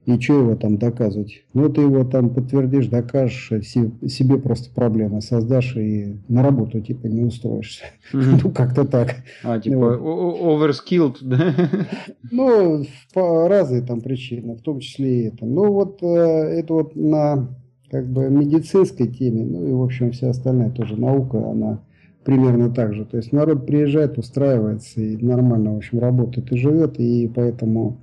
И 0.06 0.18
что 0.18 0.40
его 0.40 0.56
там 0.56 0.78
доказывать? 0.78 1.44
Ну, 1.52 1.68
ты 1.68 1.82
его 1.82 2.04
там 2.04 2.30
подтвердишь, 2.30 2.86
докажешь, 2.86 3.50
себе 3.62 4.38
просто 4.38 4.72
проблемы 4.74 5.20
создашь 5.20 5.76
и 5.76 6.16
на 6.26 6.42
работу 6.42 6.80
типа 6.80 7.06
не 7.06 7.22
устроишься. 7.22 7.84
Mm-hmm. 8.12 8.40
Ну, 8.42 8.50
как-то 8.50 8.86
так. 8.86 9.16
А, 9.44 9.60
типа 9.60 9.98
overskilled, 10.00 11.18
да? 11.20 11.54
Ну, 12.30 12.86
по 13.12 13.46
разные 13.46 13.82
там 13.82 14.00
причины, 14.00 14.56
в 14.56 14.62
том 14.62 14.80
числе 14.80 15.20
и 15.20 15.26
это. 15.28 15.44
Ну, 15.44 15.70
вот 15.70 16.02
э, 16.02 16.06
это 16.06 16.72
вот 16.72 16.96
на 16.96 17.48
как 17.90 18.08
бы 18.08 18.30
медицинской 18.30 19.08
теме, 19.08 19.44
ну 19.44 19.68
и, 19.68 19.72
в 19.72 19.82
общем, 19.82 20.12
вся 20.12 20.30
остальная 20.30 20.70
тоже 20.70 20.96
наука, 20.96 21.50
она 21.50 21.80
примерно 22.24 22.70
так 22.70 22.94
же. 22.94 23.04
То 23.04 23.16
есть 23.16 23.32
народ 23.32 23.66
приезжает, 23.66 24.18
устраивается 24.18 25.00
и 25.00 25.16
нормально, 25.16 25.74
в 25.74 25.78
общем, 25.78 25.98
работает 25.98 26.52
и 26.52 26.56
живет, 26.56 26.98
и 26.98 27.30
поэтому 27.34 28.00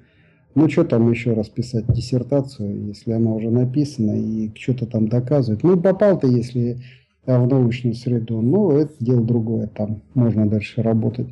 ну, 0.55 0.67
что 0.69 0.83
там 0.83 1.11
еще 1.11 1.33
раз 1.33 1.49
писать 1.49 1.85
диссертацию, 1.87 2.87
если 2.87 3.11
она 3.11 3.31
уже 3.31 3.51
написана 3.51 4.19
и 4.19 4.51
что-то 4.55 4.87
там 4.87 5.07
доказывает. 5.07 5.61
Ну, 5.61 5.79
попал 5.79 6.19
ты, 6.19 6.27
если 6.27 6.79
в 7.27 7.45
научную 7.45 7.93
среду, 7.93 8.41
ну, 8.41 8.71
это 8.71 8.93
дело 8.99 9.21
другое, 9.21 9.67
там 9.67 10.01
можно 10.15 10.49
дальше 10.49 10.81
работать. 10.81 11.27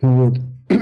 Вот. 0.00 0.38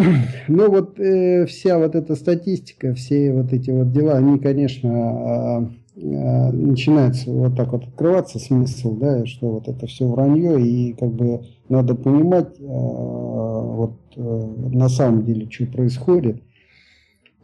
Ну, 0.49 0.71
вот 0.71 0.99
э, 0.99 1.47
вся 1.47 1.79
вот 1.79 1.95
эта 1.95 2.15
статистика, 2.17 2.95
все 2.95 3.33
вот 3.33 3.53
эти 3.53 3.71
вот 3.71 3.93
дела, 3.93 4.15
они, 4.15 4.39
конечно, 4.39 4.89
э, 4.89 5.63
э, 5.63 5.69
начинается 6.03 7.31
вот 7.31 7.57
так 7.57 7.73
вот 7.73 7.85
открываться 7.85 8.39
смысл, 8.39 8.97
да, 8.97 9.27
что 9.27 9.51
вот 9.51 9.69
это 9.69 9.87
все 9.87 10.07
вранье, 10.07 10.61
и 10.61 10.93
как 10.95 11.11
бы 11.11 11.43
надо 11.69 11.95
понимать 11.95 12.59
э, 12.59 12.65
вот 12.65 13.97
э, 14.17 14.55
на 14.73 14.89
самом 14.89 15.25
деле, 15.25 15.49
что 15.51 15.67
происходит. 15.67 16.43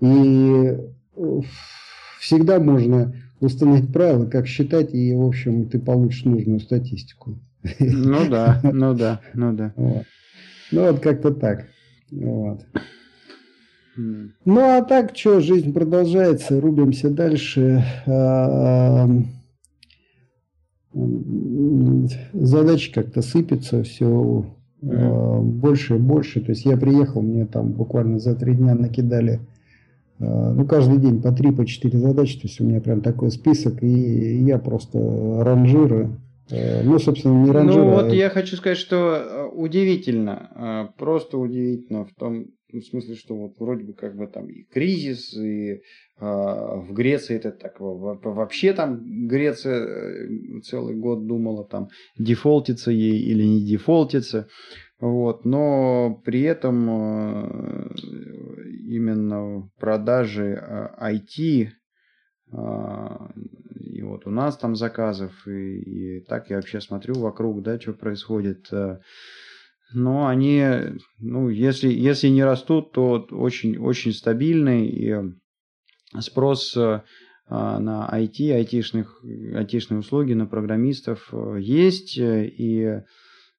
И 0.00 0.76
э, 1.16 1.40
всегда 2.20 2.58
можно 2.58 3.14
установить 3.40 3.92
правила, 3.92 4.26
как 4.26 4.46
считать, 4.46 4.94
и, 4.94 5.14
в 5.14 5.22
общем, 5.22 5.68
ты 5.68 5.78
получишь 5.78 6.24
нужную 6.24 6.60
статистику. 6.60 7.38
Ну 7.80 8.28
да, 8.28 8.60
ну 8.62 8.94
да, 8.94 9.20
ну 9.34 9.52
да. 9.52 9.72
Вот. 9.76 10.04
Ну 10.72 10.90
вот 10.90 11.00
как-то 11.00 11.32
так. 11.32 11.66
Вот. 12.10 12.60
Ну 13.96 14.60
а 14.60 14.82
так, 14.82 15.16
что, 15.16 15.40
жизнь 15.40 15.72
продолжается, 15.72 16.60
рубимся 16.60 17.10
дальше. 17.10 17.84
А, 18.06 19.08
задачи 22.32 22.92
как-то 22.92 23.22
сыпятся, 23.22 23.82
все 23.82 24.46
а, 24.82 25.40
больше 25.40 25.96
и 25.96 25.98
больше. 25.98 26.40
То 26.40 26.50
есть 26.52 26.64
я 26.64 26.76
приехал, 26.76 27.22
мне 27.22 27.46
там 27.46 27.72
буквально 27.72 28.18
за 28.18 28.34
три 28.34 28.54
дня 28.54 28.74
накидали 28.74 29.40
ну, 30.18 30.64
каждый 30.64 30.96
день 30.96 31.20
по 31.20 31.30
3, 31.30 31.52
по 31.52 31.66
4 31.66 31.98
задачи, 31.98 32.36
то 32.36 32.46
есть 32.46 32.58
у 32.58 32.64
меня 32.64 32.80
прям 32.80 33.02
такой 33.02 33.30
список, 33.30 33.82
и 33.82 34.38
я 34.38 34.56
просто 34.58 34.98
ранжирую. 34.98 36.18
Ну, 36.48 36.98
собственно, 36.98 37.44
не 37.44 37.50
ранжирую. 37.50 37.90
Ну, 37.90 37.94
вот 37.96 38.12
а... 38.12 38.14
я 38.14 38.30
хочу 38.30 38.56
сказать, 38.56 38.78
что 38.78 39.50
удивительно, 39.52 40.90
просто 40.96 41.36
удивительно 41.36 42.06
в 42.06 42.14
том 42.14 42.46
в 42.72 42.80
смысле, 42.80 43.14
что 43.14 43.36
вот 43.36 43.58
вроде 43.58 43.84
бы 43.84 43.94
как 43.94 44.16
бы 44.16 44.26
там 44.26 44.48
и 44.48 44.64
кризис, 44.64 45.34
и 45.36 45.82
а, 46.18 46.76
в 46.76 46.92
Греции 46.92 47.36
это 47.36 47.52
так 47.52 47.76
вообще 47.78 48.72
там 48.72 49.26
Греция 49.28 50.60
целый 50.62 50.96
год 50.96 51.26
думала 51.26 51.64
там 51.64 51.88
дефолтиться 52.18 52.90
ей 52.90 53.20
или 53.20 53.44
не 53.44 53.64
дефолтиться. 53.64 54.48
Вот, 54.98 55.44
но 55.44 56.22
при 56.24 56.40
этом 56.40 56.88
э, 56.88 57.88
именно 58.88 59.68
продажи 59.78 60.58
IT, 60.98 61.36
э, 61.38 61.68
и 63.78 64.02
вот 64.02 64.26
у 64.26 64.30
нас 64.30 64.56
там 64.56 64.74
заказов, 64.74 65.46
и, 65.46 65.80
и 65.80 66.20
так 66.24 66.48
я 66.48 66.56
вообще 66.56 66.80
смотрю 66.80 67.14
вокруг, 67.16 67.62
да, 67.62 67.78
что 67.78 67.92
происходит. 67.92 68.70
Э, 69.92 69.98
но 69.98 70.26
они, 70.26 70.64
ну, 71.18 71.48
если, 71.48 71.88
если 71.88 72.28
не 72.28 72.44
растут, 72.44 72.92
то 72.92 73.26
очень, 73.30 73.78
очень 73.78 74.12
стабильный, 74.12 74.86
и 74.88 75.14
спрос 76.20 76.74
на 77.48 78.08
IT, 78.12 78.52
айтишных, 78.52 79.22
айтишные 79.54 80.00
услуги, 80.00 80.32
на 80.32 80.46
программистов 80.46 81.32
есть, 81.58 82.18
и 82.18 83.02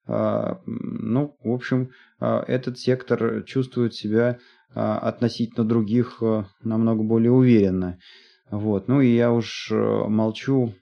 а, 0.08 0.62
ну, 0.66 1.36
в 1.44 1.52
общем, 1.52 1.92
а, 2.20 2.44
этот 2.48 2.80
сектор 2.80 3.44
чувствует 3.44 3.94
себя 3.94 4.40
а, 4.74 4.98
относительно 5.00 5.66
других 5.66 6.22
намного 6.62 7.04
более 7.04 7.32
уверенно. 7.32 8.00
Вот. 8.50 8.88
Ну 8.88 9.02
и 9.02 9.14
я 9.14 9.32
уж 9.32 9.70
молчу 9.72 10.74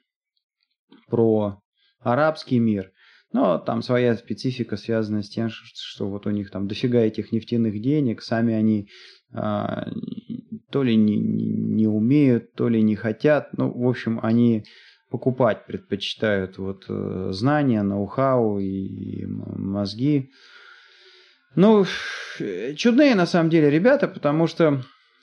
про 1.07 1.59
арабский 1.99 2.59
мир, 2.59 2.91
но 3.33 3.57
там 3.57 3.81
своя 3.81 4.15
специфика 4.15 4.77
связана 4.77 5.23
с 5.23 5.29
тем, 5.29 5.49
что 5.49 6.09
вот 6.09 6.25
у 6.25 6.29
них 6.29 6.51
там 6.51 6.67
дофига 6.67 6.99
этих 6.99 7.31
нефтяных 7.31 7.81
денег, 7.81 8.21
сами 8.21 8.53
они 8.53 8.87
а, 9.33 9.87
то 10.71 10.83
ли 10.83 10.95
не, 10.95 11.17
не 11.17 11.87
умеют, 11.87 12.53
то 12.53 12.69
ли 12.69 12.81
не 12.81 12.95
хотят. 12.95 13.49
Ну, 13.57 13.71
в 13.71 13.87
общем, 13.87 14.19
они 14.23 14.65
покупать 15.09 15.65
предпочитают 15.65 16.57
вот 16.57 16.85
э, 16.89 17.29
знания, 17.31 17.83
ноу-хау 17.83 18.59
и 18.59 19.25
мозги. 19.25 20.31
Ну, 21.55 21.85
чудные 22.75 23.15
на 23.15 23.25
самом 23.25 23.49
деле 23.49 23.69
ребята, 23.69 24.07
потому 24.07 24.47
что, 24.47 24.81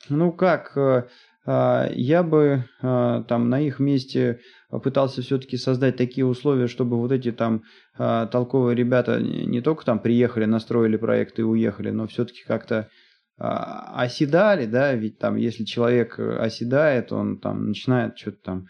ну 0.09 0.31
как, 0.31 0.75
э, 0.77 1.07
а, 1.45 1.89
я 1.91 2.23
бы 2.23 2.65
там 2.81 3.49
на 3.49 3.59
их 3.59 3.79
месте 3.79 4.39
пытался 4.79 5.21
все-таки 5.21 5.57
создать 5.57 5.97
такие 5.97 6.25
условия, 6.25 6.67
чтобы 6.67 6.97
вот 6.97 7.11
эти 7.11 7.31
там 7.31 7.63
а, 7.97 8.27
толковые 8.27 8.75
ребята 8.75 9.21
не 9.21 9.61
только 9.61 9.85
там 9.85 9.99
приехали, 9.99 10.45
настроили 10.45 10.97
проект 10.97 11.39
и 11.39 11.43
уехали, 11.43 11.91
но 11.91 12.07
все-таки 12.07 12.43
как-то 12.45 12.89
оседали, 13.35 14.67
да, 14.67 14.93
ведь 14.93 15.17
там 15.17 15.37
если 15.37 15.63
человек 15.63 16.19
оседает, 16.19 17.11
он 17.11 17.39
там 17.39 17.69
начинает 17.69 18.15
что-то 18.15 18.37
там 18.43 18.67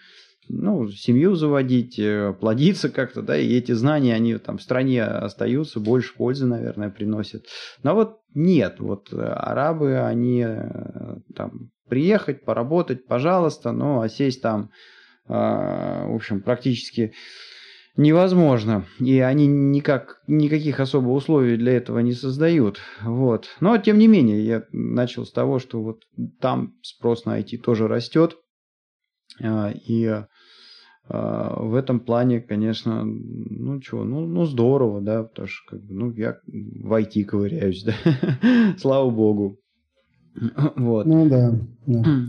ну, 0.50 0.88
семью 0.90 1.36
заводить, 1.36 1.98
э, 2.00 2.34
плодиться 2.40 2.90
как-то, 2.90 3.22
да, 3.22 3.38
и 3.38 3.54
эти 3.54 3.72
знания, 3.72 4.14
они 4.14 4.38
там 4.38 4.58
в 4.58 4.62
стране 4.62 5.04
остаются, 5.04 5.80
больше 5.80 6.16
пользы, 6.16 6.46
наверное, 6.46 6.90
приносят. 6.90 7.46
Но 7.82 7.96
вот 7.96 8.20
нет, 8.34 8.80
вот 8.80 9.12
э, 9.14 9.18
арабы, 9.22 10.00
они 10.00 10.44
э, 10.46 11.18
там 11.36 11.72
приехать, 11.88 12.44
поработать, 12.46 13.06
пожалуйста, 13.06 13.72
но 13.72 14.02
а 14.02 14.10
сесть 14.10 14.42
там, 14.42 14.72
в 15.28 16.16
общем, 16.16 16.42
практически 16.42 17.14
невозможно. 17.96 18.86
И 19.00 19.20
они 19.20 19.48
никак, 19.48 20.22
никаких 20.28 20.80
особо 20.80 21.10
условий 21.10 21.58
для 21.58 21.74
этого 21.74 22.00
не 22.00 22.14
создают. 22.14 22.80
Вот. 23.02 23.48
Но, 23.60 23.78
тем 23.78 23.98
не 24.00 24.08
менее, 24.08 24.46
я 24.46 24.64
начал 24.72 25.26
с 25.26 25.32
того, 25.32 25.60
что 25.60 25.82
вот 25.82 26.04
там 26.40 26.76
спрос 26.82 27.26
на 27.26 27.40
IT 27.40 27.58
тоже 27.60 27.88
растет. 27.88 28.38
И 29.42 30.24
а, 31.10 31.60
в 31.60 31.76
этом 31.76 32.00
плане, 32.00 32.40
конечно, 32.40 33.04
ну 33.04 33.82
что, 33.82 34.04
ну, 34.04 34.26
ну 34.26 34.46
здорово, 34.46 35.02
да, 35.02 35.24
потому 35.24 35.48
что 35.48 35.72
как 35.72 35.84
бы, 35.84 35.94
ну 35.94 36.12
я 36.14 36.38
в 36.46 36.94
IT 36.94 37.24
ковыряюсь, 37.26 37.84
да, 37.84 37.94
слава 38.78 39.10
богу. 39.10 39.60
Вот. 40.76 41.06
Ну 41.06 41.30
да. 41.30 41.54
да. 41.86 42.04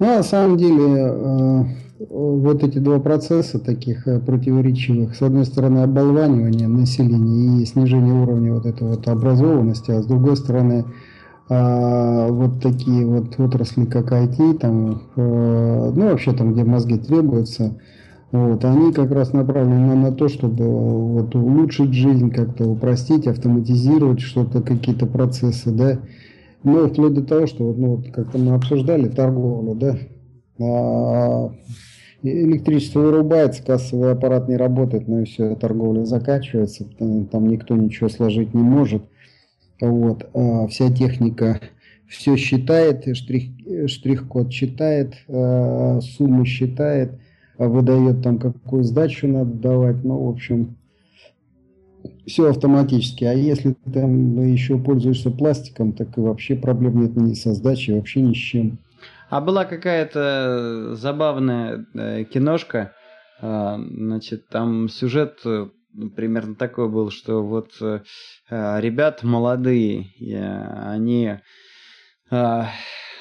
Ну, 0.00 0.06
на 0.06 0.22
самом 0.22 0.56
деле, 0.56 0.82
э, 0.96 1.64
вот 2.08 2.64
эти 2.64 2.78
два 2.78 2.98
процесса 3.00 3.58
таких 3.58 4.08
э, 4.08 4.18
противоречивых, 4.18 5.14
с 5.14 5.20
одной 5.20 5.44
стороны, 5.44 5.80
оболванивание 5.80 6.68
населения 6.68 7.62
и 7.62 7.66
снижение 7.66 8.14
уровня 8.14 8.54
вот 8.54 8.64
этой 8.64 8.88
вот 8.88 9.06
образованности, 9.06 9.90
а 9.90 10.02
с 10.02 10.06
другой 10.06 10.38
стороны, 10.38 10.86
а, 11.50 12.28
вот 12.28 12.62
такие 12.62 13.04
вот 13.04 13.38
отрасли, 13.38 13.84
как 13.84 14.10
IT, 14.10 14.58
там, 14.58 15.02
э, 15.16 15.92
ну, 15.94 16.08
вообще 16.08 16.32
там, 16.32 16.54
где 16.54 16.64
мозги 16.64 16.96
требуются, 16.96 17.76
вот, 18.32 18.64
они 18.64 18.94
как 18.94 19.10
раз 19.10 19.34
направлены 19.34 19.96
на 19.96 20.12
то, 20.12 20.28
чтобы 20.28 20.64
вот, 20.64 21.34
улучшить 21.34 21.92
жизнь, 21.92 22.30
как-то 22.30 22.64
упростить, 22.66 23.26
автоматизировать 23.26 24.20
что-то, 24.20 24.62
какие-то 24.62 25.04
процессы, 25.04 25.70
да. 25.70 25.98
Ну, 26.62 26.88
вплоть 26.88 27.14
до 27.14 27.22
того, 27.22 27.46
что, 27.46 27.72
ну, 27.72 27.96
вот 27.96 28.10
как-то 28.10 28.38
мы 28.38 28.54
обсуждали 28.54 29.08
торговлю, 29.08 29.74
да, 29.74 29.98
а, 30.58 31.52
электричество 32.22 33.00
вырубается, 33.00 33.62
кассовый 33.62 34.12
аппарат 34.12 34.48
не 34.48 34.56
работает, 34.56 35.08
ну 35.08 35.20
и 35.20 35.24
все, 35.24 35.54
торговля 35.56 36.04
заканчивается, 36.04 36.84
там 36.98 37.48
никто 37.48 37.74
ничего 37.76 38.08
сложить 38.08 38.54
не 38.54 38.62
может– 38.62 39.02
вот, 39.80 40.28
а 40.34 40.66
вся 40.66 40.90
техника 40.90 41.60
все 42.06 42.36
считает, 42.36 43.16
штрих, 43.16 43.50
штрих-код 43.86 44.52
считает, 44.52 45.14
э, 45.28 46.00
суммы 46.02 46.44
считает, 46.44 47.12
выдает 47.56 48.22
там, 48.22 48.38
какую 48.38 48.84
сдачу 48.84 49.26
надо 49.26 49.52
давать. 49.52 50.04
Ну, 50.04 50.24
в 50.24 50.28
общем, 50.28 50.76
все 52.26 52.48
автоматически. 52.50 53.24
А 53.24 53.32
если 53.32 53.72
ты 53.72 53.90
там 53.92 54.42
еще 54.42 54.78
пользуешься 54.78 55.30
пластиком, 55.30 55.92
так 55.92 56.16
и 56.16 56.20
вообще 56.20 56.56
проблем 56.56 57.00
нет 57.00 57.16
ни 57.16 57.34
со 57.34 57.54
сдачей, 57.54 57.94
вообще 57.94 58.20
ни 58.20 58.34
с 58.34 58.36
чем. 58.36 58.78
А 59.30 59.40
была 59.40 59.64
какая-то 59.64 60.96
забавная 60.96 61.86
э, 61.94 62.24
киношка, 62.24 62.92
э, 63.40 63.76
значит, 63.78 64.48
там 64.48 64.88
сюжет 64.88 65.38
э, 65.44 65.68
примерно 66.16 66.56
такой 66.56 66.88
был, 66.88 67.10
что 67.10 67.42
вот 67.42 67.72
ребят 68.50 69.22
молодые, 69.22 70.06
они 70.84 71.38
э, 72.30 72.62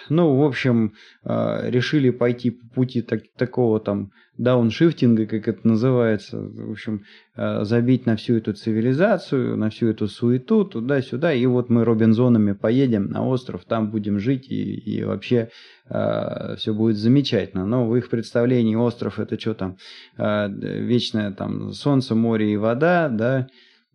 ну, 0.09 0.35
в 0.35 0.43
общем, 0.43 0.93
э, 1.23 1.69
решили 1.69 2.09
пойти 2.09 2.51
по 2.51 2.67
пути 2.67 3.01
так, 3.01 3.21
такого 3.37 3.79
там 3.79 4.11
дауншифтинга, 4.39 5.25
как 5.25 5.49
это 5.49 5.67
называется, 5.67 6.39
в 6.39 6.71
общем, 6.71 7.03
э, 7.35 7.65
забить 7.65 8.05
на 8.05 8.15
всю 8.15 8.37
эту 8.37 8.53
цивилизацию, 8.53 9.57
на 9.57 9.69
всю 9.69 9.89
эту 9.89 10.07
суету, 10.07 10.63
туда-сюда, 10.63 11.33
и 11.33 11.45
вот 11.45 11.69
мы 11.69 11.83
Робинзонами 11.83 12.53
поедем 12.53 13.07
на 13.11 13.27
остров, 13.27 13.65
там 13.65 13.91
будем 13.91 14.17
жить, 14.17 14.49
и, 14.49 14.75
и 14.75 15.03
вообще 15.03 15.49
э, 15.89 16.55
все 16.57 16.73
будет 16.73 16.95
замечательно. 16.95 17.65
Но 17.65 17.85
в 17.85 17.95
их 17.97 18.09
представлении 18.09 18.75
остров 18.75 19.19
это 19.19 19.37
что 19.37 19.53
там, 19.53 19.77
э, 20.17 20.47
вечное 20.49 21.31
там 21.31 21.73
солнце, 21.73 22.15
море 22.15 22.53
и 22.53 22.57
вода, 22.57 23.09
да, 23.09 23.47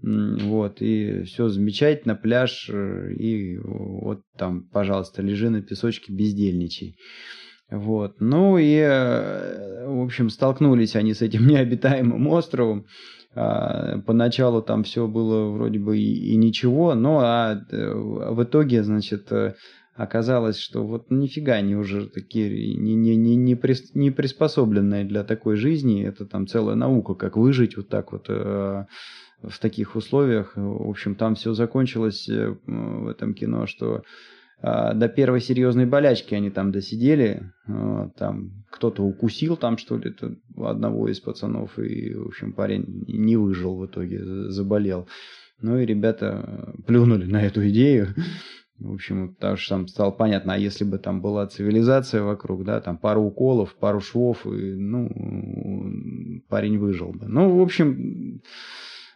вот, 0.03 0.83
и 0.83 1.23
все 1.23 1.49
замечательно, 1.49 2.15
пляж, 2.15 2.69
э, 2.71 3.13
и 3.15 3.57
вот 3.59 4.21
там, 4.37 4.65
пожалуйста, 4.65 5.23
лежи 5.23 5.49
на 5.49 5.63
песочке, 5.63 6.13
бездельничай. 6.13 6.97
Вот. 7.71 8.21
Ну 8.21 8.59
и, 8.59 8.77
э, 8.77 9.87
в 9.89 10.03
общем, 10.03 10.29
столкнулись 10.29 10.97
они 10.97 11.15
с 11.15 11.23
этим 11.23 11.47
необитаемым 11.49 12.27
островом. 12.29 12.87
А, 13.37 13.99
поначалу 14.01 14.63
там 14.63 14.85
все 14.85 15.09
было 15.09 15.51
вроде 15.51 15.79
бы 15.79 15.99
и, 15.99 16.33
и 16.33 16.37
ничего, 16.37 16.95
но 16.95 17.21
а 17.21 17.55
э, 17.71 17.93
в 17.95 18.45
итоге, 18.45 18.85
значит, 18.85 19.33
оказалось, 19.95 20.59
что 20.59 20.87
вот 20.87 21.11
нифига 21.11 21.55
они 21.55 21.77
уже 21.77 22.09
такие 22.09 22.77
не, 22.77 22.95
не, 22.95 23.17
не, 23.17 23.37
не, 23.37 23.55
прис, 23.55 23.95
не 23.95 24.11
приспособленные 24.11 25.05
для 25.05 25.25
такой 25.25 25.57
жизни. 25.57 26.05
Это 26.05 26.27
там 26.27 26.47
целая 26.47 26.77
наука, 26.77 27.15
как 27.15 27.37
выжить 27.37 27.77
вот 27.77 27.89
так 27.89 28.13
вот 28.13 28.29
в 29.49 29.59
таких 29.59 29.97
условиях. 29.97 30.53
В 30.57 30.89
общем, 30.89 31.15
там 31.15 31.35
все 31.35 31.55
закончилось 31.55 32.29
э, 32.29 32.57
в 32.67 33.09
этом 33.09 33.35
кино, 33.35 33.67
что 33.67 34.03
а, 34.67 34.95
до 34.95 35.09
первой 35.09 35.41
серьезной 35.41 35.85
болячки 35.85 36.35
они 36.35 36.51
там 36.51 36.73
досидели. 36.73 37.53
Там 38.17 38.65
кто-то 38.71 39.03
укусил 39.03 39.57
там, 39.57 39.77
что 39.77 39.99
ли, 39.99 40.15
одного 40.57 41.09
из 41.09 41.21
пацанов, 41.21 41.79
и, 41.79 42.15
в 42.15 42.29
общем, 42.29 42.53
парень 42.53 43.05
не 43.07 43.37
выжил 43.37 43.77
в 43.77 43.87
итоге, 43.87 44.25
заболел. 44.51 45.07
Ну 45.61 45.79
и 45.79 45.87
ребята 45.87 46.75
плюнули 46.87 47.27
на 47.27 47.43
эту 47.43 47.69
идею. 47.69 48.15
В 48.79 48.95
общем, 48.95 49.35
потому 49.35 49.57
что 49.57 49.77
там 49.77 49.87
стало 49.87 50.11
понятно, 50.11 50.55
а 50.55 50.59
если 50.59 50.85
бы 50.85 50.99
там 50.99 51.21
была 51.21 51.47
цивилизация 51.47 52.23
вокруг, 52.23 52.65
да, 52.65 52.81
там 52.81 52.99
пару 52.99 53.23
уколов, 53.23 53.77
пару 53.77 54.01
швов, 54.01 54.47
и, 54.47 54.75
ну, 54.75 56.41
парень 56.49 56.79
выжил 56.79 57.13
бы. 57.13 57.27
Ну, 57.27 57.57
в 57.57 57.63
общем, 57.63 58.41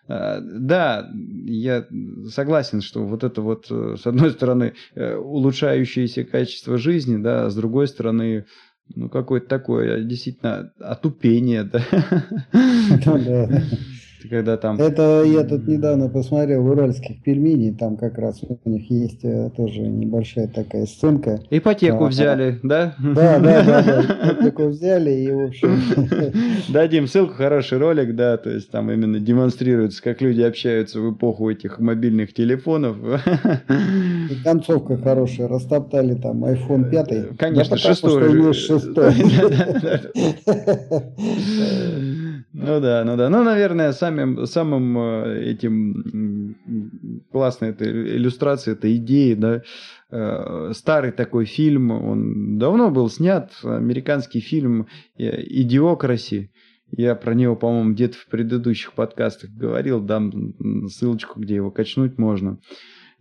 да, 0.09 1.11
я 1.45 1.87
согласен, 2.31 2.81
что 2.81 3.05
вот 3.05 3.25
это 3.25 3.43
вот, 3.43 3.67
э, 3.71 3.97
с 4.01 4.07
одной 4.07 4.31
стороны, 4.31 4.75
э, 4.95 5.15
улучшающееся 5.17 6.25
качество 6.25 6.79
жизни, 6.79 7.23
да, 7.23 7.47
а 7.47 7.51
с 7.51 7.55
другой 7.55 7.89
стороны, 7.89 8.47
ну, 8.95 9.11
какое-то 9.11 9.49
такое 9.49 10.03
действительно 10.03 10.73
отупение, 10.81 11.65
да. 11.65 11.83
Да, 14.23 14.29
когда 14.29 14.57
там... 14.57 14.81
Это 14.81 15.23
я 15.25 15.45
тут 15.45 15.67
недавно 15.67 16.09
посмотрел 16.09 16.67
уральских 16.67 17.23
пельменей, 17.23 17.75
там 17.75 17.97
как 17.97 18.19
раз 18.19 18.41
у 18.43 18.71
них 18.71 18.91
есть 18.91 19.25
э, 19.25 19.51
тоже 19.57 19.81
небольшая 19.81 20.49
такая 20.49 20.87
сценка. 20.87 21.41
Ипотеку 21.51 22.07
а, 22.07 22.09
взяли, 22.09 22.59
да? 22.63 22.95
Да, 22.99 23.39
да, 23.39 23.63
да, 23.63 23.83
да, 23.83 24.03
ипотеку 24.33 24.69
взяли 24.69 25.11
и 25.11 25.31
в 25.31 25.47
общем... 25.47 25.81
Дадим 26.73 27.07
ссылку, 27.07 27.35
хороший 27.35 27.79
ролик, 27.79 28.15
да, 28.15 28.37
то 28.37 28.51
есть 28.51 28.71
там 28.71 28.91
именно 28.91 29.21
демонстрируется, 29.21 30.03
как 30.03 30.21
люди 30.21 30.43
общаются 30.43 31.01
в 31.01 31.15
эпоху 31.15 31.51
этих 31.51 31.79
мобильных 31.79 32.35
телефонов. 32.35 32.97
И 34.31 34.35
концовка 34.43 34.97
хорошая, 34.97 35.49
растоптали 35.49 36.15
там 36.15 36.45
iPhone 36.45 36.91
5. 36.91 37.37
Конечно, 37.39 37.77
да, 37.77 37.83
шестой. 37.83 38.53
шестой. 38.53 39.13
Ну 42.53 42.81
да, 42.81 43.05
ну 43.05 43.17
да. 43.17 43.29
Ну, 43.29 43.43
наверное, 43.43 43.93
самым, 43.93 44.47
самым 44.47 44.99
э, 44.99 45.51
этим 45.51 47.27
классной 47.31 47.71
этой 47.71 48.17
иллюстрацией, 48.17 48.75
этой 48.75 48.97
идеи, 48.97 49.35
да, 49.35 49.63
э, 50.11 50.73
старый 50.75 51.13
такой 51.13 51.45
фильм, 51.45 51.91
он 51.91 52.59
давно 52.59 52.91
был 52.91 53.11
снят, 53.11 53.53
американский 53.63 54.41
фильм 54.41 54.87
э, 55.19 55.43
«Идиокраси». 55.43 56.51
Я 56.91 57.15
про 57.17 57.35
него, 57.35 57.55
по-моему, 57.55 57.93
где-то 57.93 58.17
в 58.17 58.27
предыдущих 58.29 58.95
подкастах 58.95 59.51
говорил, 59.51 60.01
дам 60.01 60.55
ссылочку, 60.89 61.39
где 61.39 61.57
его 61.57 61.71
качнуть 61.71 62.17
можно 62.17 62.59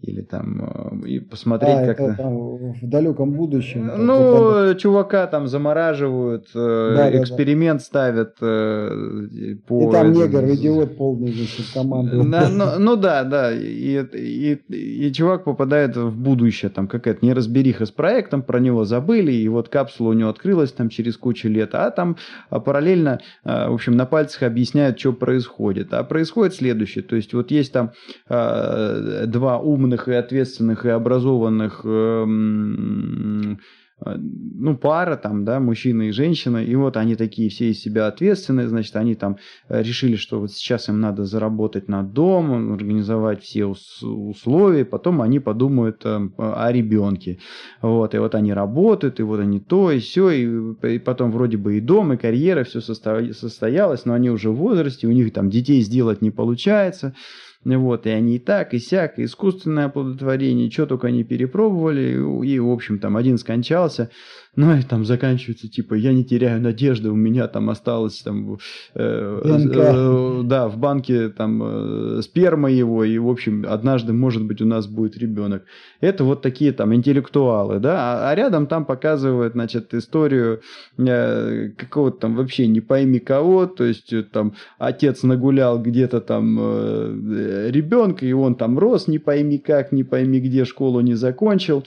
или 0.01 0.21
там 0.21 1.01
э, 1.03 1.07
и 1.07 1.19
посмотреть 1.19 1.75
а, 1.75 1.85
как-то. 1.87 2.15
Там 2.15 2.73
в 2.73 2.87
далеком 2.87 3.31
будущем. 3.31 3.91
Ну, 3.97 4.53
там... 4.53 4.77
чувака 4.77 5.25
там 5.25 5.47
замораживают, 5.47 6.49
э, 6.53 6.93
да, 6.95 7.19
эксперимент 7.19 7.79
да, 7.79 7.85
ставят 7.85 8.35
э, 8.39 9.55
по. 9.65 9.89
И 9.89 9.91
там 9.91 10.11
негр, 10.11 10.45
идиот 10.53 10.97
полный 10.97 11.33
значит, 11.33 11.65
команду. 11.73 12.23
Да, 12.29 12.47
ну, 12.47 12.65
ну 12.79 12.95
да, 12.95 13.23
да. 13.23 13.51
И, 13.51 14.03
и, 14.13 14.53
и 14.69 15.11
чувак 15.11 15.45
попадает 15.45 15.97
в 15.97 16.15
будущее, 16.15 16.69
там 16.69 16.87
какая-то 16.87 17.25
неразбериха 17.25 17.87
с 17.87 17.91
проектом, 17.91 18.43
про 18.43 18.59
него 18.59 18.85
забыли, 18.85 19.31
и 19.31 19.47
вот 19.47 19.69
капсула 19.69 20.09
у 20.09 20.13
него 20.13 20.29
открылась 20.29 20.71
там 20.73 20.89
через 20.89 21.17
кучу 21.17 21.47
лет, 21.47 21.71
а 21.73 21.89
там 21.89 22.17
а 22.51 22.59
параллельно, 22.59 23.19
в 23.43 23.73
общем, 23.73 23.93
на 23.97 24.05
пальцах 24.05 24.43
объясняют, 24.43 24.99
что 24.99 25.11
происходит. 25.11 25.91
А 25.93 26.03
происходит 26.03 26.53
следующее, 26.53 27.03
то 27.03 27.15
есть 27.15 27.33
вот 27.33 27.49
есть 27.49 27.73
там 27.73 27.93
два 28.27 29.57
умных 29.57 29.86
умных 29.87 30.07
и 30.07 30.13
ответственных 30.13 30.85
и 30.85 30.89
образованных 30.89 31.81
эм, 31.85 33.59
э, 34.05 34.15
ну, 34.17 34.77
пара 34.77 35.15
там, 35.15 35.45
да, 35.45 35.59
мужчина 35.59 36.03
и 36.03 36.11
женщина, 36.11 36.57
и 36.57 36.75
вот 36.75 36.97
они 36.97 37.15
такие 37.15 37.49
все 37.49 37.69
из 37.69 37.81
себя 37.81 38.07
ответственные, 38.07 38.67
значит, 38.67 38.95
они 38.95 39.15
там 39.15 39.37
э, 39.69 39.81
решили, 39.81 40.17
что 40.17 40.39
вот 40.39 40.51
сейчас 40.51 40.89
им 40.89 40.99
надо 40.99 41.23
заработать 41.23 41.87
на 41.87 42.03
дом, 42.03 42.73
организовать 42.73 43.43
все 43.43 43.65
условия, 43.65 44.83
потом 44.83 45.21
они 45.21 45.39
подумают 45.39 46.01
э, 46.05 46.29
о 46.37 46.71
ребенке, 46.71 47.39
вот, 47.81 48.13
и 48.13 48.17
вот 48.17 48.35
они 48.35 48.53
работают, 48.53 49.19
и 49.19 49.23
вот 49.23 49.39
они 49.39 49.59
то, 49.59 49.91
и 49.91 49.99
все, 49.99 50.29
и, 50.29 50.95
и 50.95 50.99
потом 50.99 51.31
вроде 51.31 51.57
бы 51.57 51.77
и 51.77 51.81
дом, 51.81 52.13
и 52.13 52.17
карьера, 52.17 52.63
все 52.65 52.81
состоялось, 52.81 54.05
но 54.05 54.13
они 54.13 54.29
уже 54.29 54.49
в 54.49 54.55
возрасте, 54.55 55.07
у 55.07 55.11
них 55.11 55.31
там 55.33 55.49
детей 55.49 55.81
сделать 55.81 56.21
не 56.21 56.31
получается, 56.31 57.13
вот, 57.63 58.05
и 58.05 58.09
они 58.09 58.35
и 58.35 58.39
так, 58.39 58.73
и 58.73 58.79
сяк, 58.79 59.19
и 59.19 59.25
искусственное 59.25 59.85
оплодотворение, 59.85 60.71
что 60.71 60.85
только 60.85 61.07
они 61.07 61.23
перепробовали, 61.23 62.13
и, 62.45 62.59
в 62.59 62.69
общем, 62.69 62.99
там 62.99 63.17
один 63.17 63.37
скончался, 63.37 64.09
ну 64.55 64.75
и 64.75 64.81
там 64.81 65.05
заканчивается, 65.05 65.69
типа, 65.69 65.93
я 65.93 66.13
не 66.13 66.25
теряю 66.25 66.59
надежды, 66.61 67.11
у 67.11 67.15
меня 67.15 67.47
там 67.47 67.69
осталось 67.69 68.21
там, 68.23 68.57
э, 68.95 69.41
э, 69.43 70.41
да, 70.45 70.67
в 70.67 70.77
банке 70.77 71.29
там 71.29 71.61
э, 71.63 72.21
сперма 72.23 72.71
его, 72.71 73.03
и, 73.03 73.17
в 73.19 73.29
общем, 73.29 73.65
однажды, 73.67 74.13
может 74.13 74.43
быть, 74.43 74.61
у 74.61 74.65
нас 74.65 74.87
будет 74.87 75.15
ребенок. 75.17 75.63
Это 76.01 76.23
вот 76.23 76.41
такие 76.41 76.71
там 76.71 76.95
интеллектуалы, 76.95 77.79
да, 77.79 77.97
а, 77.97 78.31
а 78.31 78.35
рядом 78.35 78.65
там 78.65 78.85
показывают, 78.85 79.53
значит, 79.53 79.93
историю 79.93 80.61
э, 80.97 81.69
какого-то 81.77 82.17
там 82.21 82.35
вообще 82.35 82.65
не 82.65 82.81
пойми 82.81 83.19
кого, 83.19 83.67
то 83.67 83.83
есть 83.83 84.11
э, 84.11 84.23
там 84.23 84.53
отец 84.79 85.21
нагулял 85.21 85.79
где-то 85.79 86.19
там 86.19 86.57
э, 86.59 87.13
ребенка, 87.47 88.25
и 88.25 88.33
он 88.33 88.55
там 88.55 88.77
рос, 88.77 89.07
не 89.07 89.19
пойми 89.19 89.57
как, 89.57 89.91
не 89.91 90.03
пойми 90.03 90.39
где, 90.39 90.65
школу 90.65 90.99
не 91.01 91.15
закончил, 91.15 91.85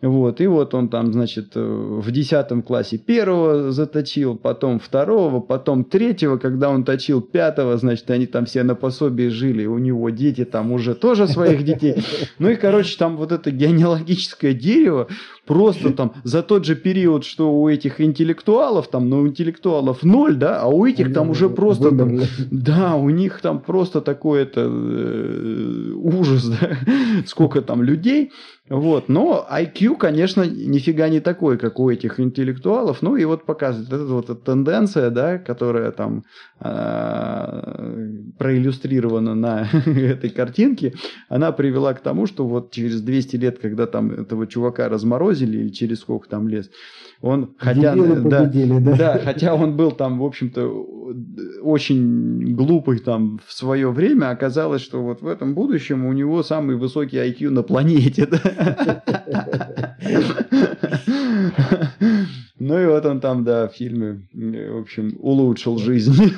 вот, 0.00 0.40
и 0.40 0.46
вот 0.46 0.74
он 0.74 0.88
там, 0.88 1.12
значит, 1.12 1.54
в 1.54 2.10
десятом 2.10 2.62
классе 2.62 2.98
первого 2.98 3.70
заточил, 3.70 4.36
потом 4.36 4.80
второго, 4.80 5.40
потом 5.40 5.84
третьего, 5.84 6.38
когда 6.38 6.70
он 6.70 6.84
точил 6.84 7.20
пятого, 7.20 7.76
значит, 7.76 8.10
они 8.10 8.26
там 8.26 8.46
все 8.46 8.62
на 8.64 8.74
пособии 8.74 9.28
жили, 9.28 9.66
у 9.66 9.78
него 9.78 10.10
дети 10.10 10.44
там 10.44 10.72
уже 10.72 10.94
тоже 10.94 11.28
своих 11.28 11.64
детей. 11.64 11.96
Ну 12.38 12.50
и, 12.50 12.56
короче, 12.56 12.96
там 12.98 13.16
вот 13.16 13.30
это 13.30 13.50
генеалогическое 13.50 14.54
дерево 14.54 15.08
просто 15.52 15.92
там 15.92 16.12
за 16.24 16.42
тот 16.42 16.64
же 16.64 16.74
период, 16.74 17.24
что 17.24 17.52
у 17.52 17.68
этих 17.68 18.00
интеллектуалов, 18.00 18.88
там, 18.88 19.08
ну, 19.08 19.26
интеллектуалов 19.26 20.02
ноль, 20.02 20.36
да, 20.36 20.62
а 20.62 20.66
у 20.66 20.86
этих 20.86 21.12
там 21.12 21.30
уже 21.30 21.48
просто, 21.48 21.96
там, 21.96 22.20
да, 22.50 22.94
у 22.94 23.10
них 23.10 23.40
там 23.40 23.60
просто 23.60 24.00
такой 24.00 24.42
это 24.42 24.60
э, 24.62 25.92
ужас, 25.94 26.48
да, 26.48 26.76
сколько 27.26 27.60
там 27.62 27.82
людей, 27.82 28.30
Вот. 28.68 29.08
Но 29.08 29.46
IQ, 29.50 29.96
конечно, 29.96 30.42
нифига 30.42 31.08
не 31.08 31.20
такой, 31.20 31.58
как 31.58 31.80
у 31.80 31.90
этих 31.90 32.20
интеллектуалов. 32.20 33.02
Ну 33.02 33.16
и 33.16 33.24
вот 33.24 33.44
показывает 33.44 33.92
эта 33.92 34.04
вот 34.04 34.44
тенденция, 34.44 35.10
да, 35.10 35.38
которая 35.38 35.90
там 35.90 36.22
э, 36.60 38.12
проиллюстрирована 38.38 39.34
на 39.34 39.68
этой 39.86 40.30
картинке, 40.30 40.94
она 41.28 41.50
привела 41.50 41.92
к 41.92 42.00
тому, 42.00 42.26
что 42.26 42.46
вот 42.46 42.70
через 42.70 43.00
200 43.02 43.36
лет, 43.36 43.58
когда 43.58 43.86
там 43.86 44.12
этого 44.12 44.46
чувака 44.46 44.88
разморозили, 44.88 45.58
или 45.58 45.68
через 45.70 46.00
сколько 46.00 46.28
там 46.28 46.48
лет, 46.48 46.70
он, 47.22 47.54
хотя, 47.56 47.94
да, 47.94 48.46
да. 48.46 48.96
да, 48.96 49.20
хотя 49.24 49.54
он 49.54 49.76
был 49.76 49.92
там, 49.92 50.18
в 50.18 50.24
общем-то, 50.24 50.66
очень 51.62 52.56
глупый 52.56 52.98
там 52.98 53.38
в 53.46 53.52
свое 53.52 53.92
время, 53.92 54.30
оказалось, 54.30 54.82
что 54.82 55.00
вот 55.00 55.22
в 55.22 55.28
этом 55.28 55.54
будущем 55.54 56.04
у 56.04 56.12
него 56.12 56.42
самый 56.42 56.74
высокий 56.76 57.18
IQ 57.18 57.50
на 57.50 57.62
планете. 57.62 58.28
Ну 62.58 62.80
и 62.80 62.86
вот 62.86 63.06
он 63.06 63.20
там, 63.20 63.44
да, 63.44 63.68
в 63.68 63.72
фильме, 63.72 64.26
в 64.32 64.80
общем, 64.80 65.16
улучшил 65.20 65.78
жизнь. 65.78 66.32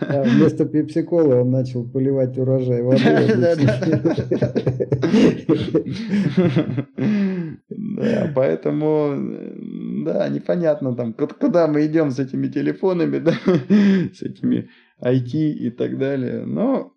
Да, 0.00 0.22
вместо 0.22 0.66
пепсиколы 0.66 1.40
он 1.40 1.50
начал 1.50 1.84
поливать 1.84 2.36
урожай 2.36 2.82
водой. 2.82 3.00
Да, 7.68 8.32
поэтому, 8.34 9.14
да, 10.04 10.28
непонятно 10.28 10.94
там, 10.94 11.12
куда 11.12 11.66
мы 11.66 11.86
идем 11.86 12.10
с 12.10 12.18
этими 12.18 12.48
телефонами, 12.48 13.18
да, 13.20 13.32
с 13.32 14.22
этими 14.22 14.70
IT 15.02 15.32
и 15.32 15.70
так 15.70 15.98
далее. 15.98 16.44
Но 16.44 16.94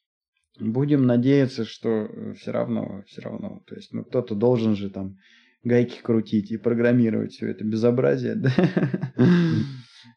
будем 0.60 1.06
надеяться, 1.06 1.64
что 1.64 2.08
все 2.36 2.50
равно, 2.50 3.02
все 3.06 3.22
равно, 3.22 3.62
то 3.66 3.74
есть, 3.74 3.92
ну, 3.92 4.04
кто-то 4.04 4.34
должен 4.34 4.76
же 4.76 4.90
там 4.90 5.16
гайки 5.64 6.00
крутить 6.02 6.50
и 6.50 6.56
программировать 6.56 7.32
все 7.32 7.48
это 7.48 7.64
безобразие. 7.64 8.36
Да? 9.16 9.26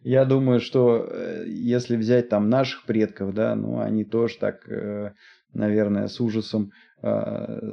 Я 0.02 0.26
думаю, 0.26 0.60
что 0.60 1.08
э, 1.10 1.46
если 1.48 1.96
взять 1.96 2.30
там 2.30 2.48
наших 2.48 2.86
предков, 2.86 3.34
да, 3.34 3.56
ну 3.56 3.80
они 3.80 4.04
тоже 4.04 4.38
так, 4.40 4.68
э, 4.70 5.14
наверное, 5.52 6.08
с 6.08 6.22
ужасом 6.22 6.72
э, 6.72 6.95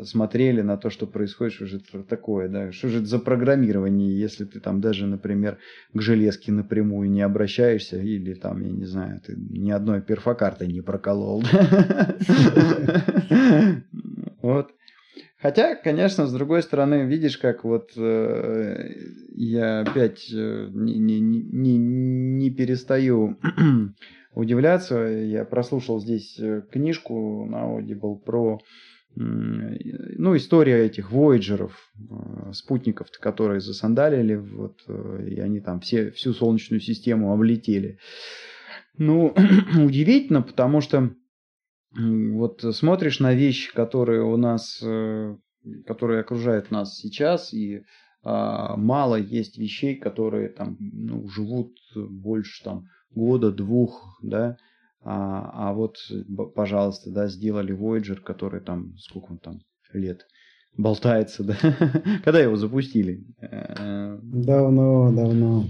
смотрели 0.05 0.61
на 0.61 0.77
то, 0.77 0.91
что 0.91 1.07
происходит, 1.07 1.55
что 1.55 1.67
же 1.67 1.79
это 1.79 2.03
такое, 2.03 2.49
да, 2.49 2.73
что 2.73 2.89
же 2.89 2.99
это 2.99 3.07
за 3.07 3.19
программирование, 3.19 4.19
если 4.19 4.45
ты 4.45 4.61
там 4.61 4.81
даже, 4.81 5.07
например, 5.07 5.59
к 5.95 6.01
железке 6.01 6.53
напрямую 6.53 7.11
не 7.11 7.23
обращаешься, 7.23 7.99
или 7.99 8.35
там, 8.35 8.63
я 8.63 8.71
не 8.71 8.85
знаю, 8.85 9.21
ты 9.25 9.35
ни 9.37 9.71
одной 9.71 10.03
перфокартой 10.03 10.69
не 10.69 10.81
проколол. 10.81 11.43
Вот. 14.43 14.73
Хотя, 15.43 15.75
конечно, 15.75 16.27
с 16.27 16.33
другой 16.33 16.63
стороны, 16.63 17.05
видишь, 17.05 17.37
как 17.37 17.65
вот 17.65 17.91
э, 17.97 18.95
я 19.35 19.81
опять 19.81 20.33
э, 20.33 20.69
не, 20.73 20.99
не, 20.99 21.21
не, 21.21 21.79
не 21.79 22.51
перестаю 22.51 23.37
удивляться. 24.35 24.99
Я 24.99 25.45
прослушал 25.45 26.01
здесь 26.01 26.39
э, 26.39 26.63
книжку 26.71 27.45
на 27.47 27.57
Audible 27.57 28.21
про 28.21 28.61
ну, 29.15 30.37
история 30.37 30.87
этих 30.87 31.11
вояджеров, 31.11 31.91
э, 31.99 32.53
спутников, 32.53 33.09
которые 33.21 33.61
засандалили, 33.61 34.37
вот, 34.37 34.81
э, 34.89 35.29
и 35.29 35.41
они 35.41 35.61
там 35.61 35.81
все, 35.81 36.11
всю 36.11 36.33
Солнечную 36.33 36.81
систему 36.81 37.33
облетели. 37.33 37.99
Ну, 38.97 39.35
удивительно, 39.77 40.43
потому 40.43 40.81
что 40.81 41.15
вот 41.95 42.63
смотришь 42.75 43.21
на 43.21 43.35
вещи, 43.35 43.73
которые 43.73 44.23
у 44.23 44.39
нас, 44.39 44.81
э, 44.83 45.37
которые 45.87 46.21
окружают 46.21 46.71
нас 46.71 46.97
сейчас, 46.97 47.53
и 47.53 47.83
а, 48.25 48.77
мало 48.77 49.17
есть 49.17 49.59
вещей, 49.59 49.97
которые 49.97 50.49
там 50.49 50.77
ну, 50.81 51.29
живут 51.29 51.77
больше 51.95 52.63
там 52.63 52.87
года, 53.11 53.51
двух, 53.51 54.19
да, 54.23 54.57
а, 55.05 55.51
а 55.71 55.73
вот, 55.73 55.97
пожалуйста, 56.55 57.11
да, 57.11 57.29
сделали 57.29 57.77
Voyager, 57.77 58.21
который 58.21 58.61
там, 58.61 58.97
сколько 58.99 59.33
он 59.33 59.39
там 59.39 59.61
лет 59.93 60.27
болтается, 60.77 61.45
да, 61.45 61.57
когда 62.25 62.41
его 62.41 62.57
запустили? 62.57 63.25
Э, 63.41 64.19
давно, 64.23 65.13
давно. 65.13 65.67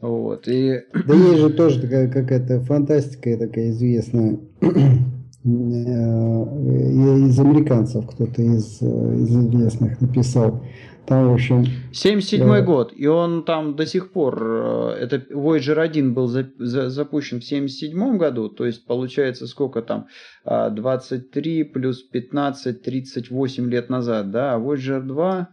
Вот, 0.00 0.48
и... 0.48 0.80
Да 1.06 1.14
есть 1.14 1.40
же 1.40 1.50
тоже 1.50 1.80
такая 1.80 2.10
какая-то 2.10 2.60
фантастика 2.60 3.38
такая 3.38 3.70
известная 3.70 4.38
Э, 5.44 5.48
из 5.48 7.38
американцев 7.40 8.06
кто-то 8.06 8.40
из, 8.40 8.78
э, 8.80 9.14
из 9.22 9.36
известных 9.36 10.00
написал. 10.00 10.62
Там, 11.06 11.30
в 11.30 11.34
общем... 11.34 11.66
77 11.92 12.46
да. 12.46 12.60
год, 12.62 12.92
и 12.96 13.06
он 13.06 13.44
там 13.44 13.74
до 13.74 13.86
сих 13.86 14.12
пор, 14.12 14.40
э, 14.40 14.96
это 15.00 15.16
Voyager 15.16 15.80
1 15.80 16.14
был 16.14 16.28
за, 16.28 16.50
за, 16.58 16.90
запущен 16.90 17.40
в 17.40 17.44
77 17.44 18.18
году, 18.18 18.48
то 18.48 18.64
есть 18.64 18.86
получается 18.86 19.46
сколько 19.46 19.82
там, 19.82 20.06
23 20.44 21.64
плюс 21.64 22.02
15, 22.02 22.82
38 22.82 23.70
лет 23.70 23.90
назад, 23.90 24.30
да, 24.30 24.54
а 24.54 24.58
Voyager 24.58 25.00
2, 25.00 25.48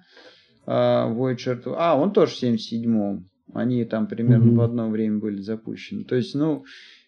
Voyager 0.67 1.63
2, 1.63 1.75
а, 1.77 1.95
он 1.95 2.13
тоже 2.13 2.33
в 2.33 2.37
77 2.37 3.23
они 3.53 3.83
там 3.85 4.07
примерно 4.07 4.51
mm-hmm. 4.51 4.55
в 4.55 4.61
одно 4.61 4.89
время 4.89 5.19
были 5.19 5.41
запущены. 5.41 6.03
То 6.03 6.15
есть, 6.15 6.35
ну, 6.35 6.65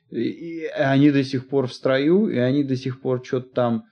и 0.10 0.66
они 0.76 1.12
до 1.12 1.24
сих 1.24 1.48
пор 1.48 1.68
в 1.68 1.74
строю, 1.74 2.28
и 2.28 2.38
они 2.38 2.64
до 2.64 2.76
сих 2.76 3.02
пор 3.02 3.24
что-то 3.24 3.54
там 3.54 3.84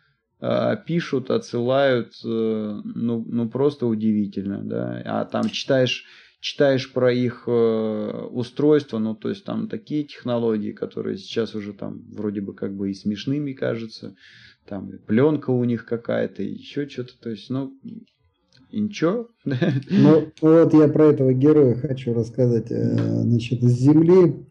пишут, 0.85 1.31
отсылают, 1.31 2.13
э, 2.23 2.81
ну, 2.83 3.25
ну 3.27 3.49
просто 3.49 3.87
удивительно, 3.87 4.61
да. 4.63 5.01
А 5.05 5.25
там 5.25 5.49
читаешь, 5.49 6.05
читаешь 6.39 6.91
про 6.93 7.11
их 7.11 7.43
э, 7.47 8.27
устройство, 8.31 8.99
ну 8.99 9.15
то 9.15 9.29
есть 9.29 9.43
там 9.43 9.67
такие 9.67 10.05
технологии, 10.05 10.71
которые 10.71 11.17
сейчас 11.17 11.55
уже 11.55 11.73
там 11.73 12.01
вроде 12.11 12.39
бы 12.41 12.53
как 12.53 12.73
бы 12.73 12.89
и 12.89 12.93
смешными 12.93 13.51
кажутся, 13.51 14.15
там 14.65 14.91
пленка 15.07 15.49
у 15.49 15.63
них 15.63 15.85
какая-то, 15.85 16.43
еще 16.43 16.87
что-то, 16.87 17.19
то 17.19 17.29
есть, 17.29 17.49
ну, 17.49 17.73
и 18.71 18.79
ничего. 18.79 19.29
Ну, 19.89 20.31
вот 20.41 20.73
я 20.73 20.87
про 20.87 21.07
этого 21.07 21.33
героя 21.33 21.75
хочу 21.75 22.13
рассказать. 22.13 22.71
Э, 22.71 22.95
значит, 23.23 23.61
с 23.61 23.71
Земли 23.71 24.45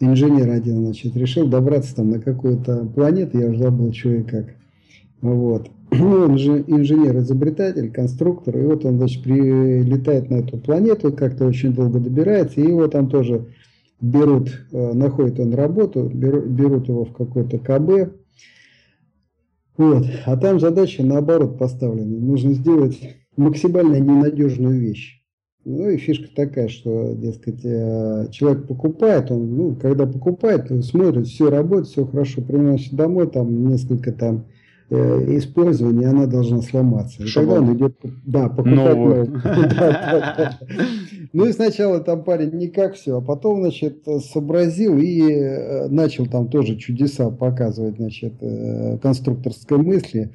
инженер 0.00 0.50
один, 0.50 0.84
значит, 0.84 1.16
решил 1.16 1.48
добраться 1.48 1.96
там 1.96 2.10
на 2.10 2.20
какую-то 2.20 2.84
планету, 2.86 3.38
я 3.38 3.48
уже 3.48 3.60
забыл, 3.60 3.92
что 3.92 4.10
и 4.10 4.22
как. 4.22 4.54
Вот. 5.24 5.70
Ну, 5.96 6.24
он 6.24 6.38
же 6.38 6.64
инженер-изобретатель, 6.66 7.90
конструктор, 7.92 8.58
и 8.58 8.62
вот 8.62 8.84
он, 8.84 8.96
значит, 8.96 9.22
прилетает 9.22 10.28
на 10.28 10.36
эту 10.36 10.58
планету, 10.58 11.12
как-то 11.12 11.46
очень 11.46 11.72
долго 11.72 12.00
добирается, 12.00 12.60
и 12.60 12.66
его 12.66 12.88
там 12.88 13.08
тоже 13.08 13.46
берут, 14.00 14.50
э, 14.72 14.92
находит 14.92 15.38
он 15.38 15.54
работу, 15.54 16.10
берут, 16.12 16.88
его 16.88 17.04
в 17.04 17.12
какой-то 17.12 17.58
КБ, 17.58 18.12
вот. 19.76 20.04
А 20.26 20.36
там 20.36 20.58
задача 20.58 21.04
наоборот 21.04 21.58
поставлена. 21.58 22.18
Нужно 22.18 22.54
сделать 22.54 22.98
максимально 23.36 23.96
ненадежную 24.00 24.80
вещь. 24.80 25.22
Ну 25.64 25.90
и 25.90 25.96
фишка 25.96 26.28
такая, 26.34 26.66
что, 26.66 27.14
дескать, 27.14 27.64
э, 27.64 28.26
человек 28.32 28.66
покупает, 28.66 29.30
он, 29.30 29.56
ну, 29.56 29.76
когда 29.76 30.06
покупает, 30.06 30.70
смотрит, 30.84 31.28
все 31.28 31.50
работает, 31.50 31.86
все 31.86 32.04
хорошо, 32.04 32.42
приносит 32.42 32.94
домой, 32.94 33.30
там 33.30 33.68
несколько 33.68 34.12
там 34.12 34.46
использования, 34.90 36.08
она 36.08 36.26
должна 36.26 36.60
сломаться. 36.62 37.22
И 37.22 37.32
тогда 37.32 37.54
он 37.54 37.76
идет, 37.76 37.96
да, 38.24 38.48
покупать 38.48 38.74
новую. 38.76 39.42
Ну 41.32 41.46
и 41.46 41.52
сначала 41.52 42.00
там 42.00 42.22
парень 42.22 42.56
никак 42.56 42.94
все, 42.94 43.18
а 43.18 43.20
потом, 43.20 43.62
значит, 43.62 44.04
сообразил 44.32 44.98
и 44.98 45.22
э, 45.32 45.88
начал 45.88 46.26
там 46.26 46.48
тоже 46.48 46.76
чудеса 46.76 47.30
показывать, 47.30 47.96
значит, 47.96 48.34
конструкторской 49.02 49.78
мысли. 49.78 50.32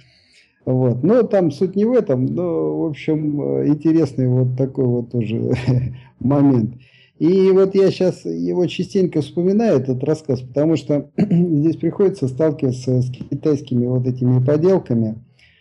Вот. 0.65 1.03
Но 1.03 1.23
там 1.23 1.51
суть 1.51 1.75
не 1.75 1.85
в 1.85 1.93
этом, 1.93 2.25
но, 2.25 2.81
в 2.81 2.85
общем, 2.87 3.65
интересный 3.65 4.27
вот 4.27 4.57
такой 4.57 4.85
вот 4.85 5.11
тоже 5.11 5.53
момент. 6.19 6.75
И 7.19 7.51
вот 7.51 7.75
я 7.75 7.91
сейчас 7.91 8.23
его 8.23 8.65
частенько 8.65 9.21
вспоминаю, 9.21 9.81
этот 9.81 10.01
рассказ, 10.05 10.39
потому 10.39 10.77
что 10.77 11.09
здесь 11.17 11.75
приходится 11.75 12.29
сталкиваться 12.29 13.01
с 13.01 13.11
китайскими 13.11 13.85
вот 13.85 14.07
этими 14.07 14.43
поделками. 14.43 15.15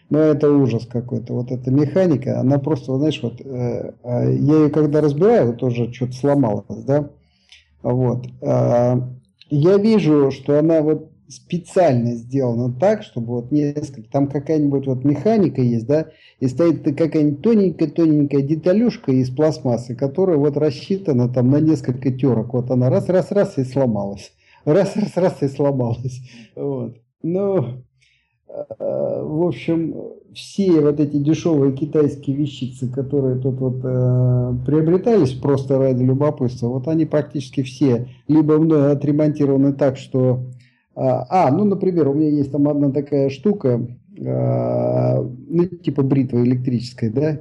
Но 0.08 0.20
это 0.20 0.50
ужас 0.50 0.86
какой-то. 0.86 1.34
Вот 1.34 1.50
эта 1.50 1.70
механика, 1.70 2.40
она 2.40 2.58
просто, 2.58 2.96
знаешь, 2.96 3.20
вот 3.22 3.42
э, 3.44 3.92
а 4.04 4.24
я 4.24 4.54
ее 4.62 4.70
когда 4.70 5.00
разбираю, 5.00 5.48
вот 5.48 5.58
тоже 5.58 5.92
что-то 5.92 6.12
сломалось, 6.12 6.84
да. 6.86 7.10
Вот. 7.82 8.26
Э, 8.40 9.00
я 9.50 9.76
вижу, 9.78 10.30
что 10.30 10.58
она 10.58 10.80
вот 10.80 11.10
специально 11.28 12.14
сделано 12.14 12.72
так, 12.72 13.02
чтобы 13.02 13.34
вот 13.34 13.52
несколько, 13.52 14.10
там 14.10 14.28
какая-нибудь 14.28 14.86
вот 14.86 15.04
механика 15.04 15.60
есть, 15.60 15.86
да, 15.86 16.06
и 16.40 16.48
стоит 16.48 16.82
какая-нибудь 16.84 17.42
тоненькая-тоненькая 17.42 18.42
деталюшка 18.42 19.12
из 19.12 19.30
пластмассы, 19.30 19.94
которая 19.94 20.38
вот 20.38 20.56
рассчитана 20.56 21.28
там 21.28 21.50
на 21.50 21.60
несколько 21.60 22.10
терок. 22.10 22.54
Вот 22.54 22.70
она 22.70 22.90
раз-раз-раз 22.90 23.58
и 23.58 23.64
сломалась. 23.64 24.32
Раз-раз-раз 24.64 25.42
и 25.42 25.48
сломалась. 25.48 26.20
Вот. 26.56 26.96
Ну, 27.22 27.82
в 28.48 29.46
общем, 29.46 29.94
все 30.34 30.80
вот 30.80 31.00
эти 31.00 31.16
дешевые 31.16 31.72
китайские 31.74 32.36
вещицы, 32.36 32.88
которые 32.88 33.38
тут 33.40 33.60
вот 33.60 33.80
э, 33.82 34.54
приобретались 34.64 35.32
просто 35.32 35.78
ради 35.78 36.02
любопытства, 36.02 36.68
вот 36.68 36.88
они 36.88 37.04
практически 37.04 37.62
все 37.62 38.08
либо 38.28 38.58
мной 38.58 38.92
отремонтированы 38.92 39.74
так, 39.74 39.96
что... 39.96 40.40
А, 41.00 41.50
ну, 41.52 41.64
например, 41.64 42.08
у 42.08 42.14
меня 42.14 42.28
есть 42.28 42.50
там 42.50 42.66
одна 42.68 42.90
такая 42.90 43.30
штука, 43.30 43.86
э, 44.16 45.22
ну, 45.48 45.64
типа 45.66 46.02
бритва 46.02 46.42
электрическая, 46.42 47.10
да, 47.10 47.40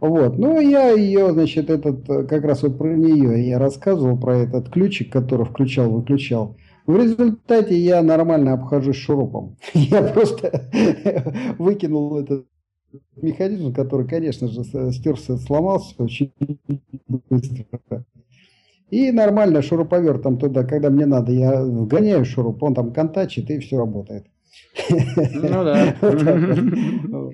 вот, 0.00 0.38
ну, 0.38 0.60
я 0.60 0.90
ее, 0.90 1.32
значит, 1.32 1.70
этот, 1.70 2.06
как 2.06 2.44
раз 2.44 2.62
вот 2.62 2.76
про 2.76 2.94
нее 2.94 3.48
я 3.48 3.58
рассказывал, 3.58 4.18
про 4.18 4.36
этот 4.36 4.68
ключик, 4.68 5.10
который 5.10 5.46
включал-выключал. 5.46 6.56
В 6.86 6.96
результате 6.96 7.78
я 7.78 8.02
нормально 8.02 8.52
обхожусь 8.52 8.96
шурупом. 8.96 9.56
Я 9.74 10.02
просто 10.02 10.70
выкинул 11.58 12.18
этот 12.18 12.46
механизм, 13.16 13.74
который, 13.74 14.08
конечно 14.08 14.48
же, 14.48 14.64
стерся, 14.92 15.36
сломался 15.36 15.94
очень 15.98 16.32
быстро. 17.28 18.04
И 18.90 19.12
нормально 19.12 19.62
шуруповертом 19.62 20.38
туда, 20.38 20.64
когда 20.64 20.90
мне 20.90 21.06
надо, 21.06 21.32
я 21.32 21.62
вгоняю 21.62 22.24
шуруп, 22.24 22.62
он 22.62 22.74
там 22.74 22.92
контачит, 22.92 23.50
и 23.50 23.58
все 23.58 23.78
работает. 23.78 24.26
Ну 24.90 25.64
да. 25.64 25.94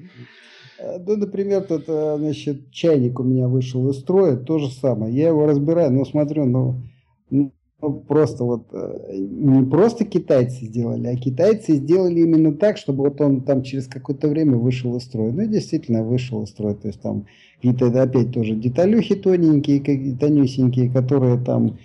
Ну, 1.06 1.16
например, 1.16 1.62
тут, 1.62 1.84
э, 1.86 2.16
значит, 2.18 2.70
чайник 2.70 3.18
у 3.18 3.22
меня 3.22 3.48
вышел 3.48 3.88
из 3.88 4.00
строя, 4.00 4.36
то 4.36 4.58
же 4.58 4.70
самое. 4.70 5.14
Я 5.14 5.28
его 5.28 5.46
разбираю, 5.46 5.90
но 5.90 6.04
смотрю, 6.04 6.44
ну, 6.44 6.82
ну 7.30 7.52
ну, 7.84 7.92
просто 8.00 8.44
вот 8.44 8.68
э, 8.72 9.14
не 9.14 9.62
просто 9.68 10.06
китайцы 10.06 10.64
сделали, 10.64 11.06
а 11.08 11.16
китайцы 11.16 11.74
сделали 11.74 12.20
именно 12.20 12.54
так, 12.54 12.78
чтобы 12.78 13.04
вот 13.04 13.20
он 13.20 13.42
там 13.42 13.62
через 13.62 13.88
какое-то 13.88 14.28
время 14.28 14.56
вышел 14.56 14.96
из 14.96 15.02
строя. 15.02 15.32
Ну, 15.32 15.46
действительно, 15.46 16.02
вышел 16.02 16.42
из 16.44 16.48
строя. 16.48 16.74
То 16.74 16.88
есть 16.88 17.02
там 17.02 17.26
какие-то 17.56 18.02
опять 18.02 18.32
тоже 18.32 18.54
деталюхи 18.54 19.14
тоненькие, 19.14 20.16
тонюсенькие, 20.16 20.90
которые 20.90 21.38
там 21.38 21.78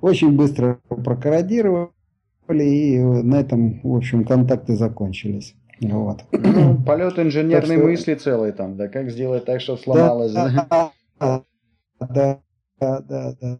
очень 0.00 0.36
быстро 0.36 0.80
прокорродировали, 0.88 1.90
и 2.48 2.98
на 3.00 3.40
этом, 3.40 3.80
в 3.82 3.96
общем, 3.96 4.24
контакты 4.24 4.76
закончились. 4.76 5.54
Вот. 5.80 6.24
Ну, 6.32 6.82
полет 6.84 7.18
инженерной 7.18 7.76
что... 7.76 7.84
мысли 7.84 8.14
целый 8.14 8.52
там, 8.52 8.76
да, 8.76 8.88
как 8.88 9.10
сделать 9.10 9.44
так, 9.44 9.60
чтобы 9.60 9.78
сломалось. 9.78 10.32
Да, 10.32 10.92
да, 11.18 11.42
да, 12.00 13.00
да, 13.00 13.34
да. 13.40 13.58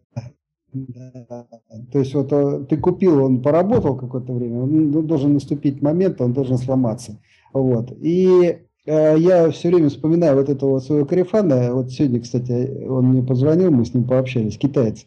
То 1.91 1.99
есть 1.99 2.13
вот 2.13 2.27
э, 2.31 2.65
ты 2.69 2.77
купил, 2.77 3.23
он 3.23 3.41
поработал 3.41 3.95
какое-то 3.95 4.33
время, 4.33 4.61
он 4.63 4.91
ну, 4.91 5.01
должен 5.01 5.33
наступить 5.33 5.81
момент, 5.81 6.19
он 6.19 6.33
должен 6.33 6.57
сломаться. 6.57 7.17
Вот. 7.53 7.93
И 8.01 8.27
э, 8.43 8.64
я 8.85 9.49
все 9.51 9.69
время 9.69 9.89
вспоминаю 9.89 10.35
вот 10.35 10.49
этого 10.49 10.79
своего 10.79 11.05
корефана. 11.05 11.73
Вот 11.73 11.91
сегодня, 11.91 12.21
кстати, 12.21 12.85
он 12.87 13.07
мне 13.07 13.23
позвонил, 13.23 13.71
мы 13.71 13.85
с 13.85 13.93
ним 13.93 14.05
пообщались, 14.05 14.57
китаец. 14.57 15.05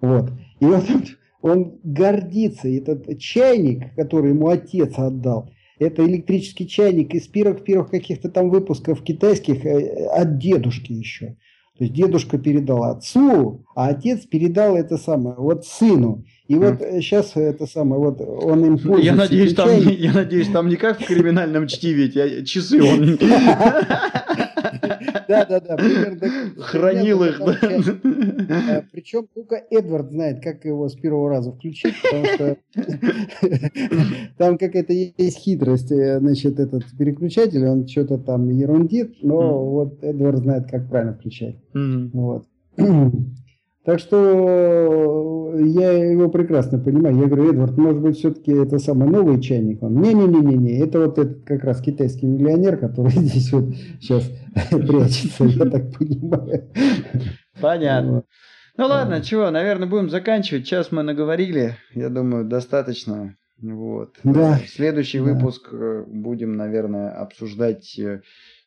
Вот. 0.00 0.30
И 0.60 0.64
вот 0.64 0.84
он, 0.90 1.04
он 1.40 1.74
гордится, 1.84 2.68
этот 2.68 3.18
чайник, 3.18 3.94
который 3.94 4.30
ему 4.30 4.48
отец 4.48 4.94
отдал, 4.96 5.50
это 5.78 6.04
электрический 6.06 6.66
чайник 6.66 7.14
из 7.14 7.26
первых-первых 7.28 7.90
каких-то 7.90 8.28
там 8.28 8.50
выпусков 8.50 9.02
китайских 9.02 9.64
э, 9.64 10.06
от 10.06 10.38
дедушки 10.38 10.92
еще. 10.92 11.36
То 11.78 11.84
есть 11.84 11.94
дедушка 11.94 12.38
передал 12.38 12.84
отцу, 12.84 13.64
а 13.74 13.88
отец 13.88 14.26
передал 14.26 14.76
это 14.76 14.98
самое 14.98 15.36
вот 15.36 15.64
сыну. 15.64 16.24
И 16.46 16.54
вот 16.54 16.80
сейчас 16.80 17.32
это 17.34 17.66
самое, 17.66 18.00
вот 18.00 18.20
он 18.20 18.64
им 18.64 18.78
пользуется. 18.78 19.04
Я 19.04 19.14
надеюсь, 19.14 19.54
там, 19.54 19.70
я 19.70 20.12
надеюсь, 20.12 20.48
там 20.48 20.68
не 20.68 20.76
как 20.76 21.00
в 21.00 21.06
криминальном 21.06 21.66
чтиве, 21.66 22.10
я, 22.14 22.44
часы 22.44 22.82
он... 22.82 23.18
Да, 25.28 25.46
да, 25.46 25.60
да. 25.60 25.78
Хранил 26.58 27.24
их, 27.24 27.38
да. 27.38 27.56
А, 28.48 28.84
Причем 28.92 29.26
только 29.34 29.62
Эдвард 29.70 30.10
знает, 30.10 30.42
как 30.42 30.64
его 30.64 30.88
с 30.88 30.94
первого 30.94 31.30
раза 31.30 31.52
включить, 31.52 31.94
потому 32.02 32.24
что 32.26 32.56
там 34.38 34.58
какая-то 34.58 34.92
есть 34.92 35.38
хитрость. 35.38 35.92
Э, 35.92 36.18
значит, 36.20 36.58
этот 36.60 36.84
переключатель, 36.98 37.66
он 37.66 37.86
что-то 37.86 38.18
там 38.18 38.50
ерундит, 38.50 39.22
но 39.22 39.64
вот 39.64 40.02
Эдвард 40.02 40.38
знает, 40.38 40.70
как 40.70 40.88
правильно 40.88 41.14
включать. 41.14 41.56
Вот. 41.74 42.46
Так 43.84 43.98
что 43.98 45.52
э, 45.54 45.64
я 45.66 45.92
его 45.92 46.28
прекрасно 46.28 46.78
понимаю. 46.78 47.16
Я 47.16 47.26
говорю, 47.26 47.50
Эдвард, 47.50 47.76
может 47.76 48.00
быть, 48.00 48.16
все-таки 48.16 48.52
это 48.52 48.78
самый 48.78 49.08
новый 49.08 49.40
чайник? 49.40 49.82
Он, 49.82 50.00
не-не-не-не, 50.00 50.78
это 50.78 51.00
вот 51.00 51.18
этот 51.18 51.42
как 51.42 51.64
раз 51.64 51.80
китайский 51.80 52.26
миллионер, 52.26 52.76
который 52.76 53.10
здесь 53.16 53.52
вот 53.52 53.74
сейчас 54.00 54.30
прячется, 54.70 55.44
я 55.44 55.64
так 55.66 55.98
понимаю. 55.98 56.64
Понятно. 57.62 58.24
Ну 58.76 58.86
ладно, 58.86 59.22
чего, 59.22 59.50
наверное, 59.50 59.88
будем 59.88 60.10
заканчивать. 60.10 60.66
Сейчас 60.66 60.92
мы 60.92 61.02
наговорили, 61.02 61.76
я 61.94 62.08
думаю, 62.08 62.44
достаточно. 62.44 63.36
Вот. 63.60 64.16
Да. 64.24 64.58
Следующий 64.66 65.18
да. 65.18 65.24
выпуск 65.24 65.68
э, 65.72 66.04
будем, 66.06 66.56
наверное, 66.56 67.10
обсуждать 67.10 67.98
э, 67.98 68.22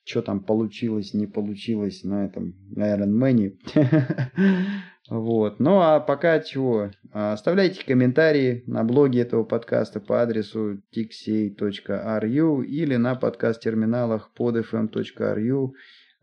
что 0.05 0.21
там 0.21 0.43
получилось, 0.43 1.13
не 1.13 1.25
получилось 1.25 2.03
на 2.03 2.25
этом 2.25 2.55
Iron 2.77 3.11
Man. 3.11 3.57
Вот. 5.07 5.59
Ну 5.59 5.81
а 5.81 5.99
пока 5.99 6.39
чего? 6.39 6.89
Оставляйте 7.11 7.85
комментарии 7.85 8.63
на 8.65 8.83
блоге 8.83 9.21
этого 9.21 9.43
подкаста 9.43 9.99
по 9.99 10.23
адресу 10.23 10.81
tixey.ru 10.95 12.65
или 12.65 12.95
на 12.95 13.13
подкаст-терминалах 13.13 14.31
podfm.ru 14.35 15.69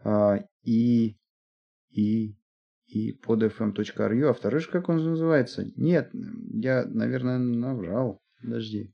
а, 0.03 0.41
и, 0.65 1.17
и, 2.93 3.11
и 3.11 3.21
podfm.ru. 3.21 4.29
А 4.29 4.33
второй 4.33 4.61
же 4.61 4.71
как 4.71 4.89
он 4.89 5.05
называется? 5.05 5.67
Нет, 5.77 6.11
я, 6.13 6.85
наверное, 6.85 7.39
наврал. 7.39 8.21
Подожди 8.41 8.93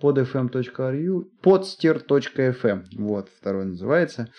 podfm.ru, 0.00 1.24
podster.fm. 1.42 2.84
Вот, 2.96 3.28
второй 3.40 3.66
называется. 3.66 4.32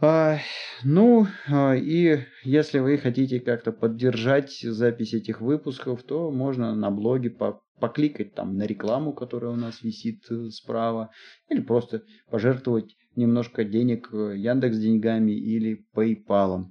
А, 0.00 0.38
ну, 0.84 1.26
а, 1.48 1.74
и 1.74 2.20
если 2.44 2.78
вы 2.78 2.98
хотите 2.98 3.40
как-то 3.40 3.72
поддержать 3.72 4.52
запись 4.60 5.14
этих 5.14 5.40
выпусков, 5.40 6.02
то 6.04 6.30
можно 6.30 6.74
на 6.74 6.90
блоге 6.90 7.30
по 7.30 7.62
покликать 7.80 8.34
там 8.34 8.56
на 8.56 8.64
рекламу, 8.64 9.12
которая 9.12 9.52
у 9.52 9.56
нас 9.56 9.82
висит 9.82 10.24
э, 10.30 10.50
справа, 10.50 11.10
или 11.48 11.60
просто 11.60 12.02
пожертвовать 12.28 12.96
немножко 13.14 13.64
денег 13.64 14.08
э, 14.12 14.36
Яндекс 14.36 14.78
деньгами 14.78 15.30
или 15.30 15.86
PayPal. 15.94 16.64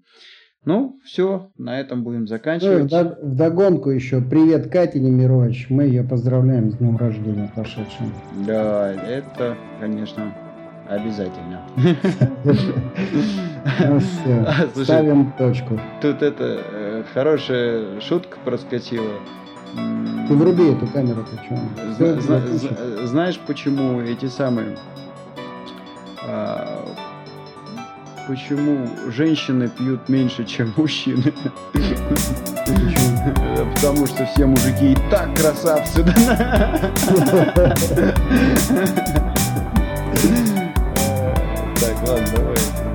Ну, 0.66 1.00
все, 1.06 1.50
на 1.58 1.80
этом 1.80 2.04
будем 2.04 2.28
заканчивать. 2.28 2.92
Ну, 2.92 3.16
в 3.22 3.36
догонку 3.36 3.90
еще 3.90 4.22
привет 4.22 4.70
Кате 4.70 5.00
Немирович. 5.00 5.68
Мы 5.70 5.84
ее 5.84 6.04
поздравляем 6.04 6.72
с 6.72 6.76
днем 6.76 6.98
рождения 6.98 7.50
прошедшим. 7.56 8.12
Да, 8.46 8.92
это, 8.92 9.56
конечно, 9.80 10.34
обязательно. 10.90 11.62
Ну 13.80 14.00
все, 14.00 14.48
ставим 14.84 15.32
точку. 15.38 15.80
Тут 16.02 16.22
это 16.22 16.62
э, 16.72 17.04
хорошая 17.14 18.00
шутка 18.02 18.38
проскочила. 18.44 19.20
Ты 20.28 20.34
вруби 20.34 20.72
эту 20.72 20.88
камеру, 20.88 21.26
почему? 21.32 21.60
Знаешь, 23.06 23.40
почему 23.46 24.02
эти 24.02 24.26
самые 24.26 24.78
а, 26.28 26.86
почему 28.28 28.90
женщины 29.10 29.70
пьют 29.70 30.10
меньше, 30.10 30.44
чем 30.44 30.74
мужчины. 30.76 31.34
Потому 33.76 34.06
что 34.06 34.26
все 34.26 34.46
мужики 34.46 34.92
и 34.92 34.98
так 35.10 35.34
красавцы. 35.36 36.04
Так, 41.80 42.08
ладно, 42.08 42.28
давай. 42.36 42.87